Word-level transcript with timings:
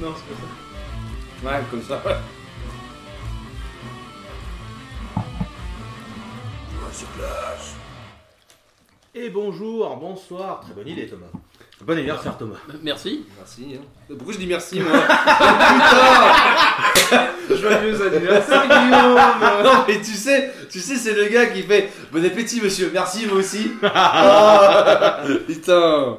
Non, 0.00 0.14
c'est 0.16 0.34
pas 0.34 0.40
ça. 0.40 1.56
Ouais, 1.56 1.62
comme 1.70 1.82
ça. 1.82 2.02
Et 9.14 9.30
bonjour, 9.30 9.96
bonsoir, 9.96 10.60
très 10.60 10.72
bonne 10.74 10.86
idée 10.88 11.06
Thomas. 11.06 11.26
Bon 11.80 11.92
anniversaire 11.92 12.36
Thomas. 12.36 12.56
Merci. 12.82 13.24
Merci. 13.36 13.76
hein. 13.76 13.84
Pourquoi 14.08 14.32
je 14.34 14.38
dis 14.38 14.46
merci, 14.46 14.80
moi 14.80 14.92
Oh, 14.94 15.14
Putain 16.94 17.26
Joyeux 17.56 18.06
anniversaire, 18.06 18.62
Guillaume 18.68 19.64
Non, 19.64 19.84
mais 19.86 19.98
tu 20.00 20.12
sais, 20.14 20.52
tu 20.70 20.80
sais, 20.80 20.96
c'est 20.96 21.14
le 21.14 21.26
gars 21.28 21.46
qui 21.46 21.62
fait 21.62 21.90
Bon 22.12 22.24
appétit, 22.24 22.60
monsieur. 22.60 22.90
Merci, 22.92 23.26
moi 23.26 23.38
aussi. 23.38 23.72
Ah, 23.82 25.22
putain. 25.46 26.18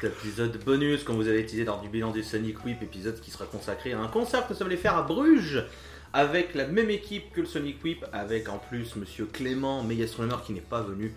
Cet 0.00 0.12
épisode 0.12 0.56
bonus, 0.64 1.02
comme 1.04 1.16
vous 1.16 1.28
avez 1.28 1.40
utilisé 1.40 1.64
lors 1.64 1.80
du 1.80 1.88
bilan 1.88 2.10
du 2.10 2.22
Sonic 2.22 2.64
Whip, 2.64 2.82
épisode 2.82 3.20
qui 3.20 3.30
sera 3.30 3.46
consacré 3.46 3.92
à 3.92 4.00
un 4.00 4.08
concert 4.08 4.46
que 4.46 4.54
nous 4.54 4.62
allés 4.62 4.76
faire 4.76 4.96
à 4.96 5.02
Bruges, 5.02 5.64
avec 6.12 6.54
la 6.54 6.66
même 6.66 6.90
équipe 6.90 7.32
que 7.32 7.40
le 7.40 7.46
Sonic 7.46 7.82
Whip, 7.84 8.04
avec 8.12 8.48
en 8.48 8.58
plus 8.58 8.94
Monsieur 8.96 9.26
Clément, 9.26 9.82
méga 9.82 10.04
astronomeur 10.04 10.42
qui 10.44 10.52
n'est 10.52 10.60
pas 10.60 10.80
venu 10.82 11.14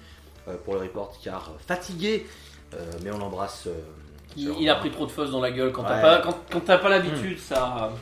euh, 0.48 0.56
pour 0.64 0.76
le 0.76 0.82
report 0.82 1.18
car 1.24 1.54
fatigué, 1.68 2.26
Euh, 2.74 2.92
mais 3.02 3.12
on 3.12 3.18
l'embrasse. 3.18 3.68
euh, 3.68 3.72
Il, 4.36 4.70
a 4.70 4.76
pris 4.76 4.92
trop 4.92 5.06
de 5.06 5.12
fuzz 5.12 5.32
dans 5.32 5.40
la 5.40 5.52
gueule. 5.52 5.72
Quand 5.72 5.84
t'as 5.84 6.02
pas, 6.02 6.18
quand, 6.22 6.38
quand 6.52 6.60
t'as 6.60 6.78
pas 6.78 6.90
l'habitude, 6.90 7.40
ça, 7.40 7.94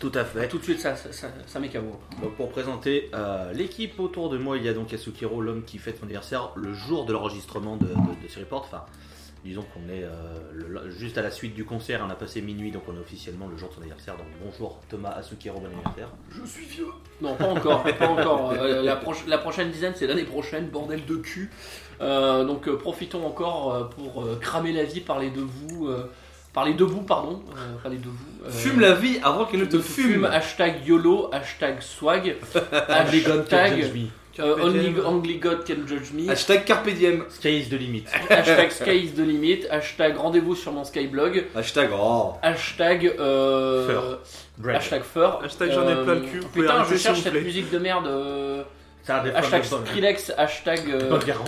Tout 0.00 0.10
à 0.14 0.24
fait. 0.24 0.48
tout 0.48 0.56
de 0.58 0.62
suite, 0.64 0.80
ça, 0.80 0.96
ça, 0.96 1.12
ça, 1.12 1.28
ça 1.46 1.60
met 1.60 1.68
KO. 1.68 1.78
Donc 2.22 2.34
pour 2.36 2.48
présenter 2.48 3.10
euh, 3.14 3.52
l'équipe 3.52 4.00
autour 4.00 4.30
de 4.30 4.38
moi, 4.38 4.56
il 4.56 4.64
y 4.64 4.68
a 4.68 4.72
donc 4.72 4.92
Yasukiro, 4.92 5.42
l'homme 5.42 5.62
qui 5.62 5.76
fête 5.76 5.98
son 5.98 6.04
anniversaire 6.04 6.52
le 6.56 6.72
jour 6.72 7.04
de 7.04 7.12
l'enregistrement 7.12 7.76
de, 7.76 7.84
de, 7.86 7.92
de 7.92 8.28
ce 8.28 8.38
report. 8.40 8.62
Enfin, 8.66 8.84
disons 9.44 9.62
qu'on 9.74 9.88
est 9.92 10.02
euh, 10.04 10.10
le- 10.52 10.90
juste 10.90 11.16
à 11.18 11.22
la 11.22 11.30
suite 11.30 11.54
du 11.54 11.64
concert, 11.64 12.02
on 12.06 12.10
a 12.10 12.14
passé 12.14 12.40
minuit, 12.42 12.70
donc 12.70 12.82
on 12.88 12.94
est 12.96 13.00
officiellement 13.00 13.46
le 13.46 13.56
jour 13.56 13.68
de 13.68 13.74
son 13.74 13.80
anniversaire. 13.80 14.16
Donc 14.16 14.26
bonjour 14.44 14.80
Thomas 14.88 15.10
Asukiro, 15.10 15.58
bon 15.60 15.66
anniversaire. 15.66 16.08
Je 16.30 16.44
suis 16.46 16.64
vieux. 16.66 16.86
Non, 17.20 17.34
pas 17.34 17.46
encore, 17.48 17.82
pas 17.84 18.08
encore. 18.08 18.52
Euh, 18.52 18.82
la, 18.82 19.38
prochaine 19.38 19.70
dizaine, 19.70 19.92
c'est 19.96 20.06
l'année 20.06 20.24
prochaine, 20.24 20.66
bordel 20.68 21.04
de 21.06 21.16
cul. 21.16 21.50
Euh, 22.00 22.44
donc 22.44 22.68
euh, 22.68 22.76
profitons 22.76 23.26
encore 23.26 23.74
euh, 23.74 23.84
pour 23.84 24.22
euh, 24.24 24.36
cramer 24.40 24.72
la 24.72 24.84
vie, 24.84 25.00
parler 25.00 25.30
de 25.30 25.40
vous, 25.40 25.88
euh, 25.88 26.08
parler 26.52 26.74
debout, 26.74 27.02
pardon, 27.02 27.42
euh, 27.56 27.76
parler 27.82 27.98
de 27.98 28.08
vous. 28.08 28.44
Euh, 28.46 28.50
Fume 28.50 28.80
la 28.80 28.94
vie 28.94 29.18
avant 29.22 29.46
qu'elle 29.46 29.60
ne 29.60 29.64
te 29.64 29.76
de 29.76 29.82
fume. 29.82 30.12
fume. 30.12 30.24
Hashtag 30.24 30.86
YOLO, 30.86 31.28
hashtag 31.32 31.80
swag, 31.82 32.36
hashtag 32.88 33.84
euh, 34.40 34.56
only, 34.62 34.94
only 35.04 35.38
God 35.38 35.64
can 35.66 35.86
judge 35.86 36.12
me. 36.12 36.26
Hashtag 36.28 36.64
Carpe 36.64 36.90
Diem. 36.94 37.24
Sky 37.28 37.48
is 37.60 37.68
the 37.68 37.76
limit. 37.78 38.04
hashtag 38.30 38.70
sky 38.70 38.90
is 39.04 39.12
the 39.14 39.22
limit, 39.24 39.66
hashtag 39.70 40.16
rendez-vous 40.16 40.54
sur 40.54 40.72
mon 40.72 40.84
skyblog, 40.84 41.44
Hashtag 41.54 41.90
oh. 41.92 42.34
hashtag 42.42 43.06
euh, 43.18 43.86
Fur. 43.88 44.18
Hashtag 44.70 45.02
fur. 45.02 45.40
Hashtag 45.44 45.72
j'en 45.72 45.88
ai 45.88 46.04
plein 46.04 46.14
le 46.14 46.20
cul, 46.20 46.40
pouvez 46.40 46.62
Putain, 46.66 46.84
je 46.84 46.96
cherche 46.96 47.20
cette 47.20 47.34
musique 47.34 47.70
de 47.70 47.78
merde. 47.78 48.06
euh, 48.06 48.62
Ça 49.04 49.22
hashtag 49.34 49.64
Skrillex, 49.64 50.32
hashtag. 50.36 50.80
euh, 50.90 51.08
bonne- 51.10 51.20
Bangarang. 51.20 51.44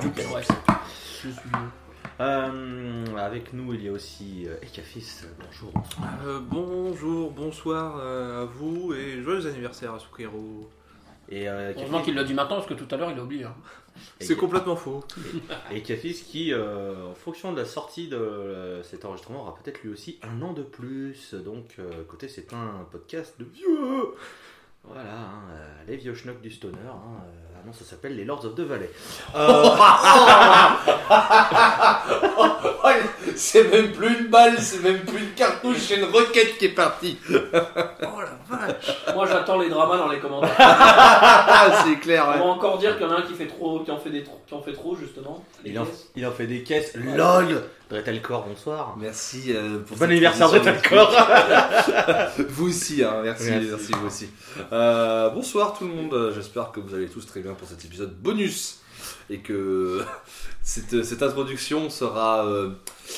putain, 0.00 0.34
ouais, 0.34 0.42
je 1.22 1.28
suis- 1.28 1.38
Euh, 2.20 3.16
avec 3.16 3.52
nous, 3.52 3.74
il 3.74 3.84
y 3.84 3.88
a 3.88 3.92
aussi 3.92 4.44
euh, 4.46 4.56
Ekafis. 4.62 5.22
Bonjour. 5.44 5.72
bonsoir. 5.72 6.08
Euh, 6.26 6.40
bonjour, 6.40 7.30
bonsoir 7.30 7.96
euh, 8.00 8.42
à 8.42 8.44
vous 8.44 8.92
et 8.94 9.22
joyeux 9.22 9.46
anniversaire 9.46 9.94
à 9.94 9.98
Sukero. 9.98 10.70
Et 11.28 11.48
euh, 11.48 11.72
Heureusement 11.76 12.02
qu'il 12.02 12.14
l'a 12.14 12.24
dit 12.24 12.34
maintenant 12.34 12.56
parce 12.56 12.66
que 12.68 12.74
tout 12.74 12.86
à 12.90 12.96
l'heure 12.96 13.10
il 13.10 13.18
a 13.18 13.22
oublié. 13.22 13.44
hein. 13.44 13.54
C'est 14.20 14.36
complètement 14.36 14.76
faux. 14.76 15.04
Et 15.70 15.82
Kafis 15.82 16.24
qui, 16.26 16.52
euh, 16.52 17.10
en 17.10 17.14
fonction 17.14 17.52
de 17.52 17.58
la 17.58 17.66
sortie 17.66 18.08
de 18.08 18.16
euh, 18.16 18.82
cet 18.82 19.04
enregistrement, 19.04 19.42
aura 19.42 19.54
peut-être 19.54 19.82
lui 19.82 19.90
aussi 19.92 20.18
un 20.22 20.40
an 20.42 20.52
de 20.54 20.62
plus. 20.62 21.34
Donc, 21.34 21.74
euh, 21.78 22.02
écoutez, 22.02 22.28
c'est 22.28 22.52
un 22.54 22.86
podcast 22.90 23.34
de 23.38 23.44
vieux. 23.44 24.14
Voilà, 24.84 25.12
hein, 25.20 25.42
les 25.86 25.96
vieux 25.96 26.14
schnocks 26.14 26.40
du 26.40 26.50
stoner. 26.50 26.78
Hein, 26.88 27.22
non, 27.66 27.72
ça 27.72 27.84
s'appelle 27.84 28.16
les 28.16 28.24
Lords 28.24 28.44
of 28.44 28.54
the 28.54 28.60
Valley. 28.60 28.90
Euh, 29.34 29.64
c'est 33.36 33.70
même 33.70 33.92
plus 33.92 34.20
une 34.20 34.28
balle, 34.28 34.58
c'est 34.58 34.82
même 34.82 35.00
plus 35.00 35.18
une 35.18 35.34
cartouche, 35.34 35.78
c'est 35.78 35.96
une 35.96 36.04
roquette 36.04 36.58
qui 36.58 36.66
est 36.66 36.74
partie. 36.74 37.18
Oh 38.02 38.20
la 38.20 38.56
vache 38.56 39.14
Moi 39.14 39.26
j'attends 39.26 39.58
les 39.58 39.68
dramas 39.68 39.96
dans 39.96 40.08
les 40.08 40.18
commentaires. 40.18 40.54
C'est 41.84 41.98
clair. 42.00 42.24
On 42.26 42.32
ouais. 42.32 42.38
va 42.38 42.44
encore 42.44 42.78
dire 42.78 42.96
qu'il 42.96 43.06
y 43.06 43.08
en 43.08 43.12
a 43.12 43.18
un 43.18 43.22
qui 43.22 43.34
fait 43.34 43.46
trop, 43.46 43.80
qui 43.80 43.90
en 43.90 43.98
fait 43.98 44.10
des 44.10 44.24
trop, 44.24 44.40
qui 44.46 44.54
en 44.54 44.62
fait 44.62 44.72
trop 44.72 44.96
justement. 44.96 45.44
il, 45.64 45.78
en, 45.78 45.86
il 46.16 46.26
en 46.26 46.32
fait 46.32 46.46
des 46.46 46.62
caisses. 46.62 46.94
LOL 46.96 47.62
Dretelcore, 47.96 48.46
bonsoir. 48.48 48.96
Merci 48.98 49.52
euh, 49.54 49.78
pour 49.80 49.98
Bon 49.98 50.04
anniversaire 50.10 50.48
Dretelcore 50.48 51.14
Vous 52.48 52.68
aussi, 52.70 53.04
hein, 53.04 53.20
merci, 53.22 53.50
Merci. 53.50 53.68
merci, 53.70 53.92
vous 54.00 54.06
aussi. 54.06 54.28
Euh, 54.72 55.28
bonsoir 55.28 55.76
tout 55.76 55.84
le 55.86 55.92
monde, 55.92 56.14
Euh, 56.14 56.32
j'espère 56.34 56.72
que 56.72 56.80
vous 56.80 56.94
allez 56.94 57.08
tous 57.08 57.26
très 57.26 57.40
bien 57.40 57.52
pour 57.52 57.68
cet 57.68 57.84
épisode 57.84 58.14
bonus 58.18 58.78
et 59.28 59.40
que 59.40 60.00
cette, 60.62 61.04
cette 61.04 61.22
introduction 61.22 61.90
sera 61.90 62.46
euh, 62.46 62.70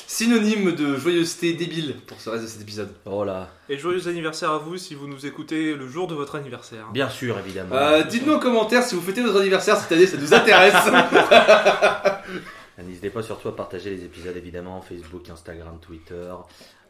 synonyme 0.08 0.72
de 0.72 0.96
joyeuseté 0.96 1.52
débile 1.52 1.94
pour 2.08 2.20
ce 2.20 2.30
reste 2.30 2.42
de 2.42 2.48
cet 2.48 2.62
épisode. 2.62 2.88
Voilà, 3.04 3.50
Et 3.68 3.78
joyeux 3.78 4.08
anniversaire 4.08 4.50
à 4.50 4.58
vous 4.58 4.76
si 4.76 4.96
vous 4.96 5.06
nous 5.06 5.24
écoutez 5.24 5.74
le 5.76 5.86
jour 5.86 6.08
de 6.08 6.16
votre 6.16 6.34
anniversaire. 6.34 6.86
bien 6.92 7.08
sûr, 7.10 7.38
évidemment. 7.38 7.76
Euh, 7.76 8.02
Dites-nous 8.02 8.32
en 8.34 8.38
commentaire 8.40 8.82
si 8.82 8.96
vous 8.96 9.02
fêtez 9.02 9.22
votre 9.22 9.38
anniversaire 9.38 9.76
cette 9.76 9.92
année, 9.92 10.08
ça 10.08 10.16
nous 10.16 10.34
intéresse. 10.34 10.74
N'hésitez 12.78 13.10
pas 13.10 13.22
surtout 13.22 13.48
à 13.48 13.54
partager 13.56 13.90
les 13.90 14.04
épisodes 14.04 14.36
évidemment 14.36 14.80
Facebook, 14.80 15.28
Instagram, 15.30 15.78
Twitter, 15.80 16.34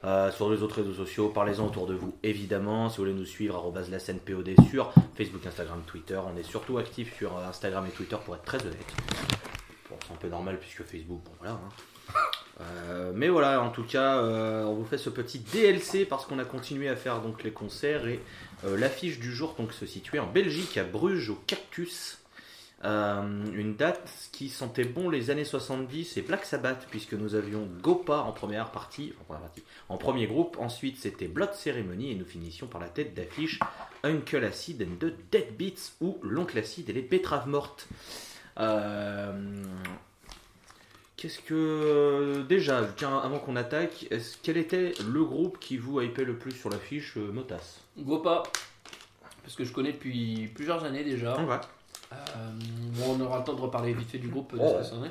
euh, 0.04 0.30
sur 0.32 0.50
les 0.50 0.62
autres 0.62 0.76
réseaux 0.76 0.94
sociaux. 0.94 1.28
Parlez-en 1.28 1.66
autour 1.66 1.86
de 1.86 1.94
vous 1.94 2.14
évidemment. 2.22 2.88
Si 2.88 2.96
vous 2.96 3.02
voulez 3.04 3.14
nous 3.14 3.26
suivre, 3.26 3.72
la 3.90 3.98
scène 3.98 4.18
POD 4.18 4.54
sur 4.70 4.92
Facebook, 5.14 5.44
Instagram, 5.46 5.82
Twitter. 5.86 6.18
On 6.26 6.36
est 6.38 6.42
surtout 6.42 6.78
actifs 6.78 7.14
sur 7.16 7.36
euh, 7.36 7.46
Instagram 7.48 7.84
et 7.86 7.90
Twitter 7.90 8.16
pour 8.24 8.34
être 8.34 8.44
très 8.44 8.60
honnête. 8.62 8.94
Bon, 9.90 9.96
c'est 10.06 10.14
un 10.14 10.16
peu 10.16 10.28
normal 10.28 10.58
puisque 10.58 10.84
Facebook, 10.84 11.20
bon 11.22 11.32
voilà. 11.38 11.54
hein. 11.54 12.14
Euh, 12.60 13.12
mais 13.14 13.28
voilà, 13.28 13.60
en 13.60 13.70
tout 13.70 13.82
cas, 13.82 14.22
on 14.22 14.74
vous 14.74 14.84
fait 14.84 14.96
ce 14.96 15.10
petit 15.10 15.40
DLC 15.40 16.06
parce 16.06 16.24
qu'on 16.24 16.38
a 16.38 16.44
continué 16.44 16.88
à 16.88 16.96
faire 16.96 17.20
donc 17.20 17.42
les 17.42 17.50
concerts 17.50 18.06
et 18.06 18.20
l'affiche 18.64 19.18
du 19.18 19.34
jour 19.34 19.54
donc 19.58 19.72
se 19.72 19.84
situait 19.84 20.20
en 20.20 20.28
Belgique 20.28 20.78
à 20.78 20.84
Bruges 20.84 21.30
au 21.30 21.34
Cactus. 21.46 22.23
Euh, 22.84 23.22
une 23.54 23.76
date 23.76 24.28
qui 24.32 24.50
sentait 24.50 24.84
bon 24.84 25.08
les 25.08 25.30
années 25.30 25.44
70 25.44 26.18
et 26.18 26.22
Black 26.22 26.44
Sabbath 26.44 26.86
puisque 26.90 27.14
nous 27.14 27.34
avions 27.34 27.66
Gopa 27.80 28.18
en 28.18 28.32
première 28.32 28.72
partie, 28.72 29.14
en, 29.20 29.24
première 29.24 29.42
partie, 29.42 29.62
en 29.88 29.96
premier 29.96 30.26
groupe, 30.26 30.58
ensuite 30.58 30.98
c'était 30.98 31.28
Blood 31.28 31.54
Ceremony 31.54 32.10
et 32.10 32.14
nous 32.14 32.26
finissions 32.26 32.66
par 32.66 32.82
la 32.82 32.88
tête 32.88 33.14
d'affiche 33.14 33.58
Uncle 34.02 34.44
Acid 34.44 34.82
and 34.82 34.96
the 35.00 35.14
Dead 35.30 35.56
Beats 35.56 35.92
ou 36.02 36.18
l'Oncle 36.22 36.58
Acid 36.58 36.90
et 36.90 36.92
les 36.92 37.00
Betteraves 37.02 37.48
Mortes. 37.48 37.88
Euh, 38.58 39.32
Qu'est-ce 41.16 41.40
que 41.40 42.42
déjà, 42.42 42.86
tiens, 42.96 43.16
avant 43.16 43.38
qu'on 43.38 43.56
attaque, 43.56 44.06
quel 44.42 44.58
était 44.58 44.92
le 45.10 45.24
groupe 45.24 45.58
qui 45.58 45.78
vous 45.78 46.02
hypait 46.02 46.24
le 46.24 46.36
plus 46.36 46.52
sur 46.52 46.68
l'affiche 46.68 47.16
euh, 47.16 47.32
Motas? 47.32 47.80
Gopa, 47.96 48.42
parce 49.42 49.54
que 49.54 49.64
je 49.64 49.72
connais 49.72 49.92
depuis 49.92 50.50
plusieurs 50.54 50.84
années 50.84 51.02
déjà. 51.02 51.34
Bon, 52.94 53.16
on 53.18 53.20
aura 53.20 53.38
le 53.38 53.44
temps 53.44 53.54
de 53.54 53.60
reparler 53.60 53.92
vite 53.94 54.08
fait 54.10 54.18
du 54.18 54.28
groupe 54.28 54.52
de 54.54 54.66
ce 54.66 54.74
que 54.74 54.82
ça 54.82 54.96
en 54.96 55.04
est. 55.04 55.10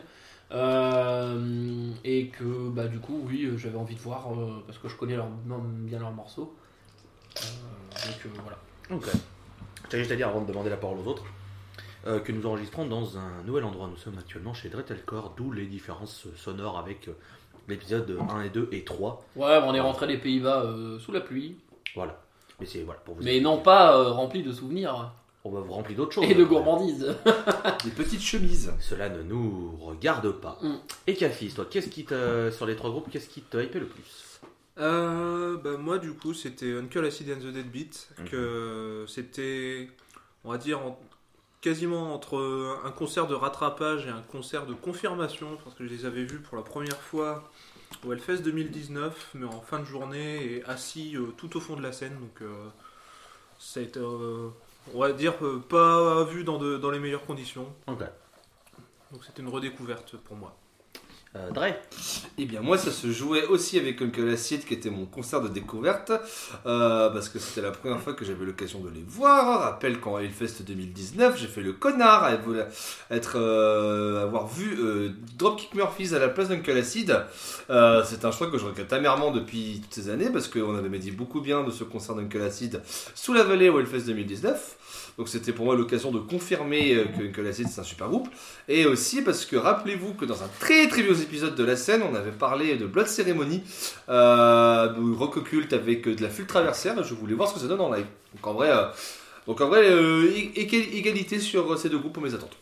Euh, 0.51 1.89
et 2.03 2.27
que 2.27 2.69
bah 2.69 2.87
du 2.87 2.99
coup 2.99 3.23
oui 3.27 3.45
euh, 3.45 3.57
j'avais 3.57 3.77
envie 3.77 3.95
de 3.95 3.99
voir 3.99 4.31
euh, 4.33 4.63
parce 4.67 4.77
que 4.77 4.87
je 4.87 4.95
connais 4.95 5.15
leur, 5.15 5.27
bien 5.27 5.97
leurs 5.99 6.11
morceaux 6.11 6.53
Euh, 7.37 7.41
donc 8.07 8.25
euh, 8.25 8.29
voilà 8.43 8.57
Ok. 8.91 9.09
J'ai 9.91 9.99
juste 9.99 10.11
à 10.11 10.15
dire 10.15 10.27
avant 10.27 10.41
de 10.41 10.47
demander 10.47 10.69
la 10.69 10.77
parole 10.77 10.99
aux 10.99 11.07
autres 11.09 11.23
euh, 12.05 12.19
que 12.19 12.31
nous 12.31 12.45
enregistrons 12.45 12.85
dans 12.85 13.17
un 13.17 13.41
nouvel 13.45 13.63
endroit. 13.63 13.87
Nous 13.87 13.97
sommes 13.97 14.17
actuellement 14.19 14.53
chez 14.53 14.69
Dretelcore, 14.69 15.33
d'où 15.37 15.51
les 15.51 15.65
différences 15.65 16.27
sonores 16.35 16.77
avec 16.77 17.07
euh, 17.07 17.13
l'épisode 17.67 18.19
1 18.29 18.41
et 18.41 18.49
2 18.49 18.69
et 18.73 18.83
3. 18.83 19.23
ouais 19.37 19.59
on 19.65 19.73
est 19.73 19.79
rentré 19.79 20.05
des 20.07 20.17
Pays-Bas 20.17 20.63
euh, 20.65 20.99
sous 20.99 21.11
la 21.13 21.21
pluie 21.21 21.55
Voilà. 21.95 22.19
Mais 22.59 22.65
c'est 22.67 22.83
voilà 22.83 22.99
pour 23.01 23.15
vous. 23.15 23.23
mais 23.23 23.39
non 23.39 23.57
pas 23.59 23.97
euh, 23.97 24.11
rempli 24.11 24.43
de 24.43 24.51
souvenirs 24.51 25.11
On 25.45 25.51
va 25.51 25.59
vous 25.59 25.73
remplir 25.73 25.97
d'autres 25.97 26.13
choses. 26.13 26.23
et 26.25 26.33
de 26.35 26.43
gourmandise 26.45 27.15
Des 27.83 27.91
petites 27.91 28.21
chemises. 28.21 28.71
Cela 28.79 29.09
ne 29.09 29.23
nous 29.23 29.75
regarde 29.81 30.31
pas. 30.39 30.57
Mm. 30.61 30.75
Et 31.07 31.15
Cafis, 31.15 31.53
toi, 31.53 31.65
qu'est-ce 31.69 31.89
qui 31.89 32.05
te, 32.05 32.49
sur 32.51 32.65
les 32.65 32.75
trois 32.77 32.89
groupes, 32.91 33.09
qu'est-ce 33.11 33.27
qui 33.27 33.41
te 33.41 33.57
hype 33.57 33.73
le 33.75 33.85
plus? 33.87 34.39
Euh, 34.79 35.57
bah, 35.57 35.77
moi, 35.77 35.97
du 35.99 36.13
coup, 36.13 36.33
c'était 36.33 36.73
Uncle 36.77 37.03
Acid 37.05 37.29
and 37.29 37.39
the 37.41 37.51
Deadbeat. 37.53 38.09
Mhm. 38.19 38.29
Que 38.29 39.05
c'était, 39.07 39.89
on 40.45 40.51
va 40.51 40.57
dire, 40.57 40.79
en- 40.79 40.99
quasiment 41.61 42.13
entre 42.13 42.79
un 42.85 42.91
concert 42.91 43.27
de 43.27 43.35
rattrapage 43.35 44.05
et 44.05 44.09
un 44.09 44.21
concert 44.31 44.65
de 44.65 44.73
confirmation. 44.73 45.57
Parce 45.63 45.75
que 45.75 45.85
je 45.85 45.89
les 45.89 46.05
avais 46.05 46.23
vus 46.23 46.39
pour 46.39 46.55
la 46.57 46.63
première 46.63 46.99
fois 47.01 47.49
au 48.05 48.13
Hellfest 48.13 48.37
2019, 48.43 49.31
mais 49.35 49.45
en 49.45 49.61
fin 49.61 49.79
de 49.79 49.85
journée 49.85 50.43
et 50.45 50.63
assis 50.65 51.15
euh, 51.17 51.27
tout 51.37 51.55
au 51.57 51.59
fond 51.59 51.75
de 51.75 51.81
la 51.83 51.91
scène. 51.91 52.13
Donc, 52.19 52.41
euh, 52.41 52.69
ça 53.59 53.81
a 53.81 53.83
été, 53.83 53.99
euh, 53.99 54.49
on 54.93 54.99
va 54.99 55.11
dire, 55.13 55.33
euh, 55.41 55.59
pas 55.59 56.23
vu 56.25 56.43
dans, 56.43 56.57
de- 56.57 56.77
dans 56.77 56.91
les 56.91 56.99
meilleures 56.99 57.25
conditions. 57.25 57.67
Ok. 57.87 57.99
Donc, 59.11 59.23
c'était 59.25 59.41
une 59.41 59.49
redécouverte 59.49 60.17
pour 60.17 60.35
moi. 60.35 60.55
Euh, 61.35 61.49
Dre 61.49 61.73
Eh 62.37 62.45
bien, 62.45 62.61
moi, 62.61 62.77
ça 62.77 62.91
se 62.91 63.11
jouait 63.11 63.45
aussi 63.45 63.79
avec 63.79 63.99
Uncle 64.01 64.29
Acid, 64.29 64.65
qui 64.65 64.75
était 64.75 64.91
mon 64.91 65.05
concert 65.05 65.41
de 65.41 65.47
découverte, 65.47 66.11
euh, 66.67 67.09
parce 67.09 67.27
que 67.27 67.39
c'était 67.39 67.61
la 67.61 67.71
première 67.71 67.99
fois 67.99 68.13
que 68.13 68.23
j'avais 68.23 68.45
l'occasion 68.45 68.79
de 68.81 68.89
les 68.89 69.03
voir. 69.07 69.61
Rappelle 69.61 69.99
qu'en 69.99 70.19
Hellfest 70.19 70.61
2019, 70.61 71.39
j'ai 71.39 71.47
fait 71.47 71.61
le 71.61 71.73
connard 71.73 72.23
à 72.23 72.33
être, 72.33 73.37
euh, 73.37 74.23
avoir 74.23 74.47
vu 74.47 74.77
euh, 74.79 75.09
Dropkick 75.35 75.73
Murphys 75.73 76.13
à 76.13 76.19
la 76.19 76.29
place 76.29 76.49
d'Uncle 76.49 76.77
Acid. 76.77 77.19
Euh, 77.71 78.03
c'est 78.05 78.25
un 78.25 78.31
choix 78.31 78.51
que 78.51 78.59
je 78.59 78.65
regrette 78.65 78.93
amèrement 78.93 79.31
depuis 79.31 79.81
toutes 79.81 79.93
ces 79.93 80.09
années, 80.09 80.29
parce 80.31 80.47
qu'on 80.47 80.75
avait 80.75 80.99
dit 80.99 81.11
beaucoup 81.11 81.41
bien 81.41 81.63
de 81.63 81.71
ce 81.71 81.83
concert 81.83 82.13
d'Uncle 82.13 82.41
Acid 82.41 82.81
sous 83.15 83.33
la 83.33 83.43
vallée 83.43 83.69
au 83.69 83.79
Hellfest 83.79 84.05
2019. 84.05 84.77
Donc 85.17 85.29
c'était 85.29 85.51
pour 85.51 85.65
moi 85.65 85.75
l'occasion 85.75 86.11
de 86.11 86.19
confirmer 86.19 86.95
euh, 86.95 87.05
que 87.05 87.27
Uncle 87.27 87.45
Acid 87.45 87.67
c'est 87.67 87.81
un 87.81 87.83
super 87.83 88.09
groupe. 88.09 88.29
Et 88.67 88.85
aussi 88.85 89.21
parce 89.21 89.45
que 89.45 89.55
rappelez-vous 89.55 90.13
que 90.13 90.25
dans 90.25 90.43
un 90.43 90.47
très 90.59 90.87
très 90.87 91.01
vieux 91.01 91.21
épisode 91.21 91.55
de 91.55 91.63
la 91.63 91.75
scène, 91.75 92.01
on 92.03 92.15
avait 92.15 92.31
parlé 92.31 92.75
de 92.75 92.85
Blood 92.85 93.07
Ceremony, 93.07 93.63
euh, 94.09 94.93
rock 95.17 95.37
occulte 95.37 95.73
avec 95.73 96.07
euh, 96.07 96.15
de 96.15 96.21
la 96.21 96.29
full 96.29 96.45
traversière. 96.45 97.03
Je 97.03 97.13
voulais 97.13 97.35
voir 97.35 97.49
ce 97.49 97.55
que 97.55 97.59
ça 97.59 97.67
donne 97.67 97.81
en 97.81 97.93
live. 97.93 98.05
Donc 98.35 98.47
en 99.61 99.67
vrai, 99.67 99.89
euh, 99.91 100.31
égalité 100.55 101.39
sur 101.39 101.77
ces 101.77 101.89
deux 101.89 101.99
groupes 101.99 102.13
pour 102.13 102.23
mes 102.23 102.33
attentes. 102.33 102.57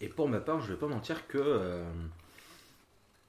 Et 0.00 0.08
pour 0.08 0.28
ma 0.28 0.38
part, 0.38 0.60
je 0.60 0.72
vais 0.72 0.78
pas 0.78 0.86
mentir 0.86 1.26
que 1.26 1.60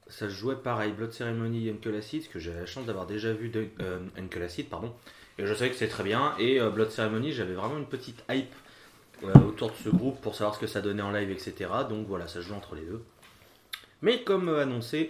ça 0.08 0.30
se 0.30 0.34
jouait 0.34 0.56
pareil, 0.56 0.92
Blood 0.92 1.12
Ceremony 1.12 1.68
et 1.68 1.72
Uncle 1.72 1.96
Acid, 1.96 2.30
que 2.30 2.40
j'avais 2.40 2.62
la 2.62 2.66
chance 2.66 2.86
d'avoir 2.86 3.08
déjà 3.08 3.34
vu 3.34 3.50
de, 3.50 3.68
Uncle 4.18 4.42
Acid, 4.42 4.68
pardon, 4.68 4.94
et 5.42 5.46
je 5.48 5.54
savais 5.54 5.70
que 5.70 5.76
c'était 5.76 5.92
très 5.92 6.04
bien. 6.04 6.34
Et 6.40 6.60
euh, 6.62 6.70
Blood 6.70 6.92
Ceremony, 6.92 7.32
j'avais 7.34 7.54
vraiment 7.54 7.78
une 7.78 7.86
petite 7.88 8.24
hype 8.30 8.54
euh, 9.24 9.34
autour 9.48 9.72
de 9.72 9.76
ce 9.84 9.90
groupe 9.90 10.22
pour 10.22 10.36
savoir 10.36 10.56
ce 10.56 10.60
que 10.60 10.68
ça 10.68 10.82
donnait 10.82 11.02
en 11.04 11.12
live, 11.12 11.32
etc. 11.32 11.70
Donc 11.90 12.08
voilà, 12.08 12.28
ça 12.28 12.36
se 12.36 12.48
joue 12.48 12.54
entre 12.54 12.76
les 12.76 12.82
deux. 12.84 13.04
Mais 14.02 14.22
comme 14.24 14.50
euh, 14.50 14.62
annoncé, 14.64 15.10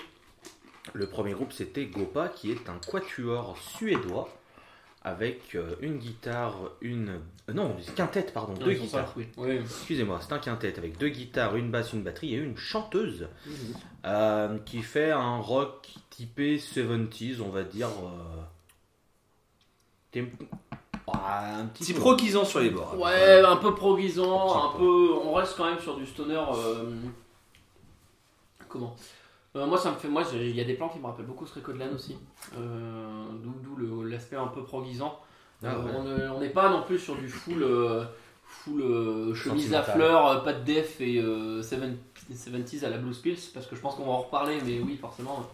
le 0.94 1.08
premier 1.08 1.34
groupe 1.34 1.52
c'était 1.54 1.86
Gopa, 1.86 2.30
qui 2.30 2.52
est 2.52 2.70
un 2.70 2.78
quatuor 2.90 3.58
suédois 3.58 4.30
avec 5.04 5.56
euh, 5.56 5.76
une 5.82 5.98
guitare, 5.98 6.58
une. 6.82 7.20
non, 7.52 7.76
une 7.88 7.94
quintette, 7.96 8.34
pardon, 8.34 8.54
deux 8.54 8.74
guitares. 8.74 9.06
pas- 9.08 9.14
oui. 9.18 9.28
Oui. 9.38 9.56
Excusez-moi, 9.62 10.20
c'est 10.22 10.34
un 10.34 10.38
quintet 10.40 10.78
avec 10.78 10.98
deux 11.00 11.10
guitares, 11.10 11.56
une 11.56 11.72
basse, 11.72 11.94
une 11.94 12.04
batterie 12.04 12.36
et 12.36 12.38
une 12.38 12.56
chanteuse 12.58 13.28
euh, 14.06 14.58
qui 14.66 14.82
fait 14.84 15.10
un 15.12 15.38
rock 15.38 15.88
typé 16.12 16.58
70s, 16.58 17.42
on 17.42 17.50
va 17.50 17.64
dire. 17.64 17.88
euh, 17.88 18.42
temp- 20.12 20.30
Ah, 21.14 21.58
un 21.60 21.66
petit 21.66 21.84
Petit 21.84 21.94
peu. 21.94 22.00
proquisant 22.00 22.46
sur 22.46 22.60
les 22.62 22.70
bords. 22.70 22.98
Ouais, 22.98 23.42
un 23.46 23.58
peu 23.58 23.76
proguisant, 23.76 24.74
Un 24.74 24.78
peu. 24.78 25.14
On 25.26 25.34
reste 25.34 25.56
quand 25.58 25.66
même 25.66 25.80
sur 25.80 25.96
du 25.98 26.06
stoner. 26.06 26.36
euh, 26.56 26.90
Comment? 28.70 28.96
Euh, 29.56 29.66
Moi, 29.66 29.78
ça 29.78 29.92
me 29.92 29.98
fait. 29.98 30.08
Moi, 30.08 30.24
il 30.34 30.56
y 30.56 30.62
a 30.62 30.64
des 30.64 30.76
plans 30.76 30.88
qui 30.90 31.00
me 31.00 31.06
rappellent 31.06 31.26
beaucoup 31.26 31.46
Srekodlan 31.46 31.94
aussi. 31.94 32.18
Euh, 32.58 33.26
D'où 33.44 34.04
l'aspect 34.04 34.38
un 34.38 34.48
peu 34.48 34.64
proguisant. 34.64 35.20
Ah, 35.64 35.68
Euh, 35.74 35.84
ouais. 35.84 35.92
on 35.98 36.04
ne- 36.04 36.30
On 36.30 36.40
n'est 36.40 36.50
pas 36.50 36.70
non 36.70 36.84
plus 36.84 37.00
sur 37.00 37.16
du 37.16 37.28
full. 37.28 37.62
euh, 37.64 38.06
full 38.46 38.82
euh, 38.82 39.34
chemise 39.34 39.74
à 39.74 39.82
fleurs, 39.82 40.28
euh, 40.28 40.40
pas 40.40 40.52
de 40.54 40.64
def 40.64 41.00
et 41.00 41.20
euh, 41.22 41.62
7 41.62 41.80
70s 42.30 42.84
à 42.84 42.90
la 42.90 42.98
Blues 42.98 43.18
Pills, 43.18 43.40
parce 43.54 43.66
que 43.66 43.76
je 43.78 43.82
pense 43.82 43.96
qu'on 43.96 44.04
va 44.06 44.12
en 44.12 44.22
reparler, 44.22 44.60
mais 44.66 44.80
oui, 44.82 44.98
forcément. 44.98 45.46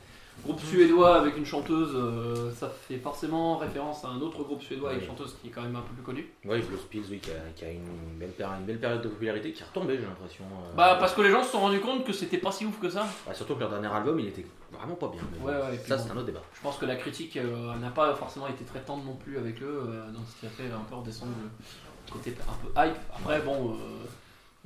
Groupe 0.44 0.62
suédois 0.62 1.16
avec 1.20 1.36
une 1.36 1.46
chanteuse, 1.46 1.90
euh, 1.94 2.52
ça 2.54 2.70
fait 2.70 2.98
forcément 3.00 3.58
référence 3.58 4.06
à 4.06 4.10
un 4.10 4.22
autre 4.22 4.44
groupe 4.44 4.62
suédois 4.62 4.92
avec 4.92 5.02
une 5.02 5.08
chanteuse 5.10 5.36
qui 5.42 5.48
est 5.48 5.52
quand 5.52 5.62
même 5.64 5.76
un 5.76 5.82
peu 5.82 5.94
plus 5.94 6.04
connue. 6.04 6.32
Ouais, 6.46 6.60
Blues 6.62 6.80
Pills, 6.90 7.04
oui, 7.10 7.20
qui 7.20 7.32
a, 7.32 7.34
qui 7.56 7.66
a 7.66 7.72
une, 7.72 7.84
belle 8.18 8.30
péri- 8.32 8.58
une 8.60 8.66
belle 8.66 8.80
période 8.80 9.02
de 9.02 9.10
popularité 9.10 9.52
qui 9.52 9.62
est 9.62 9.66
retombée, 9.66 9.98
j'ai 9.98 10.06
l'impression. 10.06 10.46
euh. 10.46 10.76
Bah 10.76 10.96
parce 11.00 11.14
que 11.14 11.22
les 11.22 11.32
gens 11.32 11.44
se 11.44 11.52
sont 11.52 11.60
rendus 11.60 11.82
compte 11.82 12.06
que 12.06 12.14
c'était 12.14 12.38
pas 12.38 12.52
si 12.52 12.66
ouf 12.66 12.80
que 12.80 12.90
ça. 12.90 13.06
Bah, 13.26 13.34
surtout 13.34 13.56
que 13.56 13.60
leur 13.62 13.70
dernier 13.72 13.88
album, 13.88 14.20
il 14.20 14.28
était 14.28 14.46
vraiment 14.72 14.96
pas 14.96 15.08
bien. 15.10 15.22
mais 15.34 15.46
Ouais, 15.46 15.54
bon, 15.54 15.66
ouais, 15.68 15.76
et 15.76 15.78
puis 15.80 15.88
ça, 15.90 15.98
bon. 15.98 16.04
c'est 16.06 16.12
un 16.12 16.18
autre 16.18 16.26
débat. 16.28 16.44
Je 16.54 16.62
pense 16.62 16.78
que 16.78 16.86
la 16.86 16.96
critique 16.96 17.36
euh, 17.38 17.76
n'a 17.76 17.90
pas 17.90 18.14
forcément 18.16 18.48
été 18.48 18.64
très 18.64 18.80
tendre 18.82 19.04
non 19.04 19.16
plus 19.16 19.38
avec 19.38 19.62
eux, 19.62 19.84
euh, 19.90 20.12
donc 20.12 20.24
ce 20.34 20.40
qui 20.40 20.46
a 20.46 20.50
fait 20.50 20.72
un 20.72 20.84
peu 20.90 20.96
redescendre 20.96 21.32
le 21.42 22.14
côté 22.14 22.34
un 22.48 22.54
peu 22.66 22.70
hype. 22.88 22.98
Après 23.14 23.42
bon, 23.42 23.72
euh, 23.74 23.76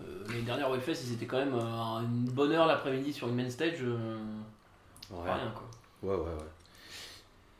euh, 0.02 0.04
l'année 0.28 0.42
dernière 0.42 0.70
au 0.70 0.76
ils 0.76 1.14
étaient 1.14 1.26
quand 1.26 1.40
même 1.40 1.56
euh, 1.56 1.60
à 1.62 2.02
une 2.04 2.30
bonne 2.30 2.52
heure 2.52 2.68
l'après-midi 2.68 3.14
sur 3.14 3.28
une 3.30 3.36
main 3.36 3.50
stage, 3.50 3.80
euh, 3.82 4.18
Ouais, 5.12 5.26
pas 5.26 5.36
rien 5.36 5.52
quoi. 5.52 6.10
ouais, 6.10 6.16
ouais. 6.16 6.24
ouais. 6.26 6.48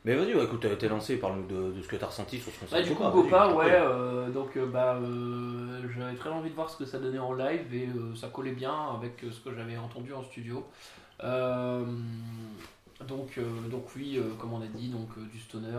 Mais 0.04 0.16
vas-y, 0.16 0.34
ouais, 0.34 0.42
écoute, 0.44 0.58
t'as 0.62 0.72
été 0.72 0.88
lancé, 0.88 1.16
parle-nous 1.18 1.46
de, 1.46 1.72
de 1.76 1.82
ce 1.82 1.86
que 1.86 1.94
t'as 1.94 2.06
ressenti 2.06 2.40
sur 2.40 2.50
ce 2.52 2.58
concert. 2.58 2.78
Bah, 2.80 2.84
du 2.84 2.92
coup, 2.92 3.04
Gopa, 3.08 3.48
ouais, 3.50 3.54
ouais. 3.54 3.70
euh, 3.70 4.30
donc 4.30 4.56
euh, 4.56 4.66
bah, 4.66 4.96
euh, 4.96 5.80
j'avais 5.96 6.16
très 6.16 6.30
envie 6.30 6.50
de 6.50 6.54
voir 6.56 6.68
ce 6.68 6.76
que 6.76 6.84
ça 6.84 6.98
donnait 6.98 7.20
en 7.20 7.34
live 7.34 7.72
et 7.72 7.86
euh, 7.86 8.12
ça 8.16 8.26
collait 8.28 8.50
bien 8.50 8.74
avec 8.96 9.20
ce 9.20 9.38
que 9.38 9.54
j'avais 9.54 9.76
entendu 9.76 10.12
en 10.12 10.22
studio. 10.24 10.66
Donc, 13.06 13.38
donc 13.70 13.86
oui, 13.96 14.20
comme 14.38 14.52
on 14.52 14.62
a 14.62 14.66
dit, 14.66 14.88
donc 14.88 15.08
du 15.30 15.38
stoner 15.38 15.78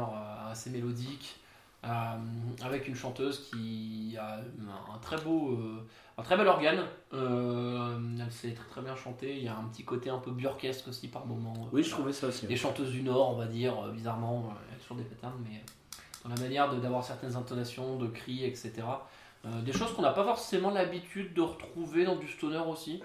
assez 0.49 0.69
mélodique, 0.69 1.37
euh, 1.85 2.15
avec 2.63 2.87
une 2.87 2.95
chanteuse 2.95 3.49
qui 3.49 4.15
a 4.17 4.37
un, 4.37 4.97
très 4.99 5.17
beau, 5.17 5.51
euh, 5.51 5.85
un 6.17 6.23
très 6.23 6.37
bel 6.37 6.47
organe. 6.47 6.79
Euh, 7.13 7.99
elle 8.21 8.31
sait 8.31 8.51
très 8.51 8.69
très 8.69 8.81
bien 8.81 8.95
chanter. 8.95 9.37
Il 9.37 9.43
y 9.43 9.47
a 9.49 9.57
un 9.57 9.65
petit 9.65 9.83
côté 9.83 10.09
un 10.09 10.19
peu 10.19 10.31
burlesque 10.31 10.87
aussi 10.87 11.09
par 11.09 11.25
moment. 11.25 11.67
Oui, 11.73 11.83
je 11.83 11.89
trouvais 11.89 12.13
ça 12.13 12.27
aussi. 12.27 12.47
Les 12.47 12.55
chanteuses 12.55 12.91
du 12.91 13.03
Nord, 13.03 13.31
on 13.31 13.37
va 13.37 13.47
dire, 13.47 13.75
bizarrement, 13.91 14.53
a 14.71 14.79
toujours 14.79 14.97
des 14.97 15.03
patterns, 15.03 15.43
mais 15.43 15.61
dans 16.23 16.33
la 16.33 16.41
manière 16.41 16.73
d'avoir 16.73 17.03
certaines 17.03 17.35
intonations, 17.35 17.97
de 17.97 18.07
cris, 18.07 18.45
etc. 18.45 18.71
Des 19.43 19.73
choses 19.73 19.93
qu'on 19.93 20.03
n'a 20.03 20.13
pas 20.13 20.23
forcément 20.23 20.69
l'habitude 20.69 21.33
de 21.33 21.41
retrouver 21.41 22.05
dans 22.05 22.15
du 22.15 22.29
stoner 22.29 22.61
aussi. 22.65 23.03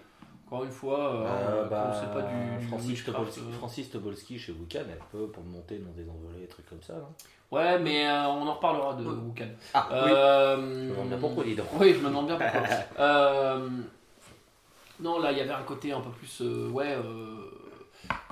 Encore 0.51 0.65
une 0.65 0.71
fois, 0.71 0.99
euh, 1.15 1.27
Euh, 1.27 1.61
comme 1.61 1.69
bah, 1.71 1.93
c'est 2.01 2.13
pas 2.13 2.23
du, 2.27 2.59
du 2.59 2.67
Francis, 2.69 3.05
Tobolski, 3.05 3.41
euh. 3.41 3.53
Francis 3.53 3.91
Tobolski 3.91 4.39
chez 4.39 4.53
Wukan, 4.53 4.81
elle 4.89 4.99
peut 5.13 5.27
pour 5.29 5.45
monter 5.45 5.79
dans 5.79 5.91
des 5.93 6.09
envolées, 6.09 6.41
des 6.41 6.47
trucs 6.47 6.67
comme 6.69 6.83
ça. 6.83 6.95
non? 6.95 7.09
Ouais, 7.51 7.79
mais 7.79 8.07
euh, 8.09 8.29
on 8.29 8.47
en 8.47 8.55
reparlera 8.55 8.95
de. 8.95 9.05
Wukan. 9.05 9.49
Ah, 9.75 9.89
Euh, 9.93 10.57
Je 10.57 10.63
me 10.85 10.91
demande 10.95 11.09
bien 11.09 11.19
pourquoi, 11.19 11.45
dis 11.45 11.55
donc. 11.55 11.67
Oui, 11.79 11.93
je 11.95 11.99
me 12.01 12.09
demande 12.09 12.27
bien 12.29 12.37
pourquoi. 12.39 12.61
Euh, 12.99 13.69
non, 15.01 15.21
là, 15.21 15.33
il 15.33 15.39
y 15.39 15.41
avait 15.43 15.53
un 15.53 15.63
côté 15.63 15.93
un 15.93 16.01
peu 16.01 16.11
plus, 16.11 16.41
euh, 16.41 16.69
ouais, 16.71 16.93
euh, 16.95 17.51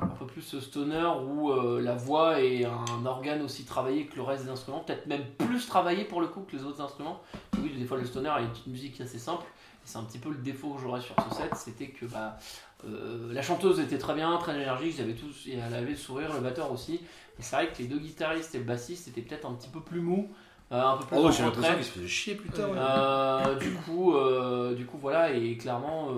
un 0.00 0.06
peu 0.06 0.26
plus 0.26 0.58
stoner 0.61 1.06
où 1.25 1.50
euh, 1.52 1.80
la 1.82 1.94
voix 1.94 2.40
est 2.40 2.64
un 2.64 3.04
organe 3.06 3.42
aussi 3.42 3.64
travaillé 3.64 4.06
que 4.06 4.16
le 4.16 4.23
reste 4.23 4.44
des 4.44 4.50
instruments, 4.50 4.80
peut-être 4.80 5.06
même 5.06 5.25
plus 5.38 5.66
travaillé 5.68 6.04
pour 6.04 6.20
le 6.20 6.26
coup 6.28 6.40
que 6.50 6.56
les 6.56 6.64
autres 6.64 6.80
instruments. 6.80 7.20
Oui, 7.62 7.73
des 7.78 7.85
fois 7.85 7.99
le 7.99 8.04
stoner 8.04 8.30
a 8.30 8.40
une 8.40 8.49
petite 8.49 8.66
musique 8.68 9.00
assez 9.00 9.18
simple. 9.18 9.44
C'est 9.87 9.99
un 9.99 10.02
petit 10.02 10.19
peu 10.19 10.31
le 10.31 10.37
défaut 10.38 10.75
que 10.75 10.83
j'aurais 10.83 11.00
sur 11.00 11.14
ce 11.31 11.37
set, 11.37 11.55
c'était 11.55 11.87
que 11.87 12.07
bah, 12.07 12.37
euh, 12.85 13.33
la 13.33 13.40
chanteuse 13.40 13.78
était 13.78 13.99
très 13.99 14.14
bien, 14.14 14.37
très 14.38 14.55
énergique, 14.55 14.97
ils 14.99 15.00
avaient 15.00 15.14
tous, 15.14 15.47
et 15.47 15.55
elle 15.55 15.75
avait 15.75 15.90
le 15.93 15.97
sourire, 15.97 16.35
le 16.35 16.40
batteur 16.40 16.73
aussi. 16.73 16.95
Et 16.95 17.43
c'est 17.43 17.55
vrai 17.55 17.69
que 17.69 17.78
les 17.78 17.87
deux 17.87 17.99
guitaristes 17.99 18.55
et 18.57 18.59
le 18.59 18.64
bassiste 18.64 19.07
étaient 19.09 19.21
peut-être 19.21 19.47
un 19.47 19.55
petit 19.55 19.69
peu 19.69 19.81
plus 19.81 20.00
mous, 20.00 20.28
euh, 20.73 20.83
un 20.83 20.97
peu 20.97 21.05
plus 21.07 21.16
Oh, 21.16 21.31
j'ai 21.31 21.45
l'impression 21.45 21.75
qu'il 21.76 21.85
se 21.85 21.90
faisait 21.93 22.09
chier 22.09 22.35
putain. 22.35 22.66
ouais. 22.66 22.76
Euh, 22.76 23.55
du 23.55 23.71
coup, 23.71 24.16
euh, 24.16 24.75
du 24.75 24.85
coup 24.87 24.99
voilà 24.99 25.33
et 25.33 25.57
clairement 25.57 26.09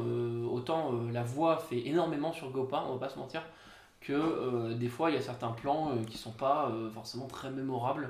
autant 0.50 0.94
la 1.12 1.22
voix 1.22 1.58
fait 1.58 1.86
énormément 1.86 2.32
sur 2.32 2.50
Gopa, 2.50 2.84
on 2.88 2.94
va 2.94 3.06
pas 3.06 3.12
se 3.12 3.18
mentir, 3.18 3.42
que 4.00 4.72
des 4.72 4.88
fois 4.88 5.10
il 5.10 5.16
y 5.16 5.18
a 5.18 5.22
certains 5.22 5.50
plans 5.50 5.92
qui 6.08 6.16
sont 6.16 6.32
pas 6.32 6.72
forcément 6.94 7.26
très 7.26 7.50
mémorables 7.50 8.08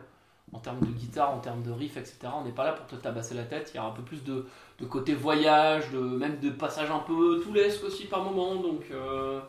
en 0.53 0.59
termes 0.59 0.81
de 0.81 0.87
guitare, 0.87 1.31
en 1.31 1.39
termes 1.39 1.63
de 1.63 1.71
riff, 1.71 1.97
etc. 1.97 2.19
On 2.35 2.45
n'est 2.45 2.53
pas 2.53 2.65
là 2.65 2.73
pour 2.73 2.87
te 2.87 2.97
tabasser 2.97 3.35
la 3.35 3.45
tête. 3.45 3.71
Il 3.75 3.77
y 3.77 3.81
a 3.81 3.85
un 3.85 3.91
peu 3.91 4.03
plus 4.03 4.25
de, 4.25 4.47
de 4.81 4.87
côté 4.87 5.15
voyage, 5.15 5.91
de 5.91 5.99
même 5.99 6.41
de 6.41 6.51
passage 6.51 6.91
un 6.91 7.01
peu 7.01 7.41
tout 7.43 7.53
lesque 7.53 7.85
aussi 7.85 8.07
par 8.07 8.23
moment. 8.23 8.57
Donc 8.57 8.85
euh, 8.91 9.41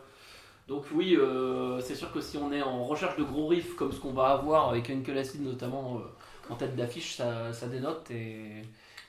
donc 0.68 0.84
oui, 0.92 1.16
euh, 1.16 1.80
c'est 1.80 1.94
sûr 1.94 2.12
que 2.12 2.20
si 2.20 2.36
on 2.36 2.52
est 2.52 2.62
en 2.62 2.84
recherche 2.84 3.16
de 3.16 3.24
gros 3.24 3.48
riffs 3.48 3.74
comme 3.76 3.92
ce 3.92 4.00
qu'on 4.00 4.12
va 4.12 4.28
avoir 4.28 4.68
avec 4.68 4.90
Uncle 4.90 5.16
Acid 5.16 5.42
notamment 5.42 5.98
euh, 5.98 6.52
en 6.52 6.56
tête 6.56 6.76
d'affiche, 6.76 7.16
ça, 7.16 7.52
ça 7.52 7.66
dénote 7.66 8.10
et, 8.10 8.62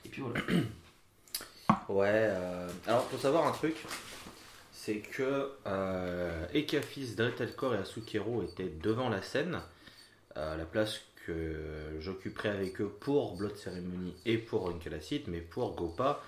et 0.04 0.08
puis 0.10 0.22
voilà. 0.22 0.40
Ouais, 1.88 2.30
alors 2.86 3.02
faut 3.04 3.16
savoir 3.16 3.46
un 3.46 3.50
truc, 3.50 3.76
c'est 4.72 4.98
que 4.98 5.50
Ekafis, 6.52 7.14
Dretelkor 7.16 7.74
et 7.74 7.78
Asukero 7.78 8.42
étaient 8.42 8.70
devant 8.82 9.08
la 9.08 9.22
scène, 9.22 9.60
à 10.34 10.54
la 10.56 10.64
place 10.64 11.00
que 11.26 11.56
j'occuperai 12.00 12.48
avec 12.48 12.80
eux 12.80 12.88
pour 13.00 13.36
Blood 13.36 13.56
Ceremony 13.56 14.14
et 14.26 14.38
pour 14.38 14.68
Uncle 14.68 14.94
Acid, 14.94 15.22
mais 15.28 15.40
pour 15.40 15.74
Gopa, 15.74 16.22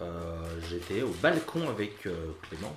euh, 0.00 0.60
j'étais 0.68 1.02
au 1.02 1.10
balcon 1.22 1.68
avec 1.68 2.06
euh, 2.06 2.32
Clément 2.42 2.76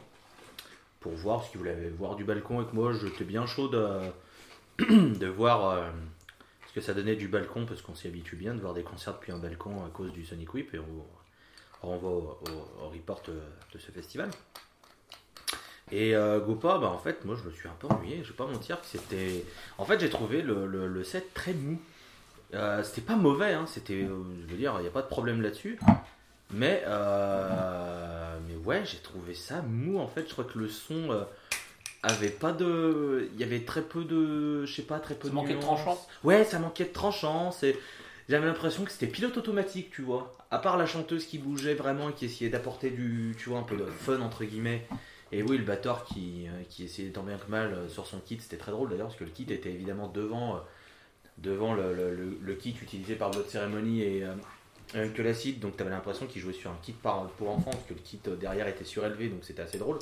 pour 0.99 1.11
voir 1.13 1.43
ce 1.43 1.51
qu'il 1.51 1.59
voulait 1.59 1.89
voir 1.89 2.15
du 2.15 2.23
balcon 2.23 2.59
avec 2.59 2.73
moi. 2.73 2.93
J'étais 2.93 3.25
bien 3.25 3.45
chaud 3.45 3.67
de, 3.67 3.99
de 4.79 5.27
voir 5.27 5.69
euh, 5.69 5.89
ce 6.67 6.73
que 6.73 6.81
ça 6.81 6.93
donnait 6.93 7.15
du 7.15 7.27
balcon, 7.27 7.65
parce 7.65 7.81
qu'on 7.81 7.95
s'y 7.95 8.07
habitue 8.07 8.35
bien 8.35 8.53
de 8.53 8.59
voir 8.59 8.73
des 8.73 8.83
concerts 8.83 9.15
depuis 9.15 9.31
un 9.31 9.39
balcon 9.39 9.85
à 9.85 9.89
cause 9.89 10.11
du 10.13 10.25
Sonic 10.25 10.53
Whip, 10.53 10.73
et 10.73 10.79
on 10.79 11.88
renvoie 11.88 12.11
au, 12.11 12.89
report 12.89 13.21
de 13.27 13.79
ce 13.79 13.91
festival. 13.91 14.29
Et 15.91 16.15
euh, 16.15 16.39
Gopa, 16.39 16.77
bah, 16.77 16.88
en 16.88 16.98
fait, 17.00 17.25
moi 17.25 17.36
je 17.41 17.48
me 17.50 17.53
suis 17.53 17.67
un 17.67 17.75
peu 17.79 17.88
ennuyé, 17.88 18.22
je 18.24 18.29
vais 18.29 18.36
pas 18.36 18.46
mentir, 18.48 18.79
que 18.79 18.86
c'était. 18.88 19.43
En 19.77 19.86
fait, 19.86 20.00
j'ai 20.00 20.10
trouvé 20.10 20.41
le, 20.41 20.67
le- 20.67 20.88
le 20.88 21.03
set 21.03 21.34
très 21.34 21.53
mou. 21.53 21.79
Euh, 22.53 22.84
c'était 22.84 23.01
pas 23.01 23.15
mauvais, 23.15 23.53
hein, 23.53 23.65
c'était. 23.67 24.03
euh, 24.03 24.24
je 24.46 24.51
veux 24.51 24.58
dire, 24.58 24.74
il 24.77 24.81
n'y 24.81 24.88
a 24.88 24.91
pas 24.91 25.01
de 25.01 25.08
problème 25.08 25.41
là-dessus. 25.41 25.79
Mais, 26.51 26.84
euh, 26.88 28.38
mais 28.48 28.55
ouais, 28.65 28.81
j'ai 28.86 28.98
trouvé 28.98 29.34
ça 29.36 29.62
mou 29.62 30.00
en 30.00 30.08
fait. 30.08 30.25
Je 30.27 30.31
crois 30.34 30.46
que 30.46 30.58
le 30.58 30.67
son 30.69 31.12
euh, 31.12 31.24
avait 32.03 32.29
pas 32.29 32.51
de. 32.51 33.29
Il 33.34 33.39
y 33.39 33.43
avait 33.43 33.62
très 33.62 33.81
peu 33.81 34.03
de. 34.03 34.65
Je 34.65 34.74
sais 34.74 34.81
pas, 34.84 35.00
très 35.00 35.15
peu 35.15 35.27
Ça 35.27 35.29
de. 35.29 35.36
manquait 35.36 35.55
de 35.55 35.60
tranchant. 35.60 35.98
Ouais, 36.24 36.43
ça 36.43 36.60
manquait 36.60 36.86
de 36.86 36.93
tranchant. 36.93 37.51
c'est- 37.51 37.77
J'avais 38.29 38.46
l'impression 38.46 38.84
que 38.86 38.91
c'était 38.91 39.08
pilote 39.08 39.38
automatique, 39.38 39.89
tu 39.91 40.03
vois. 40.03 40.36
À 40.51 40.60
part 40.60 40.77
la 40.77 40.86
chanteuse 40.86 41.25
qui 41.25 41.39
bougeait 41.39 41.74
vraiment 41.74 42.10
et 42.10 42.13
qui 42.13 42.25
essayait 42.25 42.50
d'apporter 42.50 42.89
du. 42.91 43.36
Tu 43.39 43.50
vois, 43.50 43.60
un 43.60 43.63
peu 43.63 43.75
de 43.75 43.86
fun 43.86 44.19
entre 44.22 44.43
guillemets. 44.43 44.88
Et 45.31 45.43
oui, 45.43 45.57
le 45.57 45.63
batteur 45.63 46.05
qui, 46.05 46.48
euh, 46.48 46.63
qui 46.69 46.86
essayait 46.86 47.09
tant 47.09 47.24
bien 47.24 47.38
que 47.38 47.50
mal 47.50 47.74
euh, 47.74 47.88
sur 47.89 48.07
son 48.07 48.19
kit, 48.19 48.38
c'était 48.41 48.57
très 48.57 48.71
drôle 48.71 48.89
d'ailleurs, 48.89 49.07
parce 49.07 49.19
que 49.19 49.24
le 49.25 49.29
kit 49.29 49.45
était 49.50 49.71
évidemment 49.71 50.07
devant, 50.07 50.55
euh, 50.55 50.59
devant 51.38 51.74
le, 51.74 51.93
le- 52.41 52.53
kit 52.55 52.75
utilisé 52.81 53.15
par 53.15 53.29
Blood 53.31 53.48
Ceremony 53.48 54.01
et 54.01 54.24
euh, 54.95 55.07
que 55.09 55.21
l'acide, 55.21 55.59
donc 55.59 55.77
tu 55.77 55.83
avais 55.83 55.91
l'impression 55.91 56.25
qu'il 56.25 56.41
jouait 56.41 56.53
sur 56.53 56.71
un 56.71 56.77
kit 56.81 56.93
pour 56.93 57.50
enfants, 57.50 57.71
parce 57.71 57.86
que 57.88 57.93
le 57.93 58.00
kit 58.00 58.19
derrière 58.39 58.67
était 58.67 58.83
surélevé, 58.83 59.29
donc 59.29 59.43
c'était 59.43 59.62
assez 59.62 59.77
drôle. 59.77 60.00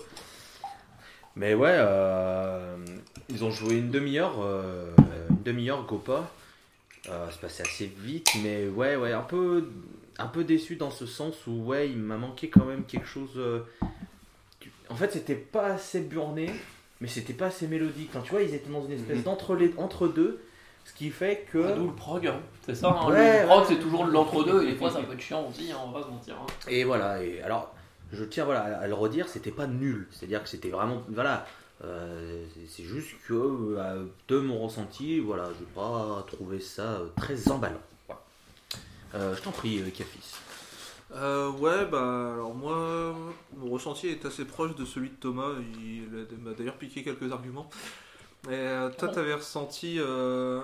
Mais 1.36 1.54
ouais, 1.54 1.78
ils 3.30 3.44
ont 3.44 3.52
joué 3.52 3.76
une 3.76 3.92
demi-heure, 3.92 4.40
une 5.30 5.44
demi-heure 5.44 5.86
Gopa. 5.86 6.32
Euh, 7.10 7.28
c'est 7.32 7.40
passé 7.40 7.64
assez 7.64 7.86
vite, 7.86 8.32
mais 8.44 8.68
ouais, 8.68 8.96
ouais, 8.98 9.14
un 9.14 9.22
peu, 9.22 9.70
un 10.18 10.28
peu 10.28 10.44
déçu 10.44 10.76
dans 10.76 10.92
ce 10.92 11.06
sens 11.06 11.48
où 11.48 11.64
ouais, 11.66 11.90
il 11.90 11.98
m'a 11.98 12.18
manqué 12.18 12.50
quand 12.50 12.66
même 12.66 12.84
quelque 12.84 13.08
chose. 13.08 13.40
En 14.90 14.96
fait, 14.96 15.12
c'était 15.12 15.36
pas 15.36 15.68
assez 15.68 16.00
burné, 16.02 16.50
mais 17.02 17.08
c'était 17.08 17.34
pas 17.34 17.48
assez 17.48 17.68
mélodique. 17.68 18.10
Enfin, 18.14 18.22
tu 18.24 18.32
vois, 18.32 18.42
ils 18.42 18.54
étaient 18.54 18.70
dans 18.70 18.84
une 18.86 18.92
espèce 18.94 19.18
Mhm. 19.18 19.24
d'entre 19.24 19.56
les 19.56 19.74
entre 19.78 20.08
deux, 20.08 20.42
ce 20.86 20.94
qui 20.94 21.10
fait 21.10 21.46
que. 21.52 21.64
Ah, 21.68 21.72
D'où 21.74 21.88
le 21.88 21.94
prog, 21.96 22.28
hein. 22.28 22.40
c'est 22.66 22.76
ça. 22.76 22.90
hein, 22.90 23.10
Ouais, 23.10 23.42
le 23.42 23.48
prog, 23.48 23.60
ouais. 23.62 23.66
c'est 23.70 23.80
toujours 23.80 24.06
de 24.06 24.12
l'entre-deux, 24.12 24.64
et 24.64 24.72
des 24.72 24.76
fois, 24.78 24.90
ça 24.92 25.02
peut 25.02 25.14
être 25.14 25.20
chiant 25.22 25.48
aussi, 25.50 25.72
hein, 25.72 25.78
on 25.86 25.92
va 25.92 26.02
se 26.04 26.08
mentir. 26.08 26.36
hein. 26.42 26.46
Et 26.70 26.84
voilà, 26.84 27.22
et 27.24 27.42
alors 27.42 27.74
je 28.14 28.24
tiens 28.24 28.46
voilà, 28.46 28.62
à 28.80 28.88
le 28.88 28.94
redire, 28.94 29.28
c'était 29.28 29.52
pas 29.52 29.68
nul, 29.68 30.08
c'est-à-dire 30.12 30.42
que 30.42 30.48
c'était 30.50 30.70
vraiment. 30.70 31.02
Voilà, 31.10 31.46
euh, 31.84 32.44
c'est- 32.70 32.84
juste 32.84 33.10
que 33.28 33.34
euh, 33.78 34.06
de 34.30 34.40
mon 34.40 34.60
ressenti, 34.60 35.20
voilà, 35.20 35.44
je 35.54 35.60
n'ai 35.60 35.70
pas 35.76 36.24
trouvé 36.28 36.60
ça 36.62 36.84
euh, 36.84 37.08
très 37.18 37.50
emballant. 37.52 37.82
Voilà. 38.08 38.22
Euh, 39.16 39.36
je 39.36 39.42
t'en 39.42 39.52
prie, 39.52 39.80
euh, 39.80 39.90
Cafis. 39.90 40.34
Euh, 41.14 41.50
ouais, 41.52 41.86
bah 41.86 42.34
alors 42.34 42.54
moi, 42.54 43.16
mon 43.56 43.70
ressenti 43.72 44.08
est 44.08 44.26
assez 44.26 44.46
proche 44.46 44.76
de 44.76 44.86
celui 44.86 45.10
de 45.10 45.16
Thomas. 45.16 45.52
Il 45.80 46.08
m'a 46.44 46.54
d'ailleurs 46.54 46.78
piqué 46.78 47.04
quelques 47.04 47.32
arguments. 47.32 47.70
Et 48.50 48.54
euh, 48.54 48.90
toi, 48.90 49.08
t'avais 49.10 49.34
ressenti 49.34 49.98
euh, 50.00 50.62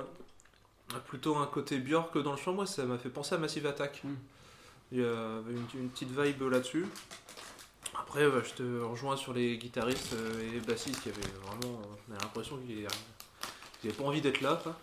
plutôt 1.08 1.38
un 1.38 1.48
côté 1.48 1.80
Björk 1.80 2.18
dans 2.22 2.32
le 2.32 2.38
chant. 2.38 2.54
Moi, 2.54 2.66
ça 2.66 2.86
m'a 2.86 2.98
fait 2.98 3.10
penser 3.10 3.36
à 3.36 3.38
Massive 3.38 3.66
Attack. 3.66 4.02
Mm. 4.04 4.14
Il 4.92 5.00
y 5.00 5.04
avait 5.04 5.54
une, 5.54 5.82
une 5.82 5.90
petite 5.90 6.12
vibe 6.18 6.44
là-dessus. 6.44 6.86
Après, 8.00 8.28
bah, 8.30 8.42
je 8.44 8.54
te 8.54 8.82
rejoins 8.82 9.18
sur 9.18 9.34
les 9.34 9.58
guitaristes 9.58 10.14
euh, 10.14 10.56
et 10.56 10.60
bassistes 10.60 11.02
qui 11.02 11.10
avaient 11.10 11.22
vraiment. 11.46 11.82
On 12.10 12.14
a 12.14 12.20
l'impression 12.20 12.58
qu'ils 12.58 12.84
n'avaient 12.84 13.98
pas 13.98 14.04
envie 14.04 14.22
d'être 14.22 14.42
là. 14.42 14.60
quoi. 14.62 14.78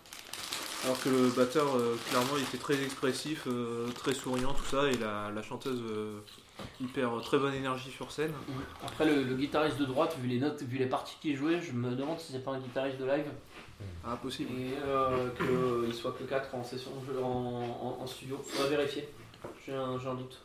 Alors 0.83 0.99
que 0.99 1.09
le 1.09 1.29
batteur, 1.29 1.75
euh, 1.75 1.95
clairement, 2.09 2.37
il 2.37 2.43
était 2.43 2.57
très 2.57 2.81
expressif, 2.83 3.43
euh, 3.45 3.87
très 3.91 4.15
souriant, 4.15 4.51
tout 4.53 4.65
ça, 4.65 4.87
et 4.89 4.97
la, 4.97 5.29
la 5.29 5.41
chanteuse, 5.43 5.79
euh, 5.87 6.19
hyper 6.79 7.11
très 7.21 7.37
bonne 7.37 7.53
énergie 7.53 7.91
sur 7.91 8.11
scène. 8.11 8.31
Après, 8.83 9.05
le, 9.05 9.21
le 9.23 9.35
guitariste 9.35 9.77
de 9.77 9.85
droite, 9.85 10.17
vu 10.19 10.27
les 10.27 10.39
notes, 10.39 10.63
vu 10.63 10.79
les 10.79 10.87
parties 10.87 11.15
qu'il 11.21 11.35
jouait, 11.35 11.61
je 11.61 11.73
me 11.73 11.91
demande 11.91 12.19
si 12.19 12.31
c'est 12.31 12.43
pas 12.43 12.51
un 12.51 12.59
guitariste 12.59 12.97
de 12.97 13.05
live 13.05 13.25
Ah, 14.03 14.17
possible. 14.19 14.49
et 14.59 14.73
euh, 14.83 15.29
qu'il 15.85 15.93
soit 15.93 16.13
que 16.13 16.23
4 16.23 16.55
en 16.55 16.63
session, 16.63 16.91
en, 17.23 17.27
en, 17.27 18.01
en 18.01 18.07
studio. 18.07 18.39
Faudrait 18.43 18.71
vérifier. 18.77 19.07
J'ai 19.65 19.73
un, 19.73 19.99
un 19.99 20.15
doute. 20.15 20.39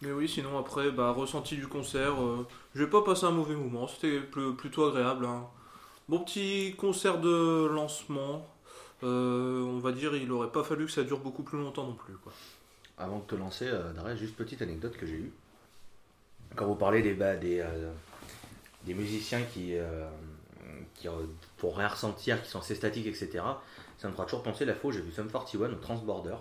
Mais 0.00 0.10
oui, 0.10 0.26
sinon 0.26 0.58
après, 0.58 0.90
bah, 0.90 1.10
ressenti 1.10 1.54
du 1.56 1.66
concert, 1.68 2.14
euh, 2.22 2.46
je 2.74 2.82
vais 2.82 2.90
pas 2.90 3.02
passer 3.02 3.26
un 3.26 3.30
mauvais 3.30 3.54
moment, 3.54 3.86
c'était 3.86 4.20
pl- 4.20 4.54
plutôt 4.56 4.86
agréable. 4.88 5.26
hein. 5.26 5.44
Bon 6.08 6.18
petit 6.20 6.74
concert 6.76 7.18
de 7.20 7.66
lancement, 7.72 8.44
euh, 9.02 9.62
on 9.62 9.78
va 9.78 9.92
dire, 9.92 10.14
il 10.14 10.30
aurait 10.32 10.52
pas 10.52 10.62
fallu 10.62 10.86
que 10.86 10.92
ça 10.92 11.02
dure 11.02 11.18
beaucoup 11.18 11.42
plus 11.42 11.58
longtemps 11.58 11.86
non 11.86 11.94
plus. 11.94 12.14
Quoi. 12.14 12.32
Avant 12.98 13.18
de 13.18 13.24
te 13.24 13.34
lancer, 13.34 13.66
euh, 13.66 14.16
juste 14.16 14.36
petite 14.36 14.62
anecdote 14.62 14.96
que 14.96 15.06
j'ai 15.06 15.14
eue. 15.14 15.32
Quand 16.54 16.66
vous 16.66 16.74
parlez 16.74 17.02
des, 17.02 17.14
bah, 17.14 17.36
des, 17.36 17.60
euh, 17.60 17.90
des 18.84 18.94
musiciens 18.94 19.42
qui, 19.42 19.76
euh, 19.76 20.08
qui, 20.94 21.08
pour 21.56 21.76
rien 21.76 21.88
ressentir, 21.88 22.42
qui 22.42 22.50
sont 22.50 22.60
assez 22.60 22.74
statiques, 22.74 23.06
etc., 23.06 23.42
ça 23.98 24.08
me 24.08 24.12
fera 24.12 24.24
toujours 24.24 24.42
penser 24.42 24.64
la 24.64 24.74
fois 24.74 24.90
où 24.90 24.92
j'ai 24.92 25.00
vu 25.00 25.12
Sum 25.12 25.30
41 25.30 25.70
au 25.72 25.74
Transborder. 25.76 26.36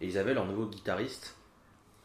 Et 0.00 0.06
ils 0.06 0.18
avaient 0.18 0.34
leur 0.34 0.46
nouveau 0.46 0.66
guitariste. 0.66 1.34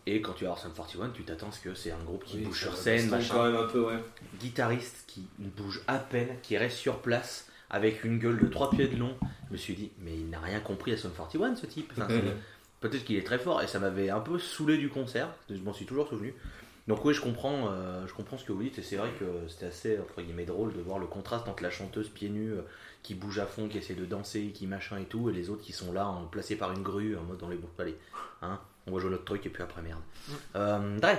Et 0.07 0.21
quand 0.21 0.33
tu 0.33 0.43
vas 0.43 0.51
voir 0.51 0.59
Sum 0.59 0.73
41, 0.73 1.09
tu 1.09 1.23
t'attends 1.23 1.49
à 1.49 1.51
ce 1.51 1.59
que 1.59 1.73
c'est 1.73 1.91
un 1.91 2.03
groupe 2.03 2.23
qui 2.25 2.37
Oui, 2.37 2.43
bouge 2.45 2.59
sur 2.59 2.75
scène, 2.75 3.09
machin 3.09 3.33
quand 3.33 3.45
même 3.45 3.55
un 3.55 3.67
peu, 3.67 3.85
ouais. 3.85 4.03
guitariste 4.39 5.03
qui 5.07 5.27
ne 5.39 5.49
bouge 5.49 5.81
à 5.87 5.99
peine, 5.99 6.35
qui 6.41 6.57
reste 6.57 6.77
sur 6.77 6.99
place 6.99 7.47
avec 7.71 8.03
une 8.03 8.19
gueule 8.19 8.37
de 8.39 8.47
3 8.47 8.69
pieds 8.69 8.87
de 8.87 8.97
long. 8.97 9.15
Je 9.47 9.53
me 9.53 9.57
suis 9.57 9.73
dit, 9.73 9.89
mais 9.99 10.13
il 10.13 10.29
n'a 10.29 10.39
rien 10.39 10.59
compris 10.59 10.93
à 10.93 10.97
Sum 10.97 11.11
41 11.11 11.55
ce 11.55 11.65
type. 11.65 11.91
Enfin, 11.97 12.07
Peut-être 12.81 13.03
qu'il 13.05 13.15
est 13.15 13.23
très 13.25 13.37
fort 13.39 13.61
et 13.61 13.67
ça 13.67 13.77
m'avait 13.79 14.09
un 14.09 14.19
peu 14.21 14.39
saoulé 14.39 14.77
du 14.77 14.89
concert, 14.89 15.29
je 15.49 15.55
m'en 15.57 15.71
suis 15.71 15.85
toujours 15.85 16.07
souvenu. 16.07 16.33
Donc 16.87 17.05
oui, 17.05 17.13
je 17.13 17.21
comprends, 17.21 17.69
euh, 17.69 18.07
je 18.07 18.13
comprends 18.13 18.39
ce 18.39 18.43
que 18.43 18.51
vous 18.51 18.63
dites 18.63 18.79
et 18.79 18.81
c'est 18.81 18.95
vrai 18.95 19.09
que 19.19 19.25
c'était 19.47 19.67
assez 19.67 19.99
entre 19.99 20.19
guillemets 20.23 20.45
drôle 20.45 20.73
de 20.73 20.81
voir 20.81 20.97
le 20.97 21.05
contraste 21.05 21.47
entre 21.47 21.61
la 21.61 21.69
chanteuse 21.69 22.09
pieds 22.09 22.29
nus 22.29 22.53
euh, 22.53 22.61
qui 23.03 23.13
bouge 23.13 23.37
à 23.37 23.45
fond, 23.45 23.67
qui 23.67 23.77
essaie 23.77 23.93
de 23.93 24.03
danser, 24.05 24.47
qui 24.51 24.65
machin 24.65 24.97
et 24.97 25.03
tout, 25.05 25.29
et 25.29 25.33
les 25.33 25.51
autres 25.51 25.61
qui 25.61 25.73
sont 25.73 25.93
là, 25.93 26.07
en- 26.07 26.25
placés 26.25 26.55
par 26.55 26.71
une 26.71 26.81
grue, 26.81 27.15
en 27.15 27.21
mode 27.21 27.37
dans 27.37 27.49
les 27.49 27.55
bons 27.55 27.69
allez, 27.77 27.95
hein, 28.41 28.59
on 28.87 28.93
va 28.93 28.99
jouer 28.99 29.11
notre 29.11 29.25
truc 29.25 29.45
et 29.45 29.49
puis 29.49 29.61
après 29.61 29.83
merde. 29.83 30.01
Euh, 30.55 30.97
Dre, 30.99 31.17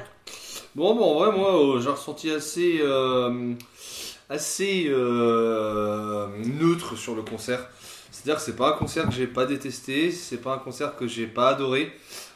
Bon, 0.75 0.97
bon, 0.97 1.04
en 1.04 1.14
vrai, 1.21 1.38
moi, 1.38 1.76
euh, 1.76 1.80
j'ai 1.80 1.90
ressenti 1.90 2.28
assez, 2.32 2.80
assez 4.29 4.87
euh, 4.88 6.26
neutre 6.61 6.97
sur 6.97 7.14
le 7.14 7.23
concert. 7.23 7.69
C'est-à-dire 8.11 8.37
que 8.37 8.43
c'est 8.43 8.57
pas 8.57 8.69
un 8.69 8.79
concert 8.79 9.09
que 9.09 9.14
j'ai 9.14 9.26
pas 9.26 9.47
détesté, 9.47 10.12
c'est 10.12 10.37
pas 10.37 10.55
un 10.55 10.59
concert 10.59 10.97
que 10.97 11.07
j'ai 11.07 11.26
pas 11.26 11.49
adoré. 11.49 11.93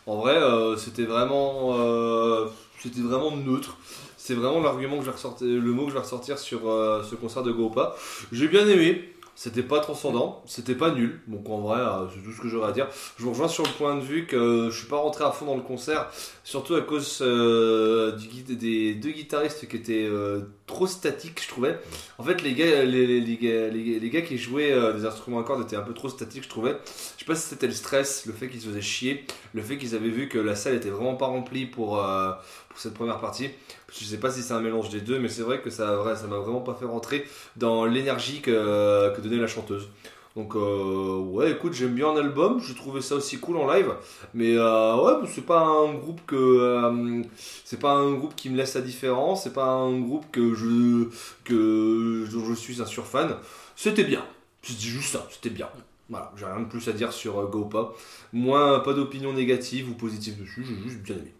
En 0.07 0.17
vrai, 0.17 0.37
euh, 0.37 0.77
c'était 0.77 1.05
vraiment, 1.05 1.77
euh, 1.79 2.47
c'était 2.81 3.01
vraiment 3.01 3.37
neutre. 3.37 3.77
C'est 4.17 4.35
vraiment 4.35 4.61
l'argument 4.61 4.97
que 4.97 5.03
je 5.03 5.07
vais 5.07 5.13
ressortir, 5.13 5.47
le 5.47 5.73
mot 5.73 5.85
que 5.85 5.91
je 5.91 5.95
vais 5.95 6.03
ressortir 6.03 6.39
sur 6.39 6.69
euh, 6.69 7.03
ce 7.09 7.15
concert 7.15 7.43
de 7.43 7.53
Gopa. 7.53 7.95
J'ai 8.33 8.49
bien 8.49 8.67
aimé. 8.67 9.13
C'était 9.37 9.63
pas 9.63 9.81
transcendant, 9.81 10.43
c'était 10.47 10.75
pas 10.75 10.91
nul. 10.91 11.21
Donc 11.29 11.49
en 11.49 11.61
vrai, 11.61 11.79
euh, 11.79 12.07
c'est 12.13 12.23
tout 12.23 12.33
ce 12.33 12.41
que 12.41 12.49
j'aurais 12.49 12.71
à 12.71 12.73
dire. 12.73 12.89
Je 13.19 13.23
vous 13.23 13.31
rejoins 13.31 13.49
sur 13.49 13.65
le 13.65 13.71
point 13.71 13.95
de 13.95 14.01
vue 14.01 14.27
que 14.27 14.71
je 14.71 14.77
suis 14.77 14.89
pas 14.89 14.97
rentré 14.97 15.25
à 15.25 15.31
fond 15.31 15.45
dans 15.45 15.57
le 15.57 15.63
concert, 15.63 16.11
surtout 16.43 16.75
à 16.75 16.81
cause 16.81 17.19
euh, 17.21 18.13
du 18.13 18.27
des 18.55 18.95
deux 18.95 19.11
guitaristes 19.11 19.69
qui 19.69 19.77
étaient 19.77 20.07
euh, 20.09 20.41
trop 20.67 20.87
statiques, 20.87 21.43
je 21.43 21.49
trouvais. 21.49 21.79
En 22.19 22.25
fait, 22.25 22.43
les 22.43 22.55
gars, 22.55 24.23
qui 24.23 24.39
jouaient 24.39 24.73
euh, 24.73 24.93
des 24.93 25.05
instruments 25.05 25.41
à 25.41 25.45
cordes 25.45 25.63
étaient 25.63 25.77
un 25.77 25.83
peu 25.83 25.95
trop 25.95 26.09
statiques, 26.09 26.45
je 26.45 26.49
trouvais. 26.49 26.77
Je 27.17 27.21
sais 27.21 27.27
pas 27.27 27.35
si 27.35 27.49
c'était 27.49 27.67
le 27.67 27.73
stress, 27.73 28.27
le 28.27 28.33
fait 28.33 28.49
qu'ils 28.49 28.61
se 28.61 28.69
faisaient 28.69 28.81
chier, 28.81 29.25
le 29.55 29.63
fait 29.63 29.79
qu'ils 29.79 29.95
avaient 29.95 30.09
vu 30.09 30.29
que 30.29 30.39
la 30.39 30.57
salle 30.57 30.75
était 30.75 30.91
vraiment 30.91 31.15
pas 31.15 31.27
remplie 31.27 31.67
pour, 31.67 32.03
euh, 32.03 32.33
cette 32.79 32.95
première 32.95 33.21
partie. 33.21 33.51
Je 33.93 34.05
sais 34.05 34.19
pas 34.19 34.31
si 34.31 34.43
c'est 34.43 34.55
un 34.55 34.61
mélange 34.61 34.89
des 34.91 35.01
deux, 35.01 35.19
mais 35.19 35.29
c'est 35.29 35.43
vrai 35.43 35.61
que 35.61 35.71
ça 35.71 35.87
m'a 36.29 36.39
vraiment 36.39 36.61
pas 36.61 36.75
fait 36.75 36.85
rentrer 36.85 37.25
dans 37.57 37.85
l'énergie 37.85 38.41
que, 38.41 39.21
donnait 39.21 39.37
la 39.37 39.47
chanteuse. 39.47 39.89
Donc 40.37 40.55
euh, 40.55 41.17
ouais, 41.17 41.53
écoute, 41.53 41.73
j'aime 41.73 41.95
bien 41.95 42.13
l'album, 42.13 42.61
j'ai 42.61 42.75
trouvé 42.75 43.01
ça 43.01 43.15
aussi 43.15 43.39
cool 43.39 43.57
en 43.57 43.73
live, 43.73 43.95
mais 44.35 44.55
euh, 44.59 44.95
ouais, 44.97 45.27
c'est 45.35 45.47
pas 45.47 45.61
un 45.61 45.95
groupe 45.95 46.21
que 46.27 46.37
euh, 46.37 47.23
c'est 47.65 47.81
pas 47.81 47.93
un 47.93 48.13
groupe 48.13 48.37
qui 48.37 48.51
me 48.51 48.57
laisse 48.59 48.77
indifférent, 48.77 49.35
c'est 49.35 49.55
pas 49.55 49.65
un 49.65 49.99
groupe 49.99 50.27
que 50.31 50.55
je 50.55 51.09
dont 51.51 52.45
je 52.45 52.55
suis 52.55 52.83
un 52.83 52.85
surfan. 52.85 53.29
C'était 53.77 54.05
bien, 54.05 54.23
dis 54.63 54.79
juste 54.79 55.15
ça, 55.15 55.27
c'était 55.31 55.49
bien. 55.49 55.71
Voilà, 56.11 56.31
j'ai 56.37 56.45
rien 56.45 56.61
de 56.61 56.67
plus 56.67 56.87
à 56.87 56.93
dire 56.93 57.15
sur 57.15 57.43
Gopa. 57.49 57.93
Moi, 58.35 58.83
pas 58.83 58.93
d'opinion 58.93 59.33
négative 59.33 59.91
ou 59.91 59.95
positive 59.95 60.39
dessus, 60.39 60.65
j'ai 60.65 60.91
juste 60.91 61.03
bien 61.03 61.17
aimé. 61.17 61.33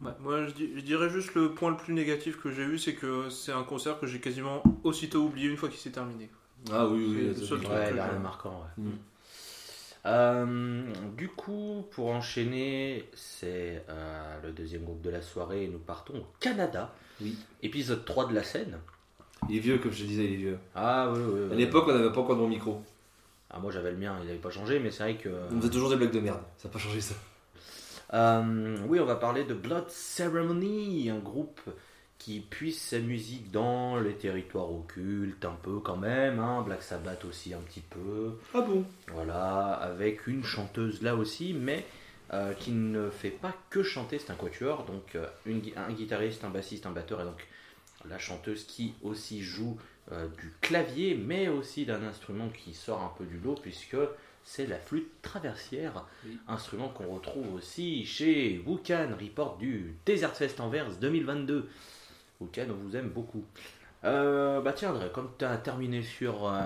Moi, 0.00 0.46
je, 0.46 0.80
dirais 0.80 1.10
juste 1.10 1.34
le 1.34 1.52
point 1.52 1.70
le 1.70 1.76
plus 1.76 1.92
négatif 1.92 2.40
que 2.40 2.50
j'ai 2.50 2.62
eu, 2.62 2.78
c'est 2.78 2.94
que 2.94 3.28
c'est 3.28 3.52
un 3.52 3.62
concert 3.62 4.00
que 4.00 4.06
j'ai 4.06 4.18
quasiment 4.18 4.62
aussitôt 4.82 5.20
oublié 5.20 5.48
une 5.48 5.56
fois 5.56 5.68
qu'il 5.68 5.78
s'est 5.78 5.90
terminé. 5.90 6.30
Ah 6.72 6.86
oui, 6.86 7.32
C'est 7.34 7.52
oui. 7.52 7.66
Ouais, 7.66 7.90
rien 7.90 8.14
de 8.14 8.18
marquant. 8.22 8.62
ouais. 8.78 8.84
Mm. 8.84 8.90
Euh, 10.06 10.92
du 11.16 11.28
coup, 11.28 11.84
pour 11.90 12.08
enchaîner, 12.08 13.04
c'est 13.14 13.84
euh, 13.90 14.40
le 14.42 14.52
deuxième 14.52 14.84
groupe 14.84 15.02
de 15.02 15.10
la 15.10 15.20
soirée 15.20 15.64
et 15.64 15.68
nous 15.68 15.78
partons 15.78 16.14
au 16.14 16.26
Canada. 16.40 16.94
Oui. 17.20 17.36
Épisode 17.62 18.04
3 18.06 18.28
de 18.28 18.34
la 18.34 18.42
scène. 18.42 18.78
Il 19.50 19.56
est 19.56 19.60
vieux, 19.60 19.78
comme 19.78 19.92
je 19.92 20.02
te 20.02 20.06
disais, 20.06 20.24
il 20.24 20.32
est 20.32 20.36
vieux. 20.36 20.58
Ah 20.74 21.10
oui, 21.12 21.20
oui. 21.22 21.40
À 21.40 21.46
oui. 21.50 21.56
l'époque, 21.56 21.84
on 21.88 21.92
n'avait 21.92 22.12
pas 22.12 22.20
encore 22.20 22.36
de 22.36 22.40
bon 22.40 22.48
micro. 22.48 22.82
Ah, 23.50 23.58
moi 23.58 23.72
j'avais 23.72 23.90
le 23.90 23.96
mien, 23.96 24.16
il 24.20 24.26
n'avait 24.26 24.38
pas 24.38 24.50
changé, 24.50 24.78
mais 24.78 24.90
c'est 24.90 25.02
vrai 25.02 25.16
que. 25.16 25.28
On 25.50 25.60
faisait 25.60 25.70
toujours 25.70 25.90
des 25.90 25.96
blagues 25.96 26.12
de 26.12 26.20
merde. 26.20 26.40
Ça 26.56 26.68
n'a 26.68 26.72
pas 26.72 26.78
changé 26.78 27.00
ça. 27.00 27.14
Euh, 28.12 28.76
oui, 28.88 28.98
on 29.00 29.04
va 29.04 29.16
parler 29.16 29.44
de 29.44 29.54
Blood 29.54 29.88
Ceremony, 29.88 31.10
un 31.10 31.18
groupe 31.18 31.60
qui 32.18 32.40
puise 32.40 32.78
sa 32.78 32.98
musique 32.98 33.50
dans 33.50 33.98
les 33.98 34.14
territoires 34.14 34.70
occultes, 34.70 35.44
un 35.44 35.56
peu 35.62 35.78
quand 35.78 35.96
même, 35.96 36.38
hein, 36.38 36.62
Black 36.62 36.82
Sabbath 36.82 37.24
aussi 37.24 37.54
un 37.54 37.60
petit 37.60 37.80
peu, 37.80 38.38
Ah 38.52 38.60
bon? 38.60 38.84
Voilà, 39.08 39.72
avec 39.72 40.26
une 40.26 40.44
chanteuse 40.44 41.00
là 41.02 41.14
aussi, 41.14 41.54
mais 41.54 41.86
euh, 42.34 42.52
qui 42.52 42.72
ne 42.72 43.08
fait 43.10 43.30
pas 43.30 43.54
que 43.70 43.82
chanter, 43.82 44.18
c'est 44.18 44.30
un 44.30 44.36
quatuor, 44.36 44.84
donc 44.84 45.14
euh, 45.14 45.26
une 45.46 45.62
un 45.76 45.92
guitariste, 45.92 46.44
un 46.44 46.50
bassiste, 46.50 46.84
un 46.84 46.90
batteur, 46.90 47.22
et 47.22 47.24
donc 47.24 47.46
la 48.08 48.18
chanteuse 48.18 48.64
qui 48.64 48.94
aussi 49.02 49.42
joue 49.42 49.78
euh, 50.12 50.28
du 50.38 50.52
clavier, 50.60 51.14
mais 51.14 51.48
aussi 51.48 51.86
d'un 51.86 52.02
instrument 52.02 52.48
qui 52.50 52.74
sort 52.74 53.00
un 53.02 53.12
peu 53.16 53.24
du 53.24 53.38
lot, 53.38 53.54
puisque 53.60 53.96
c'est 54.44 54.66
la 54.66 54.78
flûte 54.78 55.08
traversière, 55.22 56.04
Oui. 56.26 56.38
instrument 56.48 56.88
qu'on 56.88 57.14
retrouve 57.14 57.54
aussi 57.54 58.04
chez 58.04 58.62
Wukan, 58.66 59.10
report 59.20 59.58
du 59.58 59.94
Desert 60.06 60.34
Fest 60.34 60.60
Anvers 60.60 60.90
2022. 61.00 61.68
Wukan, 62.40 62.66
on 62.70 62.74
vous 62.74 62.96
aime 62.96 63.08
beaucoup. 63.10 63.44
Euh, 64.02 64.62
bah 64.62 64.72
tiens, 64.72 64.92
André, 64.94 65.10
comme 65.12 65.28
tu 65.38 65.44
as 65.44 65.58
terminé 65.58 66.02
sur, 66.02 66.48
euh, 66.48 66.62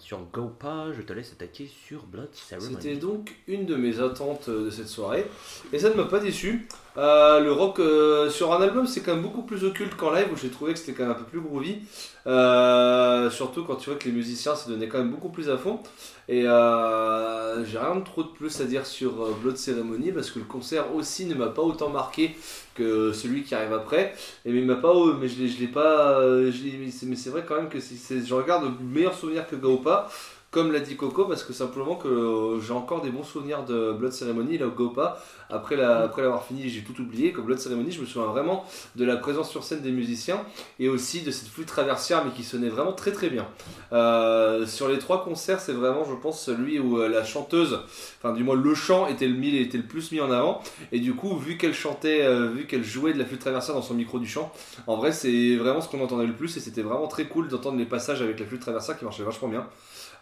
sur 0.00 0.18
Gopa, 0.32 0.86
je 0.92 1.02
te 1.02 1.12
laisse 1.12 1.30
attaquer 1.32 1.68
sur 1.68 2.04
Blood 2.06 2.30
Ceremony. 2.34 2.74
C'était 2.74 2.96
donc 2.96 3.36
une 3.46 3.66
de 3.66 3.76
mes 3.76 4.00
attentes 4.00 4.50
de 4.50 4.68
cette 4.68 4.88
soirée. 4.88 5.24
Et 5.72 5.78
ça 5.78 5.90
ne 5.90 5.94
m'a 5.94 6.06
pas 6.06 6.18
déçu. 6.18 6.66
Euh, 6.98 7.40
le 7.40 7.50
rock 7.52 7.78
euh, 7.80 8.28
sur 8.28 8.52
un 8.52 8.60
album, 8.60 8.86
c'est 8.86 9.00
quand 9.00 9.14
même 9.14 9.22
beaucoup 9.22 9.42
plus 9.42 9.64
occulte 9.64 9.94
qu'en 9.96 10.12
live, 10.12 10.26
où 10.32 10.36
j'ai 10.36 10.50
trouvé 10.50 10.74
que 10.74 10.78
c'était 10.78 10.92
quand 10.92 11.04
même 11.04 11.12
un 11.12 11.14
peu 11.14 11.24
plus 11.24 11.40
groovy. 11.40 11.78
Euh, 12.26 13.30
surtout 13.30 13.64
quand 13.64 13.76
tu 13.76 13.88
vois 13.90 13.98
que 13.98 14.04
les 14.04 14.12
musiciens 14.12 14.54
se 14.54 14.68
donnaient 14.68 14.88
quand 14.88 14.98
même 14.98 15.10
beaucoup 15.10 15.30
plus 15.30 15.48
à 15.48 15.56
fond. 15.56 15.80
Et 16.28 16.42
j'ai 16.42 17.78
rien 17.78 17.96
de 17.96 18.04
trop 18.04 18.22
de 18.22 18.28
plus 18.28 18.60
à 18.60 18.64
dire 18.64 18.84
sur 18.86 19.12
Blood 19.42 19.56
Ceremony, 19.56 20.12
parce 20.12 20.30
que 20.30 20.38
le 20.38 20.44
concert 20.44 20.94
aussi 20.94 21.24
ne 21.26 21.34
m'a 21.34 21.48
pas 21.48 21.62
autant 21.62 21.88
marqué 21.88 22.36
que 22.74 23.12
celui 23.12 23.42
qui 23.42 23.54
arrive 23.54 23.72
après. 23.72 24.14
Et 24.44 24.52
mais 24.52 24.60
il 24.60 24.66
pas, 24.80 24.94
mais 25.20 25.28
je 25.28 25.60
l'ai, 25.60 25.68
pas, 25.68 26.20
mais 26.22 27.16
c'est- 27.16 27.30
vrai 27.30 27.44
quand 27.46 27.56
même 27.56 27.68
que 27.70 27.80
c'est- 27.80 28.24
je 28.26 28.34
regarde 28.34 28.64
de 28.64 28.84
meilleurs 28.84 29.14
souvenirs 29.14 29.46
que 29.48 29.56
Gaopa 29.56 30.08
comme 30.52 30.70
l'a 30.70 30.80
dit 30.80 30.96
Coco, 30.96 31.24
parce 31.24 31.44
que 31.44 31.54
simplement 31.54 31.96
que 31.96 32.08
euh, 32.08 32.60
j'ai 32.60 32.74
encore 32.74 33.00
des 33.00 33.08
bons 33.08 33.24
souvenirs 33.24 33.64
de 33.64 33.92
Blood 33.92 34.12
Ceremony, 34.12 34.58
là 34.58 34.66
au 34.66 34.70
Gopa. 34.70 35.18
Après, 35.48 35.76
la, 35.76 36.00
après 36.00 36.20
l'avoir 36.20 36.44
fini, 36.44 36.68
j'ai 36.68 36.82
tout 36.82 37.00
oublié. 37.00 37.32
Comme 37.32 37.46
Blood 37.46 37.58
Ceremony, 37.58 37.90
je 37.90 38.02
me 38.02 38.06
souviens 38.06 38.28
vraiment 38.28 38.64
de 38.94 39.04
la 39.06 39.16
présence 39.16 39.50
sur 39.50 39.64
scène 39.64 39.80
des 39.80 39.90
musiciens 39.90 40.40
et 40.78 40.90
aussi 40.90 41.22
de 41.22 41.30
cette 41.30 41.48
flûte 41.48 41.68
traversière, 41.68 42.22
mais 42.22 42.32
qui 42.32 42.44
sonnait 42.44 42.68
vraiment 42.68 42.92
très 42.92 43.12
très 43.12 43.30
bien. 43.30 43.46
Euh, 43.94 44.66
sur 44.66 44.88
les 44.88 44.98
trois 44.98 45.24
concerts, 45.24 45.60
c'est 45.60 45.72
vraiment, 45.72 46.04
je 46.04 46.14
pense, 46.14 46.42
celui 46.42 46.78
où 46.78 46.98
euh, 46.98 47.08
la 47.08 47.24
chanteuse, 47.24 47.80
enfin 48.18 48.34
du 48.34 48.44
moins 48.44 48.54
le 48.54 48.74
chant 48.74 49.06
était 49.06 49.26
le, 49.26 49.42
était 49.42 49.78
le 49.78 49.84
plus 49.84 50.12
mis 50.12 50.20
en 50.20 50.30
avant. 50.30 50.62
Et 50.92 51.00
du 51.00 51.14
coup, 51.14 51.34
vu 51.38 51.56
qu'elle 51.56 51.74
chantait, 51.74 52.26
euh, 52.26 52.48
vu 52.48 52.66
qu'elle 52.66 52.84
jouait 52.84 53.14
de 53.14 53.18
la 53.18 53.24
flûte 53.24 53.40
traversière 53.40 53.74
dans 53.74 53.82
son 53.82 53.94
micro 53.94 54.18
du 54.18 54.28
chant, 54.28 54.52
en 54.86 54.96
vrai, 54.96 55.12
c'est 55.12 55.56
vraiment 55.56 55.80
ce 55.80 55.88
qu'on 55.88 56.02
entendait 56.04 56.26
le 56.26 56.34
plus 56.34 56.54
et 56.58 56.60
c'était 56.60 56.82
vraiment 56.82 57.08
très 57.08 57.24
cool 57.24 57.48
d'entendre 57.48 57.78
les 57.78 57.86
passages 57.86 58.20
avec 58.20 58.38
la 58.38 58.44
flûte 58.44 58.60
traversière 58.60 58.98
qui 58.98 59.04
marchait 59.04 59.22
vachement 59.22 59.48
bien. 59.48 59.66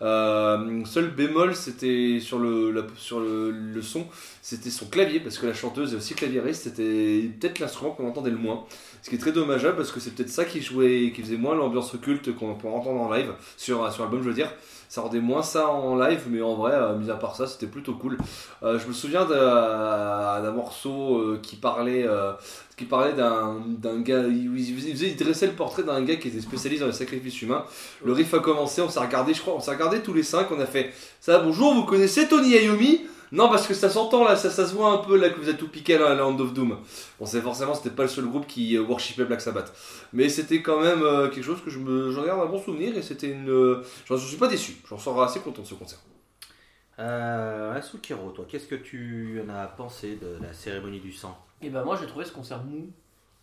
Euh, 0.02 0.85
seul 0.87 1.11
bémol, 1.11 1.54
c'était 1.54 2.21
sur 2.21 2.38
le, 2.38 2.87
sur 2.97 3.21
le, 3.21 3.83
son, 3.83 4.07
c'était 4.40 4.71
son 4.71 4.87
clavier, 4.87 5.21
parce 5.21 5.38
que 5.38 5.47
la 5.47 5.54
chanteuse 5.54 5.92
est 5.92 5.97
aussi 5.97 6.14
claviériste, 6.14 6.64
c'était 6.64 7.30
peut-être 7.38 7.59
l'instrument 7.59 7.90
qu'on 7.92 8.09
entendait 8.09 8.30
le 8.30 8.38
moins. 8.38 8.64
Ce 9.02 9.11
qui 9.11 9.16
est 9.16 9.19
très 9.19 9.33
dommageable, 9.33 9.76
parce 9.76 9.92
que 9.92 10.00
c'est 10.00 10.14
peut-être 10.14 10.30
ça 10.30 10.45
qui 10.45 10.62
jouait, 10.62 11.12
qui 11.14 11.23
faisait 11.23 11.37
moins 11.37 11.54
l'ambiance 11.54 11.95
occulte 11.95 12.35
qu'on 12.35 12.54
peut 12.54 12.69
entendre 12.69 13.00
en 13.00 13.12
live, 13.12 13.33
sur, 13.57 13.92
sur 13.92 14.02
l'album, 14.02 14.23
je 14.23 14.28
veux 14.28 14.35
dire. 14.35 14.50
Ça 14.92 15.02
rendait 15.02 15.20
moins 15.20 15.44
ça 15.44 15.68
en 15.68 15.94
live, 15.94 16.23
mais 16.28 16.42
en 16.42 16.56
vrai, 16.56 16.73
euh, 16.75 16.97
mis 16.97 17.11
à 17.11 17.14
part 17.14 17.37
ça, 17.37 17.47
c'était 17.47 17.68
plutôt 17.68 17.94
cool. 17.94 18.18
Euh, 18.64 18.76
je 18.76 18.88
me 18.88 18.92
souviens 18.92 19.25
d'un 19.25 20.43
d'un 20.43 20.50
morceau 20.50 21.17
euh, 21.19 21.38
qui 21.41 21.54
parlait, 21.54 22.04
euh, 22.04 22.32
qui 22.76 22.86
parlait 22.86 23.12
d'un 23.12 23.62
d'un 23.69 24.00
gars, 24.00 24.25
il, 24.26 24.50
il 24.58 24.75
faisait- 24.75 25.10
il 25.10 25.17
dressait 25.17 25.47
le 25.47 25.52
portrait 25.52 25.84
d'un 25.84 26.02
gars 26.02 26.17
qui 26.17 26.26
était 26.26 26.41
spécialiste 26.41 26.80
dans 26.80 26.88
les 26.88 26.93
sacrifices 26.93 27.41
humains. 27.41 27.65
Le 28.04 28.12
riff 28.12 28.34
a 28.34 28.41
commencé, 28.41 28.82
on 28.82 28.88
s'est 28.88 28.99
regardé, 28.99 29.32
je 29.32 29.41
crois, 29.43 29.54
on 29.54 29.60
s'est 29.60 29.71
regardé 29.71 30.00
tous 30.00 30.12
les 30.12 30.25
cinq, 30.25 30.49
on 30.50 30.58
a 30.58 30.67
fait 30.67 30.93
ça. 31.21 31.38
Bonjour, 31.38 31.73
vous 31.73 31.84
connaissez 31.84 32.26
Tony 32.26 32.50
Iommi 32.56 33.02
Non, 33.32 33.49
parce 33.49 33.66
que 33.66 33.75
ça 33.75 33.88
s'entend 33.88 34.25
là, 34.25 34.36
ça, 34.36 34.50
ça 34.50 34.66
se 34.66 34.75
voit 34.75 34.90
un 34.90 34.99
peu 34.99 35.16
là 35.16 35.30
que 35.30 35.38
vous 35.38 35.49
êtes 35.49 35.58
tout 35.58 35.69
piqué 35.69 35.99
là, 35.99 36.10
à 36.10 36.14
la 36.14 36.26
Hand 36.26 36.40
of 36.40 36.52
Doom. 36.52 36.78
On 37.21 37.26
sait 37.26 37.40
forcément, 37.40 37.75
c'était 37.75 37.90
pas 37.90 38.02
le 38.02 38.08
seul 38.08 38.26
groupe 38.26 38.47
qui 38.47 38.76
euh, 38.76 38.82
worshipait 38.82 39.25
Black 39.25 39.40
Sabbath, 39.40 39.73
mais 40.12 40.28
c'était 40.28 40.62
quand 40.62 40.80
même 40.80 41.02
euh, 41.02 41.28
quelque 41.28 41.45
chose 41.45 41.62
que 41.62 41.71
je 41.71 41.78
me, 41.78 42.10
j'en 42.10 42.25
garde 42.25 42.40
un 42.40 42.50
bon 42.50 42.58
souvenir 42.58 42.97
et 42.97 43.02
c'était 43.02 43.30
une, 43.30 43.50
euh, 43.50 43.84
je 44.08 44.16
suis 44.16 44.36
pas 44.36 44.49
déçu, 44.49 44.76
j'en 44.88 44.99
sors 44.99 45.23
assez 45.23 45.40
content 45.40 45.62
de 45.62 45.66
ce 45.66 45.75
concert. 45.75 46.00
Euh, 47.00 47.75
Asukiro, 47.75 48.30
toi, 48.30 48.45
qu'est-ce 48.47 48.66
que 48.66 48.75
tu 48.75 49.40
en 49.47 49.49
as 49.49 49.66
pensé 49.66 50.16
de 50.16 50.36
la 50.43 50.52
cérémonie 50.52 51.00
du 51.00 51.12
sang? 51.12 51.38
Et 51.62 51.71
ben 51.71 51.82
moi 51.84 51.97
j'ai 51.99 52.06
trouvé 52.06 52.25
ce 52.25 52.32
concert 52.32 52.62
mou. 52.64 52.90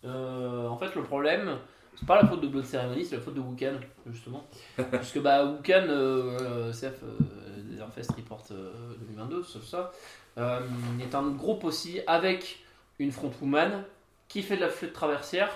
Euh, 0.04 0.68
en 0.68 0.76
fait 0.76 0.94
le 0.94 1.02
problème, 1.02 1.58
c'est 1.96 2.06
pas 2.06 2.20
la 2.20 2.28
faute 2.28 2.40
de 2.40 2.46
Blood 2.46 2.64
Ceremony, 2.64 3.04
c'est 3.04 3.16
la 3.16 3.22
faute 3.22 3.34
de 3.34 3.40
Wukan 3.40 3.74
justement. 4.10 4.44
Puisque 4.92 5.20
bah 5.20 5.44
Wukan, 5.44 5.86
euh, 5.88 6.72
CF 6.72 7.02
euh, 7.02 7.47
Desert 7.78 7.92
Fest 7.92 8.10
Report 8.16 8.42
euh, 8.50 8.72
2022, 8.98 9.44
sauf 9.44 9.64
ça, 9.64 9.92
euh, 10.36 10.60
est 11.00 11.14
un 11.14 11.28
groupe 11.28 11.62
aussi 11.62 12.00
avec 12.08 12.58
une 12.98 13.12
frontwoman 13.12 13.84
qui 14.26 14.42
fait 14.42 14.56
de 14.56 14.62
la 14.62 14.68
flûte 14.68 14.92
traversière, 14.92 15.50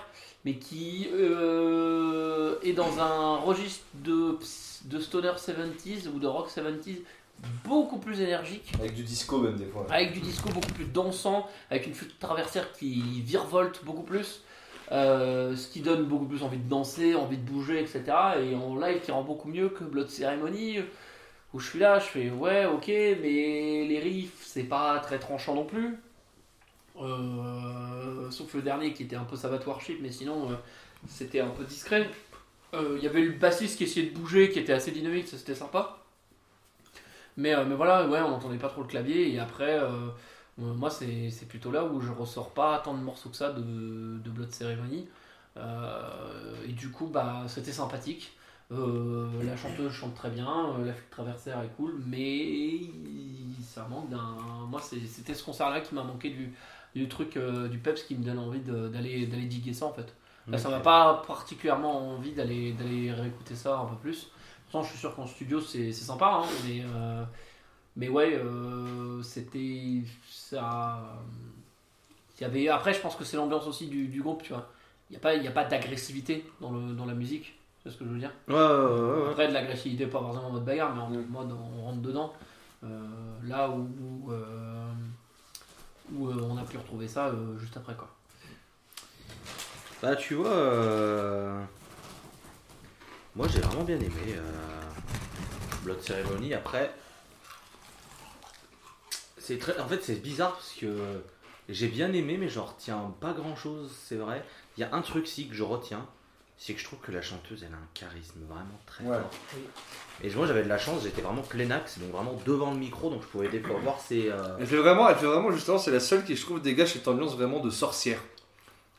mais 0.45 0.55
qui 0.55 1.09
euh, 1.13 2.55
est 2.63 2.73
dans 2.75 3.01
un 3.01 3.37
registre 3.39 3.85
de, 3.95 4.39
de 4.85 5.01
stoner 5.01 5.33
70s 5.33 6.09
ou 6.09 6.21
de 6.21 6.27
rock 6.29 6.49
70s 6.49 6.99
beaucoup 7.65 7.99
plus 7.99 8.21
énergique 8.21 8.73
Avec 8.79 8.95
du 8.95 9.03
disco 9.03 9.39
même 9.39 9.57
des 9.57 9.67
fois. 9.67 9.85
avec 9.91 10.13
du 10.13 10.21
disco 10.21 10.49
beaucoup 10.51 10.73
plus 10.73 10.85
dansant, 10.85 11.49
avec 11.71 11.89
une 11.89 11.95
flûte 11.95 12.19
traversière 12.21 12.73
qui 12.73 13.21
virevolte 13.23 13.85
beaucoup 13.85 14.05
plus, 14.05 14.43
euh, 14.93 15.57
ce 15.57 15.67
qui 15.67 15.81
donne 15.81 16.05
beaucoup 16.05 16.27
plus 16.27 16.45
envie 16.45 16.59
de 16.59 16.69
danser, 16.69 17.17
envie 17.17 17.39
de 17.39 17.43
bouger, 17.51 17.81
etc. 17.81 18.05
Et 18.41 18.55
en 18.55 18.77
live 18.77 19.01
qui 19.01 19.11
rend 19.11 19.25
beaucoup 19.25 19.49
mieux 19.49 19.71
que 19.71 19.83
Blood 19.83 20.09
Ceremony, 20.09 20.79
où 21.55 21.61
je 21.61 21.69
suis 21.69 21.79
là, 21.79 21.99
je 21.99 22.07
fais 22.07 22.31
ouais, 22.31 22.67
ok, 22.67 22.89
mais 22.89 23.85
les 23.87 23.99
riffs, 24.01 24.43
c'est 24.45 24.65
pas 24.65 24.99
très 25.01 25.19
tranchant 25.19 25.55
non 25.55 25.65
plus. 25.67 25.99
Euh, 27.01 28.31
sauf 28.31 28.55
le 28.55 28.63
dernier 28.63 28.93
qui 28.93 29.05
était 29.05 29.17
un 29.17 29.25
peu 29.25 29.37
Sabbath 29.37 29.67
Worship, 29.67 29.99
mais 30.03 30.13
sinon 30.13 30.51
euh, 30.51 30.55
c'était 31.09 31.41
un 31.41 31.49
peu 31.51 31.65
discret. 31.65 32.09
Euh, 32.75 32.97
Il 32.99 33.05
y 33.05 33.09
avait 33.09 33.23
le 33.23 33.33
bassiste 33.33 33.79
qui 33.79 33.85
essayait 33.85 34.11
de 34.11 34.15
bouger, 34.19 34.51
qui 34.51 34.59
était 34.59 34.73
assez 34.73 34.91
dynamique, 34.93 35.29
ça 35.29 35.39
c'était 35.39 35.55
sympa. 35.55 35.99
Mais, 37.37 37.55
euh, 37.55 37.65
mais 37.65 37.75
voilà, 37.75 38.07
ouais, 38.09 38.21
on 38.21 38.31
n'entendait 38.31 38.59
pas 38.59 38.69
trop 38.69 38.83
le 38.83 38.89
clavier. 38.89 39.33
Et 39.33 39.39
après, 39.39 39.79
euh, 39.79 39.89
euh, 40.61 40.75
moi, 40.75 40.91
c'est 40.91 41.49
plutôt 41.49 41.71
là 41.71 41.85
où 41.85 42.01
je 42.01 42.11
ressors 42.11 42.51
pas 42.51 42.79
tant 42.85 42.95
de 42.95 43.03
morceaux 43.03 43.31
que 43.31 43.37
ça 43.37 43.53
de, 43.53 43.63
de 43.63 44.31
Blood 44.31 44.53
Ceremony. 44.53 45.09
Euh, 45.57 46.65
et 46.69 46.73
du 46.73 46.91
coup, 46.91 47.07
bah, 47.07 47.45
c'était 47.49 47.73
sympathique. 47.73 48.33
Euh, 48.73 49.29
la 49.45 49.57
chanteuse 49.57 49.93
chante 49.93 50.15
très 50.15 50.31
bien, 50.31 50.49
euh, 50.49 50.87
la 50.87 50.95
flûte 50.95 51.11
traversière 51.11 51.61
est 51.63 51.75
cool, 51.77 52.03
mais 52.07 52.81
ça 53.63 53.87
manque 53.89 54.09
d'un. 54.09 54.37
Moi, 54.69 54.81
c'était 54.81 55.35
ce 55.35 55.45
concert-là 55.45 55.81
qui 55.81 55.95
m'a 55.95 56.03
manqué 56.03 56.31
du, 56.31 56.53
du 56.95 57.09
truc, 57.09 57.37
euh, 57.37 57.69
du 57.69 57.79
peps 57.79 58.03
qui 58.03 58.15
me 58.15 58.25
donne 58.25 58.39
envie 58.39 58.61
d'aller 58.61 59.27
diguer 59.27 59.75
ça 59.75 59.87
en 59.87 59.93
fait. 59.93 60.15
Là, 60.49 60.59
ça 60.59 60.71
m'a 60.71 60.81
pas 60.81 61.23
particulièrement 61.27 62.15
envie 62.17 62.33
d'aller 62.33 62.75
réécouter 63.13 63.55
ça 63.55 63.79
un 63.79 63.85
peu 63.85 63.97
plus. 63.97 64.31
Pourtant, 64.65 64.83
je 64.85 64.91
suis 64.91 64.99
sûr 64.99 65.15
qu'en 65.15 65.27
studio, 65.27 65.61
c'est 65.61 65.93
sympa, 65.93 66.43
hein, 66.43 66.49
mais, 66.67 66.83
euh, 66.83 67.23
mais 67.95 68.09
ouais, 68.09 68.35
euh, 68.35 69.23
c'était 69.23 70.03
ça. 70.29 71.23
Il 72.39 72.43
y 72.43 72.45
avait, 72.45 72.69
après, 72.69 72.93
je 72.93 73.01
pense 73.01 73.15
que 73.15 73.23
c'est 73.23 73.37
l'ambiance 73.37 73.67
aussi 73.67 73.87
du, 73.87 74.09
du 74.09 74.23
groupe, 74.23 74.43
tu 74.43 74.53
vois. 74.53 74.69
Il 75.11 75.13
n'y 75.13 75.17
a 75.19 75.21
pas, 75.21 75.35
y 75.35 75.47
a 75.47 75.53
pas 75.53 75.65
d'agressivité 75.65 76.45
dans, 76.61 76.73
le, 76.73 76.95
dans 76.95 77.05
la 77.05 77.15
musique, 77.15 77.55
c'est 77.83 77.91
ce 77.91 77.97
que 77.97 78.05
je 78.05 78.11
veux 78.11 78.19
dire. 78.19 78.33
Ouais, 78.49 78.55
ouais, 78.55 79.23
ouais. 79.23 79.31
Après, 79.31 79.49
de 79.49 79.53
l'agressivité, 79.53 80.07
pas 80.07 80.21
forcément 80.21 80.49
en 80.49 80.53
mode 80.53 80.65
bagarre, 80.65 80.95
mais 80.95 81.03
en 81.03 81.09
mode 81.09 81.53
on 81.53 81.83
rentre 81.83 82.01
dedans. 82.01 82.33
Euh, 82.85 82.89
là 83.45 83.69
où, 83.69 83.89
où, 84.01 84.33
euh, 84.33 84.93
où, 86.13 86.29
euh, 86.29 86.49
on 86.49 86.57
a 86.57 86.63
pu 86.63 86.77
retrouver 86.79 87.07
ça 87.07 87.33
juste 87.59 87.77
après, 87.77 87.95
quoi. 87.95 88.09
Bah, 90.03 90.17
tu 90.17 90.35
vois, 90.35 90.51
moi 93.37 93.47
j'ai 93.47 93.61
vraiment 93.61 93.85
bien 93.85 94.01
aimé 94.01 94.37
Blood 95.85 96.01
Ceremony. 96.01 96.55
Après, 96.55 96.93
c'est 99.39 99.59
très, 99.59 99.79
en 99.79 99.87
fait, 99.87 100.03
c'est 100.03 100.21
bizarre 100.21 100.55
parce 100.55 100.73
que 100.73 101.23
j'ai 101.69 101.87
bien 101.87 102.13
aimé, 102.13 102.37
mais 102.37 102.49
j'en 102.49 102.65
retiens 102.65 103.15
pas 103.21 103.33
grand 103.33 103.55
chose, 103.55 103.93
c'est 103.97 104.17
vrai. 104.17 104.45
Il 104.77 104.81
y 104.81 104.85
a 104.85 104.93
un 104.93 105.03
truc 105.03 105.29
si 105.29 105.49
que 105.49 105.55
je 105.55 105.63
retiens, 105.63 106.05
c'est 106.65 106.75
que 106.75 106.81
je 106.81 106.85
trouve 106.85 107.01
que 107.01 107.11
la 107.11 107.23
chanteuse 107.23 107.65
elle 107.67 107.75
a 107.75 107.77
un 107.77 107.89
charisme 107.93 108.39
vraiment 108.49 108.79
très 108.87 109.03
Ouais. 109.05 109.17
fort. 109.17 109.31
Et 110.23 110.31
moi 110.31 110.47
j'avais 110.47 110.63
de 110.63 110.69
la 110.69 110.79
chance, 110.79 111.03
j'étais 111.03 111.21
vraiment 111.23 111.43
plein 111.43 111.69
axe, 111.73 111.99
donc 111.99 112.11
vraiment 112.13 112.39
devant 112.47 112.71
le 112.71 112.77
micro, 112.77 113.11
donc 113.11 113.23
je 113.23 113.27
pouvais 113.27 113.49
voir 113.83 113.99
ses. 114.01 114.29
euh, 114.31 114.57
Elle 114.61 114.67
fait 114.67 114.77
vraiment, 114.77 115.09
elle 115.09 115.17
fait 115.17 115.27
vraiment 115.27 115.51
justement, 115.51 115.79
c'est 115.79 115.91
la 115.91 115.99
seule 116.01 116.25
qui 116.25 116.37
je 116.37 116.43
trouve 116.43 116.61
dégage 116.63 116.93
cette 116.93 117.09
ambiance 117.09 117.35
vraiment 117.35 117.59
de 117.61 117.71
sorcière. 117.71 118.21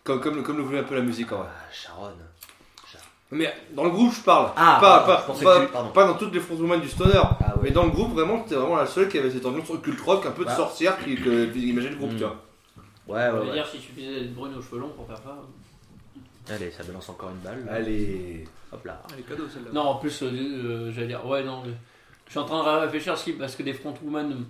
Comme, 0.03 0.19
comme, 0.19 0.35
le- 0.35 0.41
comme 0.41 0.57
le 0.57 0.63
voulait 0.63 0.79
un 0.79 0.83
peu 0.83 0.95
la 0.95 1.01
musique 1.01 1.31
en 1.31 1.37
vrai. 1.37 1.47
ah, 1.49 1.71
Sharon. 1.73 2.11
Mais 3.31 3.51
dans 3.71 3.85
le 3.85 3.89
groupe, 3.89 4.13
je 4.13 4.21
parle. 4.21 4.51
Ah, 4.55 4.77
pas, 4.79 4.99
pardon, 4.99 5.05
pas, 5.07 5.21
je 5.21 5.25
pensais 5.27 5.43
pas- 5.45 5.59
que 5.61 5.65
tu- 5.65 5.71
pardon. 5.71 5.89
pas 5.91 6.05
dans 6.05 6.13
toutes 6.15 6.33
les 6.33 6.39
frontwoman 6.39 6.79
du 6.81 6.87
stoner. 6.89 7.13
Ah. 7.23 7.55
Mais 7.63 7.71
dans 7.71 7.83
le 7.85 7.89
groupe, 7.89 8.11
vraiment, 8.13 8.39
t'es 8.41 8.53
vraiment 8.53 8.75
la 8.75 8.85
seule 8.85 9.07
qui 9.09 9.17
avait 9.17 9.31
cette 9.31 9.45
ambiance 9.45 9.69
occulte 9.71 9.99
rock, 10.01 10.25
un 10.27 10.31
peu 10.31 10.43
de 10.43 10.49
Bah. 10.49 10.55
sorcière 10.55 10.99
qui, 11.03 11.15
que 11.15 11.45
imaginait 11.57 11.91
le 11.91 11.95
groupe, 11.95 12.11
Mm. 12.11 12.17
tu 12.17 12.23
vois. 12.25 12.35
Ouais, 13.07 13.31
ouais, 13.31 13.47
ouais. 13.47 13.53
dire 13.53 13.65
s'il 13.67 13.79
suffisait 13.81 14.19
d'être 14.19 14.35
brune 14.35 14.53
aux 14.55 14.61
cheveux 14.61 14.79
longs 14.81 14.89
pour 14.89 15.07
faire 15.07 15.17
ça. 15.17 15.35
Allez, 16.49 16.71
ça 16.71 16.83
me 16.83 16.91
lance 16.93 17.09
encore 17.09 17.29
une 17.29 17.37
balle. 17.37 17.65
Allez. 17.69 18.45
Hop 18.71 18.83
là. 18.85 19.01
Elle 19.13 19.19
est 19.19 19.23
cadeau 19.23 19.47
celle-là. 19.47 19.71
Non, 19.73 19.81
en 19.81 19.95
plus, 19.95 20.23
euh, 20.23 20.27
euh, 20.31 20.91
j'allais 20.91 21.07
dire, 21.07 21.25
ouais, 21.25 21.43
non. 21.43 21.63
mais 21.65 21.73
Je 22.25 22.31
suis 22.31 22.39
en 22.39 22.45
train 22.45 22.63
de 22.63 22.81
réfléchir 22.81 23.17
si, 23.17 23.33
parce 23.33 23.55
que 23.55 23.63
des 23.63 23.73
frontwoman 23.73 24.45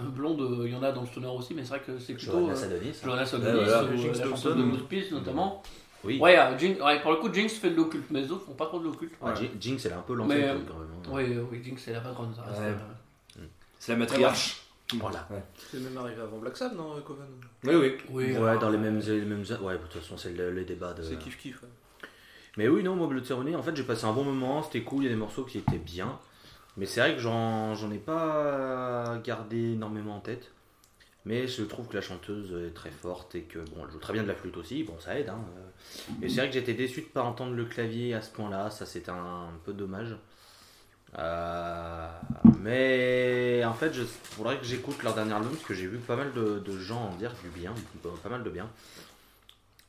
euh, 0.00 0.02
blondes, 0.04 0.64
il 0.66 0.72
y 0.72 0.76
en 0.76 0.82
a 0.82 0.92
dans 0.92 1.02
le 1.02 1.06
stoner 1.06 1.28
aussi, 1.28 1.54
mais 1.54 1.62
c'est 1.62 1.70
vrai 1.70 1.80
que 1.80 1.98
c'est 1.98 2.14
plutôt. 2.14 2.32
Johanna 2.32 2.54
Sadonis. 2.56 2.94
Johanna 3.02 3.24
voilà. 3.24 3.82
euh, 3.82 3.96
Jinx 3.96 4.18
la 4.18 4.24
chanteuse 4.26 4.56
de 4.56 5.14
notamment. 5.14 5.62
Oui. 6.02 6.18
Ouais, 6.18 6.36
Jinx- 6.58 6.80
ouais, 6.82 7.00
pour 7.02 7.10
le 7.10 7.18
coup, 7.18 7.32
Jinx 7.32 7.54
fait 7.54 7.70
de 7.70 7.76
l'occulte, 7.76 8.06
mais 8.10 8.22
les 8.22 8.32
autres 8.32 8.46
font 8.46 8.54
pas 8.54 8.66
trop 8.66 8.78
de 8.78 8.84
l'occulte. 8.84 9.12
Ouais, 9.20 9.34
Jin- 9.34 9.50
Jinx, 9.60 9.84
elle 9.84 9.92
est 9.92 9.94
un 9.96 10.00
peu 10.00 10.14
Mais, 10.16 10.18
lancée 10.40 10.42
euh, 10.48 10.58
quand 10.66 10.78
même. 10.78 10.88
hein. 11.04 11.10
Oui, 11.10 11.36
euh, 11.36 11.44
oui, 11.52 11.62
Jinx 11.62 11.82
c'est 11.84 11.92
la 11.92 12.00
patronne, 12.00 12.32
ça 12.34 12.42
reste. 12.42 12.58
Ouais. 12.60 12.66
euh, 12.68 13.46
C'est 13.78 13.92
la 13.92 13.98
matriarche. 13.98 14.62
Voilà. 14.98 15.26
Ouais. 15.30 15.42
C'est 15.70 15.78
même 15.78 15.96
arrivé 15.96 16.20
avant 16.20 16.38
Black 16.38 16.56
Sabbath, 16.56 16.76
non, 16.76 17.00
Coven 17.02 17.26
Oui, 17.64 17.74
oui. 17.74 17.96
Oui, 18.10 18.36
Ouais, 18.36 18.58
dans 18.58 18.70
les 18.70 18.76
euh, 18.76 18.80
mêmes, 18.80 18.98
les 19.00 19.20
mêmes. 19.24 19.44
Ouais, 19.62 19.74
de 19.74 19.78
toute 19.78 20.00
façon, 20.02 20.16
c'est 20.16 20.32
le, 20.32 20.50
le 20.50 20.64
débat 20.64 20.92
de. 20.94 21.02
C'est 21.02 21.18
kiff 21.18 21.38
kiff. 21.38 21.62
ouais. 21.62 21.68
Mais 22.56 22.68
oui, 22.68 22.82
non, 22.82 22.96
moi, 22.96 23.06
Blood 23.06 23.24
Ceremony, 23.24 23.54
en 23.54 23.62
fait, 23.62 23.76
j'ai 23.76 23.84
passé 23.84 24.04
un 24.06 24.12
bon 24.12 24.24
moment, 24.24 24.62
c'était 24.62 24.82
cool, 24.82 25.02
il 25.02 25.04
y 25.04 25.08
a 25.08 25.10
des 25.10 25.16
morceaux 25.16 25.44
qui 25.44 25.58
étaient 25.58 25.78
bien. 25.78 26.18
Mais 26.76 26.86
c'est 26.86 27.00
vrai 27.00 27.14
que 27.14 27.20
j'en, 27.20 27.74
j'en 27.74 27.90
ai 27.92 27.98
pas 27.98 29.18
gardé 29.24 29.72
énormément 29.74 30.16
en 30.16 30.20
tête. 30.20 30.50
Mais 31.26 31.46
je 31.46 31.62
trouve 31.64 31.86
que 31.86 31.94
la 31.94 32.00
chanteuse 32.00 32.52
est 32.66 32.72
très 32.72 32.90
forte 32.90 33.34
et 33.34 33.42
que, 33.42 33.58
bon, 33.58 33.84
elle 33.84 33.90
joue 33.92 33.98
très 33.98 34.14
bien 34.14 34.22
de 34.22 34.28
la 34.28 34.34
flûte 34.34 34.56
aussi, 34.56 34.84
bon, 34.84 34.98
ça 34.98 35.18
aide. 35.18 35.28
Hein. 35.28 35.38
Et 36.22 36.28
c'est 36.28 36.36
vrai 36.36 36.48
que 36.48 36.54
j'étais 36.54 36.72
déçu 36.72 37.02
de 37.02 37.06
pas 37.06 37.22
entendre 37.22 37.54
le 37.54 37.66
clavier 37.66 38.14
à 38.14 38.22
ce 38.22 38.30
point-là, 38.30 38.70
ça 38.70 38.86
c'était 38.86 39.10
un, 39.10 39.14
un 39.48 39.58
peu 39.64 39.72
dommage. 39.74 40.16
Euh, 41.18 42.08
mais 42.60 43.64
en 43.64 43.74
fait, 43.74 43.92
il 43.94 44.04
faudrait 44.06 44.58
que 44.58 44.64
j'écoute 44.64 45.02
leur 45.02 45.14
dernier 45.14 45.32
album 45.32 45.50
parce 45.50 45.64
que 45.64 45.74
j'ai 45.74 45.86
vu 45.86 45.98
pas 45.98 46.16
mal 46.16 46.32
de, 46.32 46.58
de 46.60 46.78
gens 46.78 47.00
en 47.10 47.16
dire 47.16 47.32
du 47.42 47.48
bien, 47.48 47.74
pas 48.22 48.28
mal 48.28 48.42
de 48.44 48.50
bien. 48.50 48.68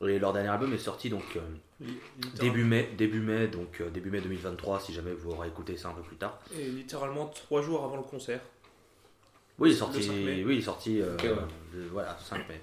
Et 0.07 0.17
leur 0.17 0.33
dernier 0.33 0.49
album 0.49 0.73
est 0.73 0.79
sorti 0.79 1.11
donc 1.11 1.23
euh, 1.37 1.85
Début 2.39 2.63
mai, 2.63 2.89
début 2.97 3.19
mai, 3.19 3.47
donc 3.47 3.81
euh, 3.81 3.89
début 3.91 4.09
mai 4.09 4.19
2023, 4.21 4.79
si 4.79 4.93
jamais 4.93 5.13
vous 5.13 5.29
aurez 5.31 5.47
écouté 5.49 5.77
ça 5.77 5.89
un 5.89 5.93
peu 5.93 6.01
plus 6.01 6.15
tard. 6.15 6.39
Et 6.57 6.65
littéralement 6.65 7.27
trois 7.27 7.61
jours 7.61 7.83
avant 7.83 7.97
le 7.97 8.03
concert. 8.03 8.39
Oui, 9.59 9.69
il 9.69 9.73
est 9.73 9.77
sorti, 9.77 10.01
5 10.01 10.13
mai. 10.13 10.43
oui, 10.43 10.55
il 10.55 10.59
est 10.59 10.63
sorti, 10.63 10.99
euh, 11.01 11.13
Ok, 11.13 11.23
ouais. 11.23 11.29
de- 11.75 11.87
voilà, 11.91 12.17
5 12.19 12.49
mai. 12.49 12.61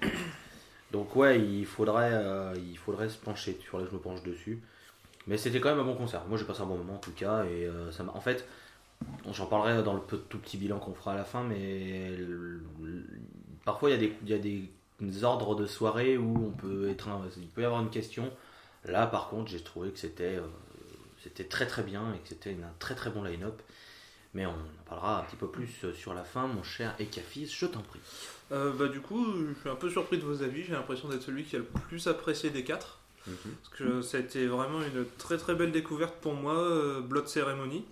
Donc 0.91 1.15
ouais, 1.15 1.39
il 1.39 1.65
faudrait, 1.65 2.11
euh, 2.11 2.53
il 2.57 2.77
faudrait 2.77 3.07
se 3.07 3.17
pencher, 3.17 3.55
il 3.57 3.65
faudrait 3.65 3.85
que 3.85 3.91
je 3.91 3.95
me 3.95 4.01
penche 4.01 4.21
dessus. 4.23 4.59
Mais 5.29 5.37
c'était 5.37 5.59
quand 5.59 5.69
même 5.69 5.79
un 5.79 5.83
bon 5.83 5.95
concert. 5.95 6.25
Moi, 6.27 6.39
j'ai 6.39 6.43
passé 6.43 6.61
un 6.61 6.65
bon 6.65 6.77
moment 6.77 6.95
en 6.95 6.99
tout 6.99 7.11
cas, 7.11 7.45
et 7.45 7.67
euh, 7.67 7.91
ça 7.91 8.03
en 8.11 8.19
fait, 8.19 8.47
j'en 9.31 9.45
parlerai 9.45 9.83
dans 9.83 9.93
le 9.93 10.01
tout 10.01 10.39
petit 10.39 10.57
bilan 10.57 10.79
qu'on 10.79 10.95
fera 10.95 11.13
à 11.13 11.15
la 11.15 11.23
fin, 11.23 11.43
mais 11.43 12.17
parfois 13.63 13.91
il 13.91 14.11
y 14.25 14.33
a 14.33 14.37
des, 14.39 15.23
ordres 15.23 15.55
de 15.55 15.67
soirée 15.67 16.17
où 16.17 16.47
on 16.47 16.51
peut 16.51 16.89
être, 16.89 17.07
il 17.37 17.47
peut 17.47 17.61
y 17.61 17.65
avoir 17.65 17.81
une 17.81 17.91
question. 17.91 18.31
Là, 18.85 19.05
par 19.05 19.29
contre, 19.29 19.51
j'ai 19.51 19.61
trouvé 19.61 19.91
que 19.91 19.99
c'était, 19.99 20.37
euh, 20.37 21.43
très 21.47 21.67
très 21.67 21.83
bien 21.83 22.11
et 22.15 22.17
que 22.17 22.29
c'était 22.29 22.51
un 22.51 22.73
très 22.79 22.95
très 22.95 23.11
bon 23.11 23.23
line-up. 23.23 23.61
Mais 24.33 24.47
on 24.47 24.51
en 24.51 24.83
parlera 24.87 25.21
un 25.21 25.23
petit 25.25 25.35
peu 25.35 25.47
plus 25.47 25.69
euh, 25.83 25.93
sur 25.93 26.15
la 26.15 26.23
fin, 26.23 26.47
mon 26.47 26.63
cher 26.63 26.95
Ekafis, 26.99 27.47
je 27.47 27.67
t'en 27.67 27.81
prie. 27.81 27.99
Euh, 28.51 28.71
bah 28.73 28.87
du 28.87 28.99
coup, 28.99 29.25
je 29.47 29.59
suis 29.59 29.69
un 29.69 29.75
peu 29.75 29.89
surpris 29.89 30.17
de 30.17 30.23
vos 30.23 30.41
avis. 30.41 30.63
J'ai 30.63 30.73
l'impression 30.73 31.07
d'être 31.07 31.23
celui 31.23 31.43
qui 31.43 31.55
a 31.55 31.59
le 31.59 31.65
plus 31.65 32.07
apprécié 32.07 32.49
des 32.49 32.63
quatre. 32.63 32.98
Parce 33.61 33.75
que 33.75 34.01
ça 34.01 34.17
a 34.17 34.19
été 34.19 34.47
vraiment 34.47 34.81
une 34.81 35.05
très 35.17 35.37
très 35.37 35.55
belle 35.55 35.71
découverte 35.71 36.15
pour 36.21 36.33
moi, 36.33 36.53
euh, 36.53 37.01
Blood 37.01 37.27
Ceremony. 37.27 37.85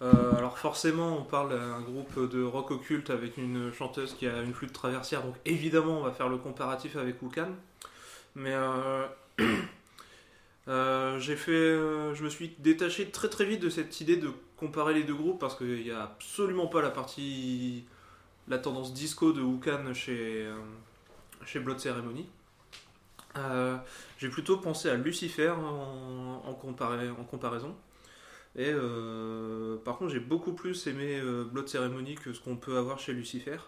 Euh, 0.00 0.36
alors 0.36 0.58
forcément, 0.58 1.18
on 1.18 1.24
parle 1.24 1.50
d'un 1.50 1.80
groupe 1.80 2.30
de 2.30 2.42
rock 2.42 2.70
occulte 2.70 3.10
avec 3.10 3.36
une 3.36 3.72
chanteuse 3.72 4.14
qui 4.14 4.28
a 4.28 4.42
une 4.42 4.54
flûte 4.54 4.72
traversière, 4.72 5.22
donc 5.22 5.34
évidemment, 5.44 5.98
on 5.98 6.02
va 6.02 6.12
faire 6.12 6.28
le 6.28 6.36
comparatif 6.36 6.96
avec 6.96 7.20
Wukan. 7.20 7.48
Mais 8.36 8.54
euh, 10.68 11.18
j'ai 11.18 11.36
fait, 11.36 11.76
je 12.14 12.22
me 12.22 12.28
suis 12.28 12.54
détaché 12.58 13.10
très 13.10 13.28
très 13.28 13.44
vite 13.44 13.60
de 13.60 13.70
cette 13.70 14.00
idée 14.00 14.16
de 14.16 14.30
comparer 14.56 14.94
les 14.94 15.02
deux 15.02 15.14
groupes 15.14 15.40
parce 15.40 15.56
qu'il 15.56 15.82
n'y 15.82 15.90
a 15.90 16.02
absolument 16.02 16.68
pas 16.68 16.80
la 16.80 16.90
partie, 16.90 17.84
la 18.46 18.58
tendance 18.58 18.94
disco 18.94 19.32
de 19.32 19.40
Wukan 19.40 19.94
chez 19.94 20.48
chez 21.44 21.60
Blood 21.60 21.80
Ceremony. 21.80 22.26
Euh, 23.38 23.76
j'ai 24.18 24.28
plutôt 24.28 24.58
pensé 24.58 24.88
à 24.88 24.96
Lucifer 24.96 25.50
en, 25.50 26.42
en, 26.44 26.52
compara- 26.54 27.10
en 27.10 27.24
comparaison. 27.24 27.74
Et 28.56 28.70
euh, 28.72 29.76
par 29.84 29.98
contre, 29.98 30.12
j'ai 30.12 30.20
beaucoup 30.20 30.52
plus 30.52 30.86
aimé 30.86 31.20
euh, 31.22 31.44
Blood 31.44 31.68
Ceremony 31.68 32.16
que 32.16 32.32
ce 32.32 32.40
qu'on 32.40 32.56
peut 32.56 32.76
avoir 32.76 32.98
chez 32.98 33.12
Lucifer. 33.12 33.58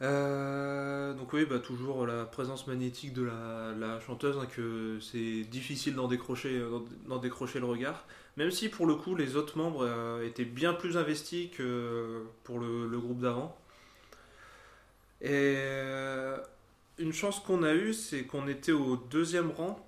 Donc 0.00 1.32
oui, 1.32 1.46
bah, 1.46 1.58
toujours 1.58 2.06
la 2.06 2.24
présence 2.26 2.66
magnétique 2.66 3.14
de 3.14 3.22
la, 3.22 3.98
chanteuse, 4.00 4.36
hein, 4.38 4.46
que 4.54 4.98
c'est 5.00 5.42
difficile 5.44 5.94
d'en 5.94 6.06
décrocher, 6.08 6.58
le 6.58 7.64
regard. 7.64 8.04
Même 8.36 8.50
si 8.50 8.68
pour 8.68 8.86
le 8.86 8.94
coup, 8.96 9.14
les 9.14 9.36
autres 9.36 9.56
membres 9.56 10.20
étaient 10.22 10.44
bien 10.44 10.74
plus 10.74 10.98
investis 10.98 11.50
que 11.50 12.24
pour 12.44 12.58
le, 12.58 12.86
le 12.86 12.98
groupe 12.98 13.20
d'avant. 13.20 13.56
Et 15.22 15.56
une 16.98 17.12
chance 17.12 17.40
qu'on 17.40 17.62
a 17.62 17.74
eue, 17.74 17.92
c'est 17.92 18.22
qu'on 18.24 18.48
était 18.48 18.72
au 18.72 18.96
deuxième 18.96 19.50
rang. 19.50 19.82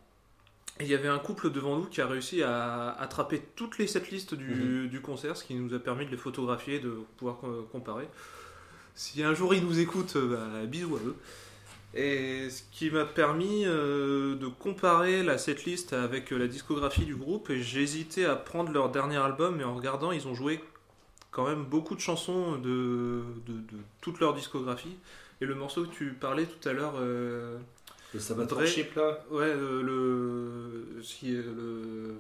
Et 0.80 0.84
il 0.84 0.90
y 0.90 0.94
avait 0.94 1.08
un 1.08 1.18
couple 1.18 1.50
devant 1.50 1.76
nous 1.76 1.86
qui 1.86 2.00
a 2.00 2.06
réussi 2.06 2.42
à 2.42 2.90
attraper 3.00 3.42
toutes 3.56 3.78
les 3.78 3.88
setlists 3.88 4.34
du, 4.34 4.88
du 4.88 5.00
concert, 5.00 5.36
ce 5.36 5.42
qui 5.44 5.54
nous 5.54 5.74
a 5.74 5.80
permis 5.80 6.06
de 6.06 6.10
les 6.12 6.16
photographier 6.16 6.76
et 6.76 6.80
de 6.80 6.92
pouvoir 7.16 7.38
co- 7.38 7.68
comparer. 7.72 8.08
Si 8.94 9.22
un 9.24 9.34
jour 9.34 9.54
ils 9.54 9.64
nous 9.64 9.80
écoutent, 9.80 10.14
euh, 10.16 10.60
bah, 10.60 10.66
bisous 10.66 10.96
à 10.96 11.00
eux. 11.00 11.16
Et 11.94 12.48
ce 12.50 12.62
qui 12.70 12.90
m'a 12.90 13.04
permis 13.06 13.64
euh, 13.64 14.36
de 14.36 14.46
comparer 14.46 15.24
la 15.24 15.36
setlist 15.38 15.94
avec 15.94 16.32
euh, 16.32 16.36
la 16.36 16.46
discographie 16.46 17.06
du 17.06 17.16
groupe. 17.16 17.50
Et 17.50 17.60
j'hésitais 17.60 18.24
à 18.24 18.36
prendre 18.36 18.70
leur 18.70 18.90
dernier 18.90 19.16
album, 19.16 19.56
mais 19.56 19.64
en 19.64 19.74
regardant, 19.74 20.12
ils 20.12 20.28
ont 20.28 20.34
joué 20.34 20.60
quand 21.38 21.46
même 21.46 21.62
beaucoup 21.62 21.94
de 21.94 22.00
chansons 22.00 22.56
de, 22.56 23.22
de, 23.46 23.52
de 23.52 23.78
toute 24.00 24.18
leur 24.18 24.34
discographie. 24.34 24.96
Et 25.40 25.46
le 25.46 25.54
morceau 25.54 25.84
que 25.84 25.94
tu 25.94 26.06
parlais 26.14 26.46
tout 26.46 26.68
à 26.68 26.72
l'heure, 26.72 26.94
euh, 26.96 27.56
Le 28.12 28.18
Sabbath 28.18 28.50
Dre- 28.50 28.56
Worship 28.56 28.92
là. 28.96 29.24
ouais, 29.30 29.44
euh, 29.46 29.80
le, 29.82 31.00
qui 31.00 31.36
est 31.36 31.40
le, 31.42 32.16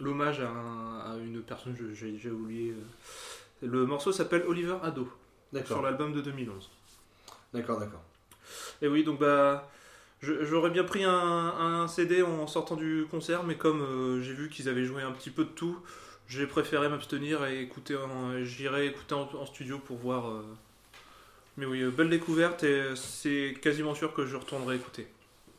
l'hommage 0.00 0.40
à, 0.40 0.48
un- 0.50 0.98
à 1.12 1.16
une 1.18 1.42
personne, 1.42 1.76
j'ai, 1.94 2.30
oublié. 2.32 2.72
euh, 2.72 3.66
Le 3.68 3.86
morceau 3.86 4.10
s'appelle 4.10 4.42
Oliver 4.48 4.78
Ado, 4.82 5.08
sur 5.64 5.80
l'album 5.80 6.12
de 6.12 6.20
2011. 6.20 6.68
D'accord, 7.54 7.78
d'accord. 7.78 8.02
Et 8.82 8.88
oui, 8.88 9.04
donc 9.04 9.20
bah, 9.20 9.70
j'aurais 10.22 10.70
bien 10.70 10.82
pris 10.82 11.04
un, 11.04 11.12
un 11.12 11.86
CD 11.86 12.22
en 12.22 12.48
sortant 12.48 12.74
du 12.74 13.06
concert, 13.08 13.44
mais 13.44 13.54
comme 13.54 13.80
euh, 13.80 14.20
j'ai 14.22 14.32
vu 14.32 14.48
qu'ils 14.48 14.68
avaient 14.68 14.84
joué 14.84 15.02
un 15.02 15.12
petit 15.12 15.30
peu 15.30 15.44
de 15.44 15.50
tout, 15.50 15.78
j'ai 16.28 16.46
préféré 16.46 16.88
m'abstenir 16.88 17.44
et 17.46 17.60
écouter. 17.60 17.96
J'irai 18.42 18.86
écouter 18.86 19.14
en, 19.14 19.46
studio 19.46 19.78
pour 19.78 19.96
voir. 19.98 20.28
euh. 20.28 20.42
Mais 21.56 21.66
oui, 21.66 21.80
euh, 21.80 21.90
belle 21.90 22.10
découverte 22.10 22.64
et 22.64 22.94
c'est 22.96 23.54
quasiment 23.62 23.94
sûr 23.94 24.12
que 24.12 24.26
je 24.26 24.36
retournerai 24.36 24.76
écouter. 24.76 25.06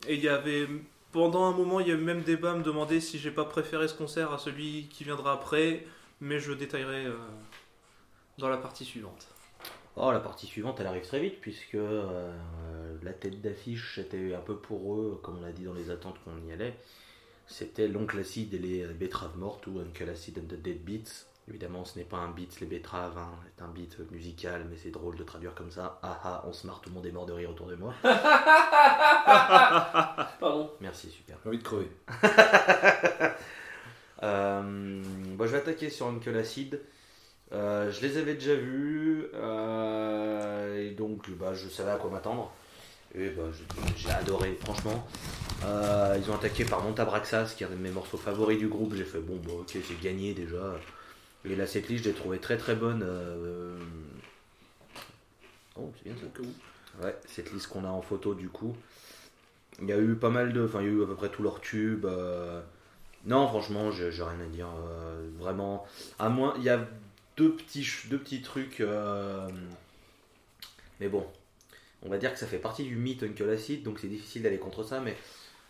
Et 0.08 0.16
il 0.16 0.22
y 0.22 0.30
avait 0.30 0.68
pendant 1.12 1.46
un 1.46 1.52
moment, 1.52 1.80
il 1.80 1.88
y 1.88 1.92
a 1.92 1.96
eu 1.96 1.98
même 1.98 2.22
débat 2.22 2.52
à 2.52 2.56
me 2.56 2.64
demander 2.64 3.02
si 3.02 3.18
j'ai 3.18 3.32
pas 3.32 3.46
préféré 3.46 3.88
ce 3.88 3.96
concert 3.96 4.34
à 4.34 4.38
celui 4.38 4.88
qui 4.90 5.04
viendra 5.04 5.34
après, 5.34 5.86
mais 6.22 6.40
je 6.40 6.52
détaillerai 6.54 7.08
euh, 7.08 7.16
dans 8.38 8.50
la 8.50 8.58
partie 8.58 8.86
suivante. 8.86 9.28
Oh, 9.96 10.12
la 10.12 10.20
partie 10.20 10.46
suivante, 10.46 10.80
elle 10.80 10.86
arrive 10.86 11.08
très 11.08 11.20
vite, 11.20 11.42
puisque 11.42 11.74
euh, 11.74 12.32
la 13.02 13.14
tête 13.14 13.42
d'affiche, 13.42 13.96
c'était 13.96 14.36
un 14.36 14.42
peu 14.42 14.56
pour 14.56 14.94
eux, 14.96 15.20
comme 15.24 15.40
on 15.40 15.42
l'a 15.42 15.52
dit 15.52 15.64
dans 15.64 15.74
les 15.74 15.90
attentes 15.90 16.18
qu'on 16.24 16.48
y 16.48 16.52
allait. 16.52 16.76
C'était 17.48 17.88
l'oncle 17.88 18.20
acide 18.20 18.54
et 18.54 18.60
les 18.60 18.86
betteraves 18.88 19.38
mortes, 19.38 19.68
ou 19.68 19.80
Uncle 19.80 20.10
Acid 20.10 20.38
and 20.38 20.48
the 20.48 20.62
Dead 20.62 20.84
Beats. 20.84 21.26
Évidemment, 21.50 21.86
ce 21.86 21.98
n'est 21.98 22.04
pas 22.04 22.18
un 22.18 22.30
beat, 22.30 22.60
les 22.60 22.68
betteraves, 22.68 23.18
hein, 23.18 23.32
c'est 23.46 23.64
un 23.64 23.70
beat 23.70 23.98
musical, 24.12 24.66
mais 24.70 24.76
c'est 24.76 24.92
drôle 24.92 25.16
de 25.16 25.24
traduire 25.24 25.56
comme 25.56 25.72
ça. 25.72 25.98
Ah 26.04 26.20
ah, 26.24 26.44
on 26.46 26.52
se 26.52 26.68
marre, 26.68 26.82
tout 26.82 26.90
le 26.90 26.96
monde 26.96 27.06
est 27.06 27.12
mort 27.12 27.26
de 27.26 27.32
rire 27.32 27.50
autour 27.50 27.68
de 27.68 27.76
moi. 27.76 27.94
Pardon. 30.42 30.72
Merci, 30.82 31.10
super. 31.10 31.38
J'ai 31.42 31.50
envie 31.50 31.60
de 31.60 31.64
crever. 31.64 31.90
Euh, 34.24 35.04
bon, 35.36 35.46
je 35.46 35.52
vais 35.52 35.60
attaquer 35.60 35.92
sur 35.92 36.08
Uncle 36.08 36.36
Acid. 36.36 36.82
Euh, 37.54 37.92
je 37.92 38.02
les 38.02 38.18
avais 38.18 38.34
déjà 38.34 38.56
vus, 38.56 39.28
euh, 39.36 40.88
et 40.88 40.90
donc 40.90 41.30
bah, 41.32 41.54
je 41.54 41.70
savais 41.70 41.92
à 41.92 41.98
quoi 41.98 42.10
m'attendre. 42.10 42.52
Et 43.16 43.30
bah, 43.30 43.44
je- 43.52 43.94
j'ai 43.98 44.10
adoré, 44.12 44.58
franchement. 44.62 45.08
Euh, 45.66 46.18
ils 46.22 46.30
ont 46.30 46.36
attaqué 46.36 46.66
par 46.66 46.84
Montabraxas, 46.84 47.54
qui 47.58 47.64
est 47.64 47.68
un 47.68 47.72
de 47.72 47.76
mes 47.76 47.90
morceaux 47.90 48.18
favoris 48.18 48.60
du 48.60 48.68
groupe. 48.68 48.94
J'ai 48.96 49.06
fait 49.06 49.20
bon, 49.20 49.38
bon, 49.38 49.60
ok, 49.62 49.72
c'est 49.72 50.00
gagné 50.02 50.34
déjà. 50.34 50.76
Et 51.46 51.56
la 51.56 51.66
setlist, 51.68 52.04
je 52.06 52.10
l'ai 52.10 52.16
trouvée 52.16 52.40
très 52.40 52.58
très 52.58 52.76
bonne. 52.76 53.02
euh, 53.04 53.78
Oh, 55.76 55.92
c'est 55.98 56.12
bien 56.12 56.16
ça. 56.22 57.04
Ouais, 57.06 57.16
cette 57.28 57.52
liste 57.54 57.68
qu'on 57.68 57.86
a 57.86 57.90
en 57.90 58.02
photo 58.02 58.34
du 58.34 58.50
coup. 58.50 58.76
Il 59.82 59.88
y 59.88 59.94
a 59.94 59.98
eu 60.00 60.16
pas 60.16 60.30
mal 60.30 60.54
de. 60.54 60.66
Enfin, 60.66 60.82
il 60.82 60.86
y 60.86 60.90
a 60.90 60.92
eu 60.94 61.04
à 61.04 61.06
peu 61.08 61.16
près 61.16 61.30
tous 61.30 61.44
leurs 61.44 61.62
tubes. 61.62 62.06
euh, 62.06 62.62
Non, 63.26 63.48
franchement, 63.48 63.92
j'ai 63.92 64.12
j'ai 64.12 64.24
rien 64.24 64.40
à 64.42 64.48
dire. 64.48 64.68
euh, 64.68 65.30
vraiment, 65.40 65.86
à 66.20 66.30
moins, 66.30 66.54
il 66.58 66.64
y 66.64 66.70
a 66.70 66.88
deux 67.38 67.54
petits, 67.56 67.88
deux 68.10 68.18
petits 68.20 68.42
trucs. 68.42 68.82
mais 71.00 71.10
bon, 71.10 71.26
on 72.04 72.10
va 72.10 72.18
dire 72.18 72.32
que 72.34 72.40
ça 72.40 72.48
fait 72.48 72.58
partie 72.60 72.84
du 72.84 72.96
mythe 72.96 73.24
Uncle 73.24 73.50
Acid, 73.50 73.84
donc 73.84 74.00
c'est 74.00 74.08
difficile 74.08 74.44
d'aller 74.44 74.58
contre 74.60 74.84
ça. 74.84 75.00
Mais 75.00 75.16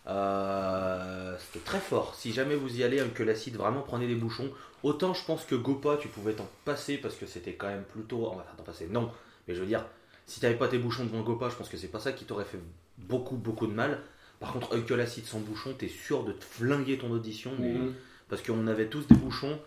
euh, 0.07 1.35
c'était 1.39 1.63
très 1.63 1.79
fort. 1.79 2.15
Si 2.15 2.31
jamais 2.33 2.55
vous 2.55 2.77
y 2.79 2.83
allez, 2.83 2.99
Uncle 2.99 3.29
Acid, 3.29 3.55
vraiment 3.55 3.81
prenez 3.81 4.07
des 4.07 4.15
bouchons. 4.15 4.51
Autant 4.83 5.13
je 5.13 5.23
pense 5.25 5.45
que 5.45 5.55
Gopa, 5.55 5.97
tu 5.97 6.07
pouvais 6.07 6.33
t'en 6.33 6.47
passer 6.65 6.97
parce 6.97 7.15
que 7.15 7.25
c'était 7.25 7.53
quand 7.53 7.67
même 7.67 7.83
plutôt. 7.83 8.27
Enfin, 8.27 8.43
t'en 8.57 8.63
passer, 8.63 8.87
non. 8.87 9.11
Mais 9.47 9.55
je 9.55 9.59
veux 9.61 9.65
dire, 9.67 9.85
si 10.25 10.39
t'avais 10.39 10.55
pas 10.55 10.67
tes 10.67 10.77
bouchons 10.77 11.05
devant 11.05 11.21
Gopa, 11.21 11.49
je 11.49 11.55
pense 11.55 11.69
que 11.69 11.77
c'est 11.77 11.87
pas 11.87 11.99
ça 11.99 12.11
qui 12.11 12.25
t'aurait 12.25 12.45
fait 12.45 12.59
beaucoup, 12.97 13.35
beaucoup 13.35 13.67
de 13.67 13.73
mal. 13.73 14.01
Par 14.39 14.53
contre, 14.53 14.75
Uncle 14.75 14.99
Acid 14.99 15.25
sans 15.25 15.39
bouchon, 15.39 15.73
t'es 15.77 15.87
sûr 15.87 16.23
de 16.23 16.31
te 16.31 16.43
flinguer 16.43 16.97
ton 16.97 17.09
audition. 17.11 17.51
mais- 17.59 17.73
Mhm. 17.73 17.93
Parce 18.29 18.41
qu'on 18.41 18.67
avait 18.67 18.87
tous 18.87 19.07
des 19.07 19.15
bouchons 19.15 19.57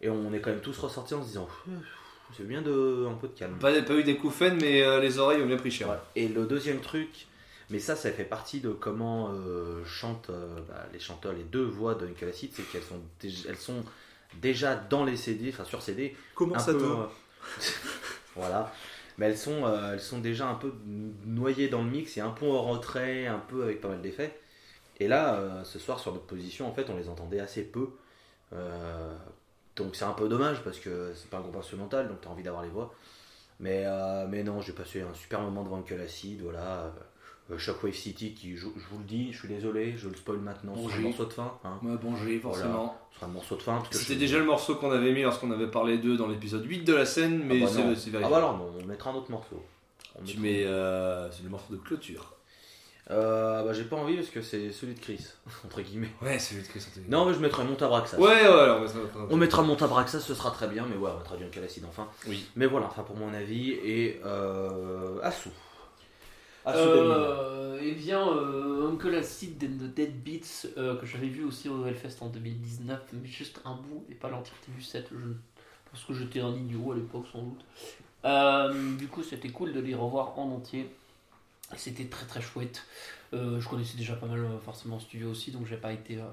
et 0.00 0.08
on 0.08 0.32
est 0.32 0.40
quand 0.40 0.48
même 0.50 0.60
tous 0.62 0.78
ressortis 0.78 1.12
en 1.12 1.20
se 1.22 1.28
disant 1.28 1.48
c'est 2.36 2.46
bien 2.46 2.62
de 2.62 3.06
un 3.08 3.14
peu 3.14 3.28
de 3.28 3.32
calme. 3.32 3.56
Pas, 3.58 3.80
pas 3.82 3.94
eu 3.94 4.02
des 4.02 4.16
coups 4.16 4.40
mais 4.60 4.82
euh, 4.82 5.00
les 5.00 5.18
oreilles 5.18 5.42
ont 5.42 5.46
bien 5.46 5.56
pris 5.56 5.70
cher. 5.70 5.88
Ouais. 5.88 5.96
Et 6.14 6.28
le 6.28 6.46
deuxième 6.46 6.80
truc, 6.80 7.26
mais 7.70 7.78
ça, 7.78 7.96
ça 7.96 8.10
fait 8.10 8.24
partie 8.24 8.60
de 8.60 8.70
comment 8.70 9.30
euh, 9.32 9.84
chantent 9.84 10.30
euh, 10.30 10.60
bah, 10.68 10.86
les 10.92 10.98
chanteurs, 10.98 11.32
les 11.32 11.44
deux 11.44 11.64
voix 11.64 11.94
d'Uncle 11.94 12.26
Acid, 12.26 12.50
c'est 12.54 12.62
qu'elles 12.70 12.82
sont, 12.82 13.00
déjà, 13.20 13.48
elles 13.48 13.56
sont 13.56 13.84
déjà 14.40 14.74
dans 14.74 15.04
les 15.04 15.16
CD, 15.16 15.50
enfin 15.52 15.64
sur 15.64 15.82
CD, 15.82 16.16
Comment 16.34 16.58
ça 16.58 16.72
peu, 16.72 16.94
voilà. 18.36 18.72
Mais 19.18 19.26
elles 19.26 19.38
sont, 19.38 19.64
euh, 19.64 19.94
elles 19.94 20.00
sont 20.00 20.18
déjà 20.18 20.46
un 20.46 20.54
peu 20.54 20.72
noyées 21.24 21.68
dans 21.68 21.82
le 21.82 21.90
mix 21.90 22.16
et 22.16 22.20
un 22.20 22.30
peu 22.30 22.46
en 22.46 22.62
retrait, 22.62 23.26
un 23.26 23.38
peu 23.38 23.62
avec 23.64 23.80
pas 23.80 23.88
mal 23.88 24.02
d'effets. 24.02 24.38
Et 25.00 25.08
là, 25.08 25.34
euh, 25.34 25.64
ce 25.64 25.78
soir 25.78 25.98
sur 25.98 26.12
notre 26.12 26.26
position, 26.26 26.68
en 26.68 26.72
fait, 26.72 26.88
on 26.90 26.96
les 26.96 27.08
entendait 27.08 27.40
assez 27.40 27.62
peu. 27.62 27.90
Euh, 28.52 29.16
donc 29.76 29.94
c'est 29.94 30.04
un 30.04 30.12
peu 30.12 30.28
dommage 30.28 30.62
parce 30.62 30.78
que 30.78 31.12
c'est 31.14 31.28
pas 31.30 31.38
un 31.38 31.40
groupe 31.42 31.56
instrumental, 31.56 32.08
donc 32.08 32.20
t'as 32.22 32.30
envie 32.30 32.42
d'avoir 32.42 32.62
les 32.62 32.68
voix. 32.70 32.92
Mais, 33.60 33.82
euh, 33.86 34.26
mais 34.28 34.42
non, 34.42 34.60
j'ai 34.60 34.72
passé 34.72 35.00
un 35.00 35.14
super 35.14 35.40
moment 35.40 35.62
devant 35.64 35.78
Uncle 35.78 36.00
Acid, 36.00 36.40
voilà. 36.42 36.92
Euh, 37.50 37.56
Shockwave 37.58 37.94
City, 37.94 38.34
qui, 38.34 38.56
je, 38.56 38.62
je 38.76 38.86
vous 38.90 38.98
le 38.98 39.04
dis, 39.04 39.32
je 39.32 39.38
suis 39.38 39.48
désolé, 39.48 39.94
je 39.96 40.08
le 40.08 40.16
spoil 40.16 40.38
maintenant, 40.38 40.74
Bon, 40.74 40.88
c'est 40.88 40.96
un 40.96 41.00
morceau 41.02 41.24
de 41.26 41.32
fin. 41.32 41.54
Hein. 41.64 41.78
Ouais, 41.82 41.96
bon, 41.96 42.16
j'ai 42.16 42.38
forcément. 42.40 42.98
Ce 43.12 43.16
sera 43.20 43.26
un 43.26 43.32
morceau 43.32 43.54
de 43.56 43.62
fin. 43.62 43.76
parce 43.76 43.88
que 43.90 43.96
C'était 43.96 44.14
je- 44.14 44.18
déjà 44.18 44.38
le 44.38 44.44
morceau 44.44 44.74
qu'on 44.74 44.90
avait 44.90 45.12
mis 45.12 45.22
lorsqu'on 45.22 45.52
avait 45.52 45.70
parlé 45.70 45.98
d'eux 45.98 46.16
dans 46.16 46.26
l'épisode 46.26 46.64
8 46.66 46.80
de 46.84 46.92
la 46.92 47.06
scène, 47.06 47.44
mais 47.44 47.60
Ah 47.62 47.66
bah 47.66 47.94
c'est 47.96 48.10
Ah 48.16 48.28
bah 48.28 48.36
alors 48.38 48.58
non, 48.58 48.72
on 48.82 48.84
mettra 48.86 49.10
un 49.10 49.14
autre 49.14 49.30
morceau. 49.30 49.62
On 50.18 50.24
Tu 50.24 50.38
mets. 50.38 50.64
euh, 50.64 51.30
c'est 51.30 51.44
le 51.44 51.48
morceau 51.50 51.72
de 51.74 51.78
clôture. 51.78 52.32
Euh, 53.08 53.62
bah 53.62 53.72
j'ai 53.72 53.84
pas 53.84 53.94
envie 53.94 54.16
parce 54.16 54.30
que 54.30 54.42
c'est 54.42 54.72
celui 54.72 54.94
de 54.94 54.98
Chris, 55.00 55.24
entre 55.64 55.80
guillemets. 55.80 56.10
Ouais, 56.20 56.38
c'est 56.40 56.56
lui 56.56 56.62
de 56.62 56.66
Chris. 56.68 56.84
Non, 57.08 57.24
mais 57.26 57.34
je 57.34 57.38
mettrai 57.38 57.62
Montabraxas. 57.64 58.18
Ouais, 58.18 58.26
ouais, 58.28 58.44
alors, 58.44 58.78
on 58.78 58.82
va 58.82 58.88
se- 58.88 58.98
On 59.30 59.36
mettra 59.36 59.62
Montabraxas, 59.62 60.20
ce 60.20 60.34
sera 60.34 60.50
très 60.50 60.66
bien, 60.66 60.84
mais 60.90 60.96
ouais, 60.96 61.10
on 61.14 61.18
mettra 61.18 61.36
du 61.36 61.44
Uncle 61.44 61.62
Acid 61.62 61.84
enfin. 61.84 62.08
Oui. 62.26 62.44
Mais 62.56 62.66
voilà, 62.66 62.86
enfin 62.86 63.02
pour 63.02 63.16
mon 63.16 63.32
avis, 63.32 63.70
et 63.70 64.20
euh, 64.24 65.20
Assou. 65.22 65.50
Assou 66.64 66.78
Euh, 66.80 67.78
et 67.80 67.92
bien, 67.92 68.26
euh, 68.28 68.88
Uncle 68.90 69.14
Acid 69.14 69.62
and 69.62 69.84
the 69.84 69.94
Dead 69.94 70.20
Beats, 70.24 70.66
euh, 70.76 70.96
que 70.96 71.06
j'avais 71.06 71.28
vu 71.28 71.44
aussi 71.44 71.68
au 71.68 71.86
Hellfest 71.86 72.16
en 72.22 72.26
2019, 72.26 73.00
mais 73.12 73.28
juste 73.28 73.60
un 73.64 73.74
bout 73.76 74.04
et 74.10 74.14
pas 74.16 74.28
l'entièreté 74.28 74.72
du 74.76 74.82
set, 74.82 75.06
je 75.12 75.16
pense 75.92 76.02
que 76.04 76.12
j'étais 76.12 76.40
un 76.40 76.52
idiot 76.52 76.90
à 76.90 76.96
l'époque 76.96 77.26
sans 77.32 77.42
doute. 77.42 77.64
Euh, 78.24 78.96
du 78.96 79.06
coup, 79.06 79.22
c'était 79.22 79.50
cool 79.50 79.72
de 79.72 79.78
les 79.78 79.94
revoir 79.94 80.36
en 80.40 80.50
entier. 80.50 80.90
C'était 81.74 82.04
très 82.04 82.26
très 82.26 82.40
chouette. 82.40 82.84
Euh, 83.32 83.60
je 83.60 83.68
connaissais 83.68 83.96
déjà 83.96 84.14
pas 84.14 84.26
mal 84.26 84.38
euh, 84.38 84.58
forcément 84.64 84.96
en 84.96 85.00
studio 85.00 85.30
aussi, 85.30 85.50
donc 85.50 85.66
j'ai 85.66 85.76
pas 85.76 85.92
été 85.92 86.16
euh, 86.16 86.24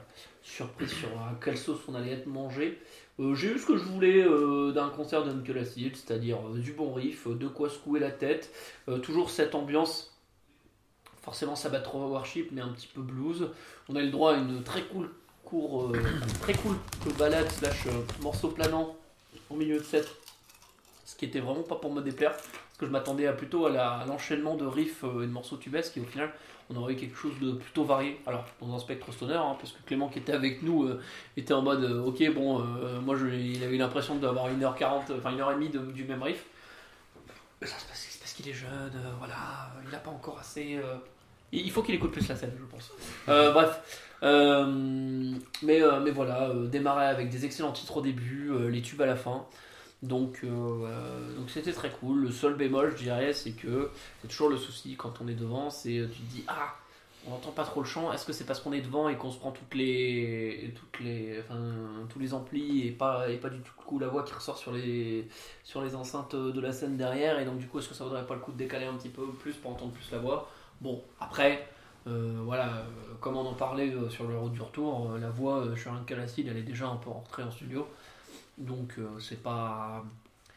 surpris 0.43 0.87
sur 0.87 1.09
quelle 1.43 1.57
sauce 1.57 1.79
on 1.87 1.95
allait 1.95 2.11
être 2.11 2.27
mangé. 2.27 2.79
J'ai 3.19 3.53
eu 3.53 3.59
ce 3.59 3.65
que 3.65 3.77
je 3.77 3.83
voulais 3.83 4.23
d'un 4.73 4.89
concert 4.89 5.23
d'Uncle 5.23 5.57
Acid, 5.57 5.95
c'est-à-dire 5.95 6.37
euh, 6.47 6.57
du 6.57 6.73
bon 6.73 6.93
riff, 6.93 7.27
de 7.27 7.47
quoi 7.47 7.69
secouer 7.69 7.99
la 7.99 8.11
tête, 8.11 8.51
toujours 9.01 9.29
cette 9.29 9.55
ambiance 9.55 10.11
forcément 11.21 11.55
Sabbath 11.55 11.87
Warship, 11.93 12.51
mais 12.51 12.61
un 12.61 12.69
petit 12.69 12.87
peu 12.87 13.01
blues. 13.01 13.49
On 13.87 13.95
a 13.95 14.01
eu 14.01 14.05
le 14.05 14.11
droit 14.11 14.33
à 14.33 14.37
une 14.37 14.61
très 14.63 14.83
cool, 14.83 15.09
court, 15.45 15.93
très 16.41 16.53
cool 16.55 16.75
balade 17.17 17.49
slash 17.49 17.87
morceau 18.21 18.49
planant 18.49 18.95
au 19.49 19.55
milieu 19.55 19.77
de 19.77 19.83
set, 19.83 20.07
ce 21.05 21.15
qui 21.15 21.25
était 21.25 21.39
vraiment 21.39 21.63
pas 21.63 21.75
pour 21.75 21.93
me 21.93 22.01
déplaire, 22.01 22.35
parce 22.73 22.79
que 22.79 22.85
je 22.87 22.91
m'attendais 22.91 23.27
à 23.27 23.33
plutôt 23.33 23.67
à 23.67 24.03
l'enchaînement 24.07 24.55
de 24.55 24.65
riffs 24.65 25.03
euh, 25.03 25.21
et 25.23 25.27
de 25.27 25.31
morceaux 25.31 25.57
tubesques, 25.57 25.95
et 25.97 26.01
au 26.01 26.05
final, 26.05 26.31
on 26.71 26.75
aurait 26.75 26.93
eu 26.93 26.95
quelque 26.95 27.15
chose 27.15 27.33
de 27.39 27.51
plutôt 27.51 27.83
varié. 27.83 28.19
Alors, 28.25 28.45
dans 28.59 28.73
un 28.73 28.79
spectre 28.79 29.11
stoner, 29.13 29.35
hein, 29.35 29.55
parce 29.59 29.73
que 29.73 29.83
Clément 29.85 30.09
qui 30.09 30.17
était 30.17 30.33
avec 30.33 30.63
nous 30.63 30.85
euh, 30.85 30.99
était 31.37 31.53
en 31.53 31.61
mode, 31.61 31.83
euh, 31.83 32.01
ok, 32.03 32.33
bon, 32.33 32.59
moi 33.03 33.15
il 33.31 33.63
avait 33.63 33.77
l'impression 33.77 34.15
d'avoir 34.15 34.47
1h40, 34.49 35.01
enfin 35.15 35.31
1h30 35.31 35.69
de- 35.71 35.91
du 35.91 36.03
même 36.05 36.23
riff. 36.23 36.45
Mais 37.61 37.67
ça, 37.67 37.75
c'est 37.93 38.19
parce, 38.19 38.33
qu'il 38.33 38.49
est 38.49 38.53
jeune, 38.53 38.91
voilà, 39.19 39.35
il 39.85 39.91
n'a 39.91 39.99
pas 39.99 40.09
encore 40.09 40.39
assez. 40.39 40.79
il 41.51 41.71
faut 41.71 41.83
qu'il 41.83 41.93
écoute 41.93 42.11
plus 42.11 42.27
la 42.27 42.35
scène, 42.35 42.53
je 42.59 42.65
pense. 42.65 42.91
Bref. 43.27 44.09
Mais, 44.23 45.81
mais 46.01 46.11
voilà, 46.11 46.49
démarrer 46.71 47.05
avec 47.05 47.29
des 47.29 47.45
excellents 47.45 47.71
titres 47.71 47.97
au 47.97 48.01
début, 48.01 48.51
les 48.69 48.81
tubes 48.81 49.01
à 49.01 49.05
la 49.05 49.15
fin. 49.15 49.45
Donc 50.03 50.41
euh, 50.43 50.47
euh, 50.49 51.35
donc 51.37 51.49
c'était 51.49 51.71
très 51.71 51.89
cool. 51.89 52.23
Le 52.23 52.31
seul 52.31 52.55
bémol, 52.55 52.91
je 52.91 53.03
dirais, 53.03 53.31
c'est 53.31 53.51
que 53.51 53.89
c'est 54.21 54.27
toujours 54.27 54.49
le 54.49 54.57
souci 54.57 54.95
quand 54.97 55.21
on 55.21 55.29
est 55.29 55.33
devant, 55.33 55.69
c'est 55.69 55.97
euh, 55.97 56.07
tu 56.07 56.19
te 56.19 56.29
dis 56.29 56.43
ah 56.47 56.75
on 57.25 57.31
n'entend 57.31 57.51
pas 57.51 57.63
trop 57.63 57.79
le 57.79 57.87
chant. 57.87 58.11
Est-ce 58.11 58.25
que 58.25 58.33
c'est 58.33 58.43
parce 58.43 58.59
qu'on 58.59 58.73
est 58.73 58.81
devant 58.81 59.07
et 59.07 59.15
qu'on 59.15 59.31
se 59.31 59.39
prend 59.39 59.51
toutes 59.51 59.75
les 59.75 60.73
toutes 60.75 60.99
les 60.99 61.39
enfin 61.39 61.57
tous 62.09 62.19
les 62.19 62.33
amplis 62.33 62.85
et 62.85 62.91
pas 62.91 63.29
et 63.29 63.37
pas 63.37 63.49
du 63.49 63.59
tout 63.61 63.71
le 63.79 63.83
coup 63.85 63.97
la 63.97 64.09
voix 64.09 64.23
qui 64.23 64.33
ressort 64.33 64.57
sur 64.57 64.73
les 64.73 65.25
sur 65.63 65.81
les 65.81 65.95
enceintes 65.95 66.35
de 66.35 66.59
la 66.59 66.73
scène 66.73 66.97
derrière 66.97 67.39
et 67.39 67.45
donc 67.45 67.59
du 67.59 67.67
coup 67.67 67.79
est-ce 67.79 67.87
que 67.87 67.95
ça 67.95 68.03
vaudrait 68.03 68.27
pas 68.27 68.33
le 68.33 68.41
coup 68.41 68.51
de 68.51 68.57
décaler 68.57 68.85
un 68.85 68.95
petit 68.95 69.07
peu 69.07 69.25
plus 69.27 69.53
pour 69.53 69.71
entendre 69.71 69.93
plus 69.93 70.11
la 70.11 70.17
voix? 70.17 70.49
Bon 70.81 71.01
après 71.21 71.65
voilà 72.05 72.85
comme 73.21 73.37
on 73.37 73.45
en 73.45 73.53
parlait 73.53 73.93
sur 74.09 74.27
le 74.27 74.37
route 74.37 74.51
du 74.51 74.61
retour, 74.61 75.13
la 75.17 75.29
voix 75.29 75.63
un 75.63 76.03
calacide 76.03 76.49
elle 76.49 76.57
est 76.57 76.63
déjà 76.63 76.87
un 76.87 76.97
peu 76.97 77.09
rentrée 77.09 77.43
en 77.43 77.51
studio. 77.51 77.87
Donc 78.63 78.95
euh, 78.97 79.19
c'est 79.19 79.41
pas 79.41 80.03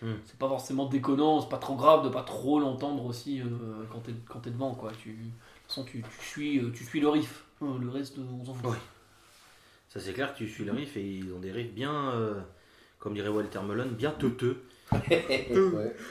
Hmm. 0.03 0.17
c'est 0.27 0.39
pas 0.39 0.47
forcément 0.47 0.85
déconnant, 0.85 1.41
c'est 1.41 1.49
pas 1.49 1.57
trop 1.57 1.75
grave 1.75 2.05
de 2.05 2.11
pas 2.11 2.23
trop 2.23 2.61
l'entendre 2.61 3.07
aussi 3.07 3.41
euh, 3.41 3.45
quand 3.91 4.01
t'es 4.01 4.13
quand 4.29 4.41
t'es 4.41 4.51
devant 4.51 4.75
quoi. 4.75 4.93
Tu, 5.03 5.13
de 5.13 5.17
toute 5.17 5.33
façon 5.69 5.85
tu, 5.85 6.03
tu 6.03 6.27
suis 6.27 6.59
euh, 6.59 6.71
tu 6.71 6.85
suis 6.85 7.01
le 7.01 7.09
riff, 7.09 7.45
Hein, 7.63 7.79
le 7.81 7.89
reste 7.89 8.19
on 8.19 8.45
s'en 8.45 8.53
fout. 8.53 8.73
Ouais. 8.73 8.77
Ça 9.89 9.99
c'est 9.99 10.13
clair 10.13 10.35
que 10.35 10.39
tu 10.39 10.49
suis 10.49 10.67
le 10.67 10.73
riff 10.73 10.99
et 10.99 11.03
ils 11.03 11.33
ont 11.33 11.39
des 11.39 11.51
riffs 11.51 11.73
bien, 11.73 12.11
euh, 12.11 12.39
comme 12.99 13.15
dirait 13.15 13.31
Walter 13.31 13.61
Melon, 13.67 13.89
bien 13.93 14.11
teuteux. 14.11 14.65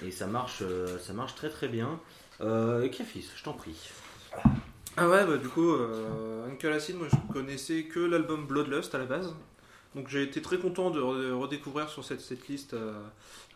Et 0.04 0.10
ça 0.10 0.26
marche, 0.26 0.64
euh, 0.64 0.98
ça 0.98 1.14
marche 1.14 1.36
très 1.36 1.50
très 1.50 1.68
bien. 1.68 2.00
Euh, 2.42 2.90
Kiafis, 2.90 3.30
je 3.36 3.44
t'en 3.44 3.54
prie. 3.54 3.78
Ah 4.98 5.08
ouais, 5.08 5.26
bah 5.26 5.38
du 5.38 5.48
coup, 5.48 5.72
euh, 5.74 6.50
Uncle 6.50 6.72
Acid, 6.72 6.96
moi 6.96 7.08
je 7.12 7.34
connaissais 7.34 7.84
que 7.84 8.00
l'album 8.00 8.48
Bloodlust 8.48 8.96
à 8.96 8.98
la 8.98 9.06
base. 9.06 9.36
Donc 9.96 10.10
j'ai 10.10 10.24
été 10.24 10.42
très 10.42 10.58
content 10.58 10.92
de 10.92 11.00
re- 11.00 11.32
redécouvrir 11.32 11.88
sur 11.88 12.04
cette, 12.04 12.20
cette 12.20 12.50
liste 12.50 12.74
euh, 12.74 13.02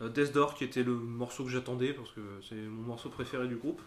euh, 0.00 0.08
Death 0.08 0.32
Door 0.32 0.54
qui 0.54 0.64
était 0.64 0.82
le 0.82 0.94
morceau 0.94 1.44
que 1.44 1.50
j'attendais 1.50 1.92
parce 1.92 2.10
que 2.12 2.20
c'est 2.48 2.54
mon 2.54 2.82
morceau 2.82 3.10
préféré 3.10 3.46
du 3.46 3.56
groupe. 3.56 3.82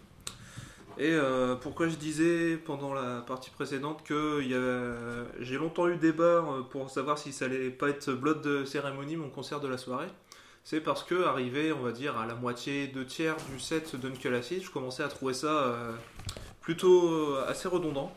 Et 0.99 1.09
euh, 1.11 1.55
pourquoi 1.55 1.87
je 1.87 1.95
disais 1.95 2.55
pendant 2.57 2.93
la 2.93 3.21
partie 3.21 3.49
précédente 3.49 4.03
que 4.03 4.41
j'ai 5.39 5.57
longtemps 5.57 5.87
eu 5.87 5.97
débat 5.97 6.45
pour 6.69 6.91
savoir 6.91 7.17
si 7.17 7.33
ça 7.33 7.45
allait 7.45 7.71
pas 7.71 7.89
être 7.89 8.11
Blood 8.11 8.41
de 8.41 8.63
cérémonie 8.65 9.15
mon 9.15 9.29
concert 9.29 9.59
de 9.59 9.67
la 9.67 9.79
soirée. 9.79 10.09
C'est 10.63 10.79
parce 10.79 11.03
que 11.03 11.23
arrivé, 11.23 11.73
on 11.73 11.81
va 11.81 11.91
dire, 11.91 12.15
à 12.17 12.27
la 12.27 12.35
moitié, 12.35 12.85
deux 12.85 13.05
tiers 13.05 13.35
du 13.51 13.59
set 13.59 13.95
d'Uncle 13.95 14.35
Acid, 14.35 14.63
je 14.63 14.69
commençais 14.69 15.01
à 15.01 15.07
trouver 15.07 15.33
ça 15.33 15.75
plutôt 16.61 17.35
assez 17.47 17.67
redondant. 17.67 18.15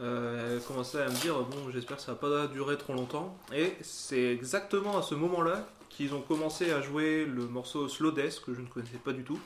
Euh, 0.00 0.56
elle 0.56 0.62
commençait 0.64 1.00
à 1.02 1.08
me 1.08 1.14
dire 1.20 1.34
bon 1.40 1.70
j'espère 1.72 1.96
que 1.98 2.02
ça 2.02 2.12
va 2.12 2.18
pas 2.18 2.46
durer 2.48 2.76
trop 2.78 2.94
longtemps. 2.94 3.36
Et 3.54 3.72
c'est 3.82 4.32
exactement 4.32 4.98
à 4.98 5.02
ce 5.02 5.14
moment 5.14 5.42
là 5.42 5.66
qu'ils 5.90 6.14
ont 6.14 6.22
commencé 6.22 6.72
à 6.72 6.80
jouer 6.80 7.24
le 7.26 7.46
morceau 7.46 7.88
Slow 7.88 8.10
Death 8.10 8.40
que 8.44 8.54
je 8.54 8.60
ne 8.62 8.66
connaissais 8.66 8.98
pas 9.04 9.12
du 9.12 9.22
tout 9.24 9.38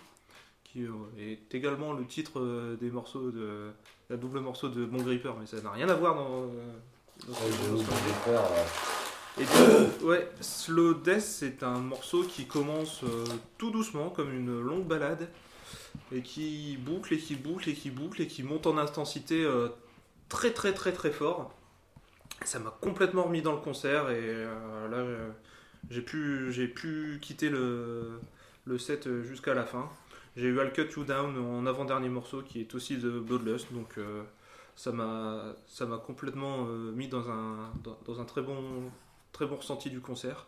qui 0.64 0.82
euh, 0.84 0.90
est 1.18 1.54
également 1.54 1.92
le 1.92 2.04
titre 2.06 2.38
euh, 2.40 2.76
des 2.76 2.90
morceaux 2.90 3.30
de 3.30 3.70
la 4.08 4.16
double 4.16 4.40
morceau 4.40 4.68
de 4.68 4.84
Bon 4.84 5.02
Gripper 5.02 5.32
mais 5.38 5.46
ça 5.46 5.60
n'a 5.60 5.70
rien 5.72 5.88
à 5.88 5.94
voir 5.94 6.14
dans, 6.14 6.42
euh, 6.44 6.46
dans 7.26 7.34
ce- 7.34 7.70
dans 7.72 7.78
ce- 7.78 8.86
et 9.38 9.44
du 9.44 9.48
coup, 10.00 10.06
ouais, 10.06 10.30
Slow 10.40 10.94
Death, 10.94 11.20
c'est 11.20 11.62
un 11.62 11.78
morceau 11.80 12.22
qui 12.22 12.46
commence 12.46 13.02
euh, 13.04 13.24
tout 13.58 13.70
doucement, 13.70 14.08
comme 14.08 14.32
une 14.32 14.60
longue 14.62 14.86
balade, 14.86 15.28
et 16.10 16.22
qui 16.22 16.78
boucle 16.78 17.12
et 17.12 17.18
qui 17.18 17.34
boucle 17.34 17.68
et 17.68 17.74
qui 17.74 17.90
boucle 17.90 18.22
et 18.22 18.26
qui 18.28 18.42
monte 18.42 18.66
en 18.66 18.78
intensité 18.78 19.44
euh, 19.44 19.68
très 20.28 20.52
très 20.52 20.72
très 20.72 20.92
très 20.92 21.10
fort. 21.10 21.52
Ça 22.44 22.58
m'a 22.58 22.70
complètement 22.70 23.24
remis 23.24 23.42
dans 23.42 23.52
le 23.52 23.60
concert 23.60 24.10
et 24.10 24.20
euh, 24.20 24.88
là 24.88 24.98
euh, 24.98 25.30
j'ai 25.90 26.02
pu, 26.02 26.52
j'ai 26.52 26.68
pu 26.68 27.18
quitter 27.22 27.48
le, 27.48 28.20
le 28.66 28.78
set 28.78 29.08
jusqu'à 29.22 29.54
la 29.54 29.64
fin. 29.64 29.88
J'ai 30.36 30.48
eu 30.48 30.56
I'll 30.58 30.72
Cut 30.72 30.88
You 30.96 31.04
Down 31.04 31.38
en 31.38 31.64
avant-dernier 31.66 32.10
morceau 32.10 32.42
qui 32.42 32.60
est 32.60 32.74
aussi 32.74 32.98
de 32.98 33.18
Bloodlust, 33.18 33.72
donc 33.72 33.96
euh, 33.96 34.22
ça 34.74 34.92
m'a 34.92 35.54
ça 35.66 35.86
m'a 35.86 35.96
complètement 35.96 36.64
mis 36.64 37.08
dans 37.08 37.30
un 37.30 37.72
dans, 37.82 38.20
un 38.20 38.24
très 38.24 38.42
bon 38.42 38.90
très 39.32 39.46
bon 39.46 39.56
ressenti 39.56 39.88
du 39.88 40.00
concert. 40.00 40.46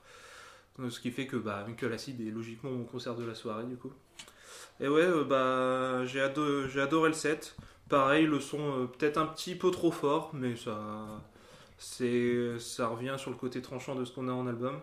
Ce 0.90 1.00
qui 1.00 1.10
fait 1.10 1.26
que 1.26 1.36
bah, 1.36 1.64
Uncle 1.66 1.92
Acid 1.92 2.20
est 2.20 2.30
logiquement 2.30 2.70
mon 2.70 2.84
concert 2.84 3.16
de 3.16 3.24
la 3.24 3.34
soirée 3.34 3.64
du 3.64 3.76
coup. 3.76 3.92
Et 4.78 4.88
ouais, 4.88 5.08
bah 5.24 6.04
j'ai 6.04 6.20
adoré 6.20 7.08
le 7.08 7.14
set. 7.14 7.56
Pareil, 7.88 8.26
le 8.26 8.40
son 8.40 8.58
euh, 8.60 8.86
peut-être 8.86 9.18
un 9.18 9.26
petit 9.26 9.54
peu 9.54 9.70
trop 9.70 9.90
fort, 9.90 10.30
mais 10.34 10.56
ça 10.56 10.78
c'est 11.78 12.58
ça 12.58 12.88
revient 12.88 13.14
sur 13.18 13.30
le 13.30 13.36
côté 13.36 13.62
tranchant 13.62 13.94
de 13.94 14.04
ce 14.04 14.12
qu'on 14.12 14.28
a 14.28 14.32
en 14.32 14.46
album. 14.46 14.78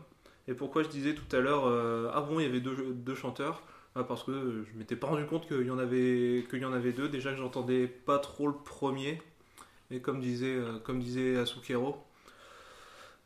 Et 0.48 0.54
pourquoi 0.54 0.84
je 0.84 0.90
disais 0.90 1.16
tout 1.16 1.36
à 1.36 1.40
l'heure 1.40 1.66
euh, 1.68 2.10
ah 2.14 2.22
bon 2.22 2.40
il 2.40 2.44
y 2.44 2.50
avait 2.50 2.62
deux, 2.62 3.16
chanteurs? 3.16 3.62
Ah, 3.96 4.04
parce 4.04 4.24
que 4.24 4.66
je 4.70 4.78
m'étais 4.78 4.96
pas 4.96 5.08
rendu 5.08 5.26
compte 5.26 5.48
qu'il 5.48 5.66
y 5.66 5.72
en 5.72 5.80
avait 5.80 6.40
y 6.52 6.66
en 6.66 6.74
avait 6.74 6.92
deux. 6.92 7.10
Déjà 7.10 7.32
que 7.32 7.38
j'entendais 7.38 7.88
pas 7.88 8.20
trop 8.20 8.48
le 8.48 8.54
premier, 8.54 9.22
mais 9.90 10.00
comme 10.02 10.20
disait 10.20 10.56
euh, 10.56 10.80
comme 10.80 11.00
disait 11.00 11.38
Asukero. 11.38 11.98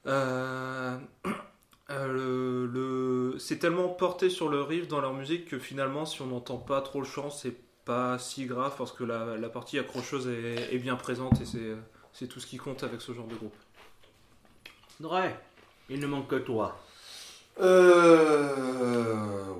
Euh, 0.08 0.98
euh, 1.90 3.38
c'est 3.40 3.60
tellement 3.60 3.90
porté 3.90 4.30
sur 4.30 4.50
le 4.50 4.62
riff 4.62 4.88
dans 4.88 5.02
leur 5.02 5.14
musique 5.14 5.46
que 5.46 5.60
finalement, 5.60 6.06
si 6.06 6.22
on 6.22 6.28
n'entend 6.28 6.58
pas 6.58 6.82
trop 6.82 7.00
le 7.00 7.08
chant, 7.08 7.30
c'est 7.30 7.56
pas 7.90 8.20
si 8.20 8.46
grave 8.46 8.74
parce 8.78 8.92
que 8.92 9.04
la, 9.04 9.36
la 9.36 9.50
partie 9.50 9.80
accrocheuse 9.80 10.28
est, 10.28 10.76
est 10.76 10.78
bien 10.78 10.96
présente 10.96 11.42
et 11.42 11.46
c'est, 12.14 12.28
tout 12.28 12.40
ce 12.40 12.46
qui 12.46 12.58
compte 12.58 12.84
avec 12.84 13.02
ce 13.02 13.14
genre 13.14 13.26
de 13.26 13.34
groupe. 13.34 13.56
Dre, 15.00 15.24
il 15.90 16.00
ne 16.00 16.06
manque 16.06 16.28
que 16.28 16.36
toi. 16.36 16.80
Euh. 17.60 18.46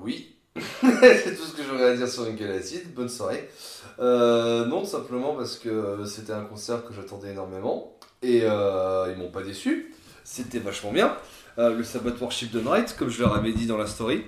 Oui. 0.02 0.36
c'est 0.54 1.36
tout 1.36 1.42
ce 1.42 1.56
que 1.56 1.64
j'aurais 1.64 1.90
à 1.90 1.96
dire 1.96 2.06
sur 2.06 2.22
Uncle 2.22 2.52
Acid. 2.52 2.94
Bonne 2.94 3.08
soirée. 3.08 3.50
Euh, 3.98 4.64
non, 4.66 4.84
simplement 4.84 5.34
parce 5.34 5.56
que 5.56 6.04
c'était 6.06 6.32
un 6.32 6.44
concert 6.44 6.84
que 6.84 6.94
j'attendais 6.94 7.32
énormément. 7.32 7.96
Et 8.22 8.42
euh, 8.44 9.12
ils 9.12 9.18
m'ont 9.18 9.32
pas 9.32 9.42
déçu. 9.42 9.92
C'était 10.22 10.60
vachement 10.60 10.92
bien. 10.92 11.16
Euh, 11.58 11.74
le 11.74 11.82
Sabbath 11.82 12.20
Worship 12.20 12.52
de 12.52 12.60
Night, 12.60 12.94
comme 12.96 13.08
je 13.08 13.22
leur 13.22 13.34
avais 13.34 13.52
dit 13.52 13.66
dans 13.66 13.76
la 13.76 13.88
story, 13.88 14.24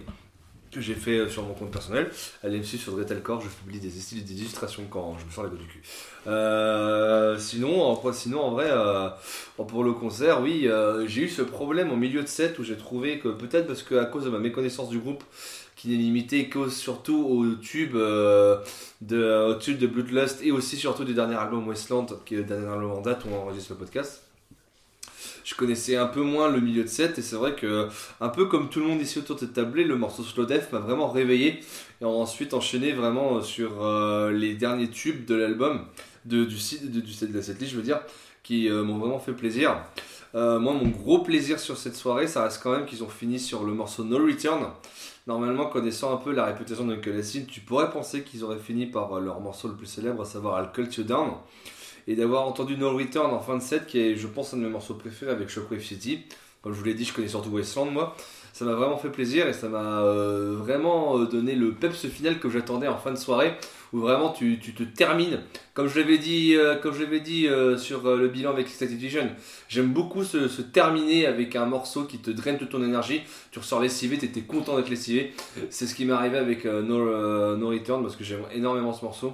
que 0.72 0.80
j'ai 0.80 0.94
fait 0.94 1.18
euh, 1.18 1.28
sur 1.28 1.42
mon 1.44 1.54
compte 1.54 1.70
personnel. 1.70 2.10
Allez 2.42 2.58
me 2.58 2.62
suivre 2.62 2.82
sur 2.82 2.92
Dretalcore, 2.94 3.40
je 3.42 3.48
publie 3.48 3.78
des, 3.78 3.90
styles- 3.90 4.24
des 4.24 4.34
illustrations 4.40 4.84
quand 4.90 5.16
je 5.20 5.26
me 5.26 5.30
sors 5.30 5.44
la 5.44 5.50
gueule 5.50 5.58
du 5.60 5.66
cul. 5.66 5.82
Euh, 6.26 7.38
sinon, 7.38 7.82
en, 7.82 8.12
sinon, 8.12 8.40
en 8.40 8.50
vrai, 8.52 8.68
euh, 8.70 9.08
pour 9.68 9.84
le 9.84 9.92
concert, 9.92 10.40
oui, 10.40 10.68
j'ai 11.06 11.22
eu 11.22 11.28
ce 11.28 11.42
problème 11.42 11.92
en 11.92 11.96
milieu 11.96 12.22
de 12.22 12.28
set 12.28 12.58
où 12.58 12.64
j'ai 12.64 12.76
trouvé 12.76 13.18
que 13.18 13.28
peut-être 13.28 13.66
parce 13.66 13.82
que 13.82 13.94
à 13.96 14.06
cause 14.06 14.24
de 14.24 14.30
ma 14.30 14.38
méconnaissance 14.38 14.88
du 14.88 14.98
groupe, 14.98 15.22
qui 15.76 15.88
n'est 15.88 15.96
limitée 15.96 16.48
qu'au 16.48 16.68
surtout 16.68 17.26
au 17.26 17.54
tube 17.56 17.94
de 17.96 19.48
au 19.50 19.54
tube 19.54 19.78
de 19.78 19.86
Bloodlust 19.86 20.40
et 20.42 20.52
aussi 20.52 20.76
surtout 20.76 21.04
du 21.04 21.14
dernier 21.14 21.34
album 21.34 21.66
Westland, 21.66 22.06
qui 22.24 22.34
est 22.34 22.38
le 22.38 22.44
dernier 22.44 22.66
album 22.66 22.92
en 22.92 23.00
date 23.00 23.24
où 23.24 23.28
on 23.34 23.38
enregistre 23.42 23.72
le 23.72 23.78
podcast. 23.78 24.22
Je 25.44 25.54
connaissais 25.54 25.96
un 25.96 26.06
peu 26.06 26.22
moins 26.22 26.48
le 26.48 26.60
milieu 26.60 26.84
de 26.84 26.88
set 26.88 27.18
et 27.18 27.22
c'est 27.22 27.36
vrai 27.36 27.54
que 27.54 27.88
un 28.20 28.28
peu 28.28 28.46
comme 28.46 28.68
tout 28.68 28.80
le 28.80 28.86
monde 28.86 29.00
ici 29.00 29.18
autour 29.18 29.36
de 29.36 29.40
cette 29.40 29.54
tablée, 29.54 29.84
le 29.84 29.96
morceau 29.96 30.22
Slow 30.22 30.46
Death 30.46 30.72
m'a 30.72 30.78
vraiment 30.78 31.08
réveillé 31.08 31.60
et 32.00 32.04
ensuite 32.04 32.54
enchaîné 32.54 32.92
vraiment 32.92 33.42
sur 33.42 33.84
euh, 33.84 34.30
les 34.30 34.54
derniers 34.54 34.88
tubes 34.88 35.24
de 35.24 35.34
l'album 35.34 35.86
de, 36.24 36.44
du 36.44 36.58
site 36.58 36.90
de, 36.90 37.00
du 37.00 37.12
set 37.12 37.30
de 37.30 37.36
la 37.36 37.42
setlist, 37.42 37.72
je 37.72 37.76
veux 37.76 37.82
dire, 37.82 38.00
qui 38.42 38.68
euh, 38.68 38.84
m'ont 38.84 38.98
vraiment 38.98 39.18
fait 39.18 39.32
plaisir. 39.32 39.76
Euh, 40.34 40.58
moi, 40.58 40.72
mon 40.72 40.88
gros 40.88 41.18
plaisir 41.18 41.60
sur 41.60 41.76
cette 41.76 41.94
soirée, 41.94 42.26
ça 42.26 42.44
reste 42.44 42.62
quand 42.62 42.72
même 42.72 42.86
qu'ils 42.86 43.04
ont 43.04 43.08
fini 43.08 43.38
sur 43.38 43.64
le 43.64 43.72
morceau 43.74 44.04
No 44.04 44.18
Return. 44.24 44.66
Normalement, 45.26 45.66
connaissant 45.66 46.14
un 46.14 46.16
peu 46.16 46.32
la 46.32 46.46
réputation 46.46 46.86
d'Uncle 46.86 47.12
Acid, 47.12 47.46
tu 47.46 47.60
pourrais 47.60 47.90
penser 47.90 48.22
qu'ils 48.22 48.42
auraient 48.42 48.58
fini 48.58 48.86
par 48.86 49.12
euh, 49.12 49.20
leur 49.20 49.40
morceau 49.40 49.68
le 49.68 49.74
plus 49.74 49.86
célèbre, 49.86 50.22
à 50.22 50.24
savoir 50.24 50.72
Cut 50.72 50.88
You 50.96 51.04
Down. 51.04 51.32
Et 52.06 52.14
d'avoir 52.16 52.46
entendu 52.46 52.76
No 52.76 52.96
Return 52.96 53.32
en 53.32 53.40
fin 53.40 53.56
de 53.56 53.62
set, 53.62 53.86
qui 53.86 54.00
est, 54.00 54.16
je 54.16 54.26
pense, 54.26 54.54
un 54.54 54.56
de 54.56 54.62
mes 54.62 54.70
morceaux 54.70 54.94
préférés 54.94 55.32
avec 55.32 55.48
Shockwave 55.48 55.82
City. 55.82 56.20
Comme 56.62 56.72
je 56.72 56.78
vous 56.78 56.84
l'ai 56.84 56.94
dit, 56.94 57.04
je 57.04 57.12
connais 57.12 57.28
surtout 57.28 57.50
Westland, 57.50 57.90
moi. 57.90 58.16
Ça 58.52 58.64
m'a 58.66 58.74
vraiment 58.74 58.98
fait 58.98 59.08
plaisir 59.08 59.48
et 59.48 59.54
ça 59.54 59.68
m'a 59.68 60.02
euh, 60.02 60.54
vraiment 60.58 61.18
euh, 61.18 61.26
donné 61.26 61.54
le 61.54 61.72
peps 61.72 62.06
final 62.06 62.38
que 62.38 62.50
j'attendais 62.50 62.86
en 62.86 62.98
fin 62.98 63.10
de 63.10 63.16
soirée, 63.16 63.54
où 63.92 63.98
vraiment 63.98 64.28
tu, 64.28 64.60
tu 64.60 64.74
te 64.74 64.82
termines. 64.82 65.40
Comme 65.72 65.88
je 65.88 65.98
l'avais 65.98 66.18
dit, 66.18 66.54
euh, 66.54 66.76
comme 66.76 66.94
je 66.94 67.04
dit 67.18 67.48
sur 67.78 68.14
le 68.14 68.28
bilan 68.28 68.50
avec 68.50 68.66
Ecstatic 68.66 68.98
Vision, 68.98 69.28
j'aime 69.68 69.88
beaucoup 69.88 70.22
se, 70.22 70.60
terminer 70.60 71.26
avec 71.26 71.56
un 71.56 71.66
morceau 71.66 72.04
qui 72.04 72.18
te 72.18 72.30
draine 72.30 72.58
toute 72.58 72.70
ton 72.70 72.84
énergie. 72.84 73.22
Tu 73.50 73.58
ressors 73.58 73.80
lessivé, 73.80 74.18
tu 74.18 74.26
étais 74.26 74.42
content 74.42 74.76
d'être 74.76 74.90
lessivé. 74.90 75.32
C'est 75.70 75.86
ce 75.86 75.94
qui 75.94 76.04
m'est 76.04 76.12
arrivé 76.12 76.36
avec 76.36 76.64
No 76.64 77.68
Return 77.68 78.02
parce 78.02 78.16
que 78.16 78.24
j'aime 78.24 78.42
énormément 78.54 78.92
ce 78.92 79.04
morceau. 79.04 79.32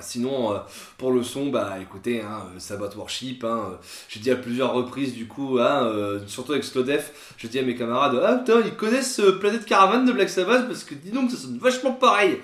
Sinon, 0.00 0.52
euh, 0.52 0.58
pour 0.98 1.12
le 1.12 1.22
son, 1.22 1.48
bah 1.48 1.76
écoutez, 1.80 2.20
hein, 2.20 2.42
euh, 2.54 2.58
Sabbath 2.58 2.94
Worship, 2.96 3.44
hein, 3.44 3.70
euh, 3.72 3.76
j'ai 4.08 4.20
dit 4.20 4.30
à 4.30 4.36
plusieurs 4.36 4.72
reprises 4.72 5.14
du 5.14 5.26
coup, 5.26 5.58
hein, 5.60 5.84
euh, 5.84 6.20
surtout 6.26 6.52
avec 6.52 6.64
Slow 6.64 6.82
Death, 6.82 7.12
j'ai 7.36 7.48
dit 7.48 7.58
à 7.58 7.62
mes 7.62 7.74
camarades, 7.74 8.20
ah 8.22 8.36
putain, 8.36 8.60
ils 8.64 8.74
connaissent 8.74 9.20
Planète 9.40 9.64
Caravan 9.64 10.04
de 10.04 10.12
Black 10.12 10.28
Sabbath 10.28 10.66
parce 10.66 10.84
que 10.84 10.94
dis 10.94 11.10
donc, 11.10 11.30
ça 11.30 11.36
sonne 11.36 11.58
vachement 11.58 11.92
pareil. 11.92 12.38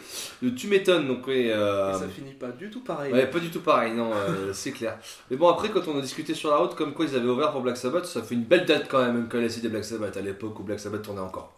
Tu 0.57 0.69
m'étonnes, 0.69 1.07
donc 1.07 1.27
oui. 1.27 1.49
Et 1.49 1.53
ça 1.53 2.07
finit 2.15 2.33
pas 2.33 2.49
du 2.49 2.71
tout 2.71 2.81
pareil. 2.81 3.13
Ouais, 3.13 3.27
pas 3.27 3.39
du 3.39 3.51
tout 3.51 3.61
pareil, 3.61 3.93
non, 3.93 4.11
c'est 4.53 4.73
clair. 4.73 4.99
Mais 5.31 5.37
bon, 5.37 5.49
après, 5.49 5.71
quand 5.71 5.87
on 5.89 5.99
a 5.99 6.01
discuté 6.01 6.35
sur 6.35 6.51
la 6.51 6.57
route, 6.57 6.75
comme 6.75 6.95
quoi 6.95 7.05
ils 7.07 7.17
avaient 7.17 7.29
ouvert 7.29 7.53
pour 7.53 7.63
Black 7.63 7.77
Sabbath, 7.77 8.07
ça 8.07 8.23
fait 8.23 8.35
une 8.35 8.45
belle 8.45 8.67
date 8.67 8.87
quand 8.89 9.01
même, 9.05 9.29
que 9.29 9.37
la 9.37 9.49
des 9.49 9.69
Black 9.69 9.85
Sabbath, 9.85 10.17
à 10.17 10.21
l'époque 10.21 10.59
où 10.61 10.63
Black 10.63 10.81
Sabbath 10.81 11.03
tournait 11.03 11.21
encore. 11.21 11.55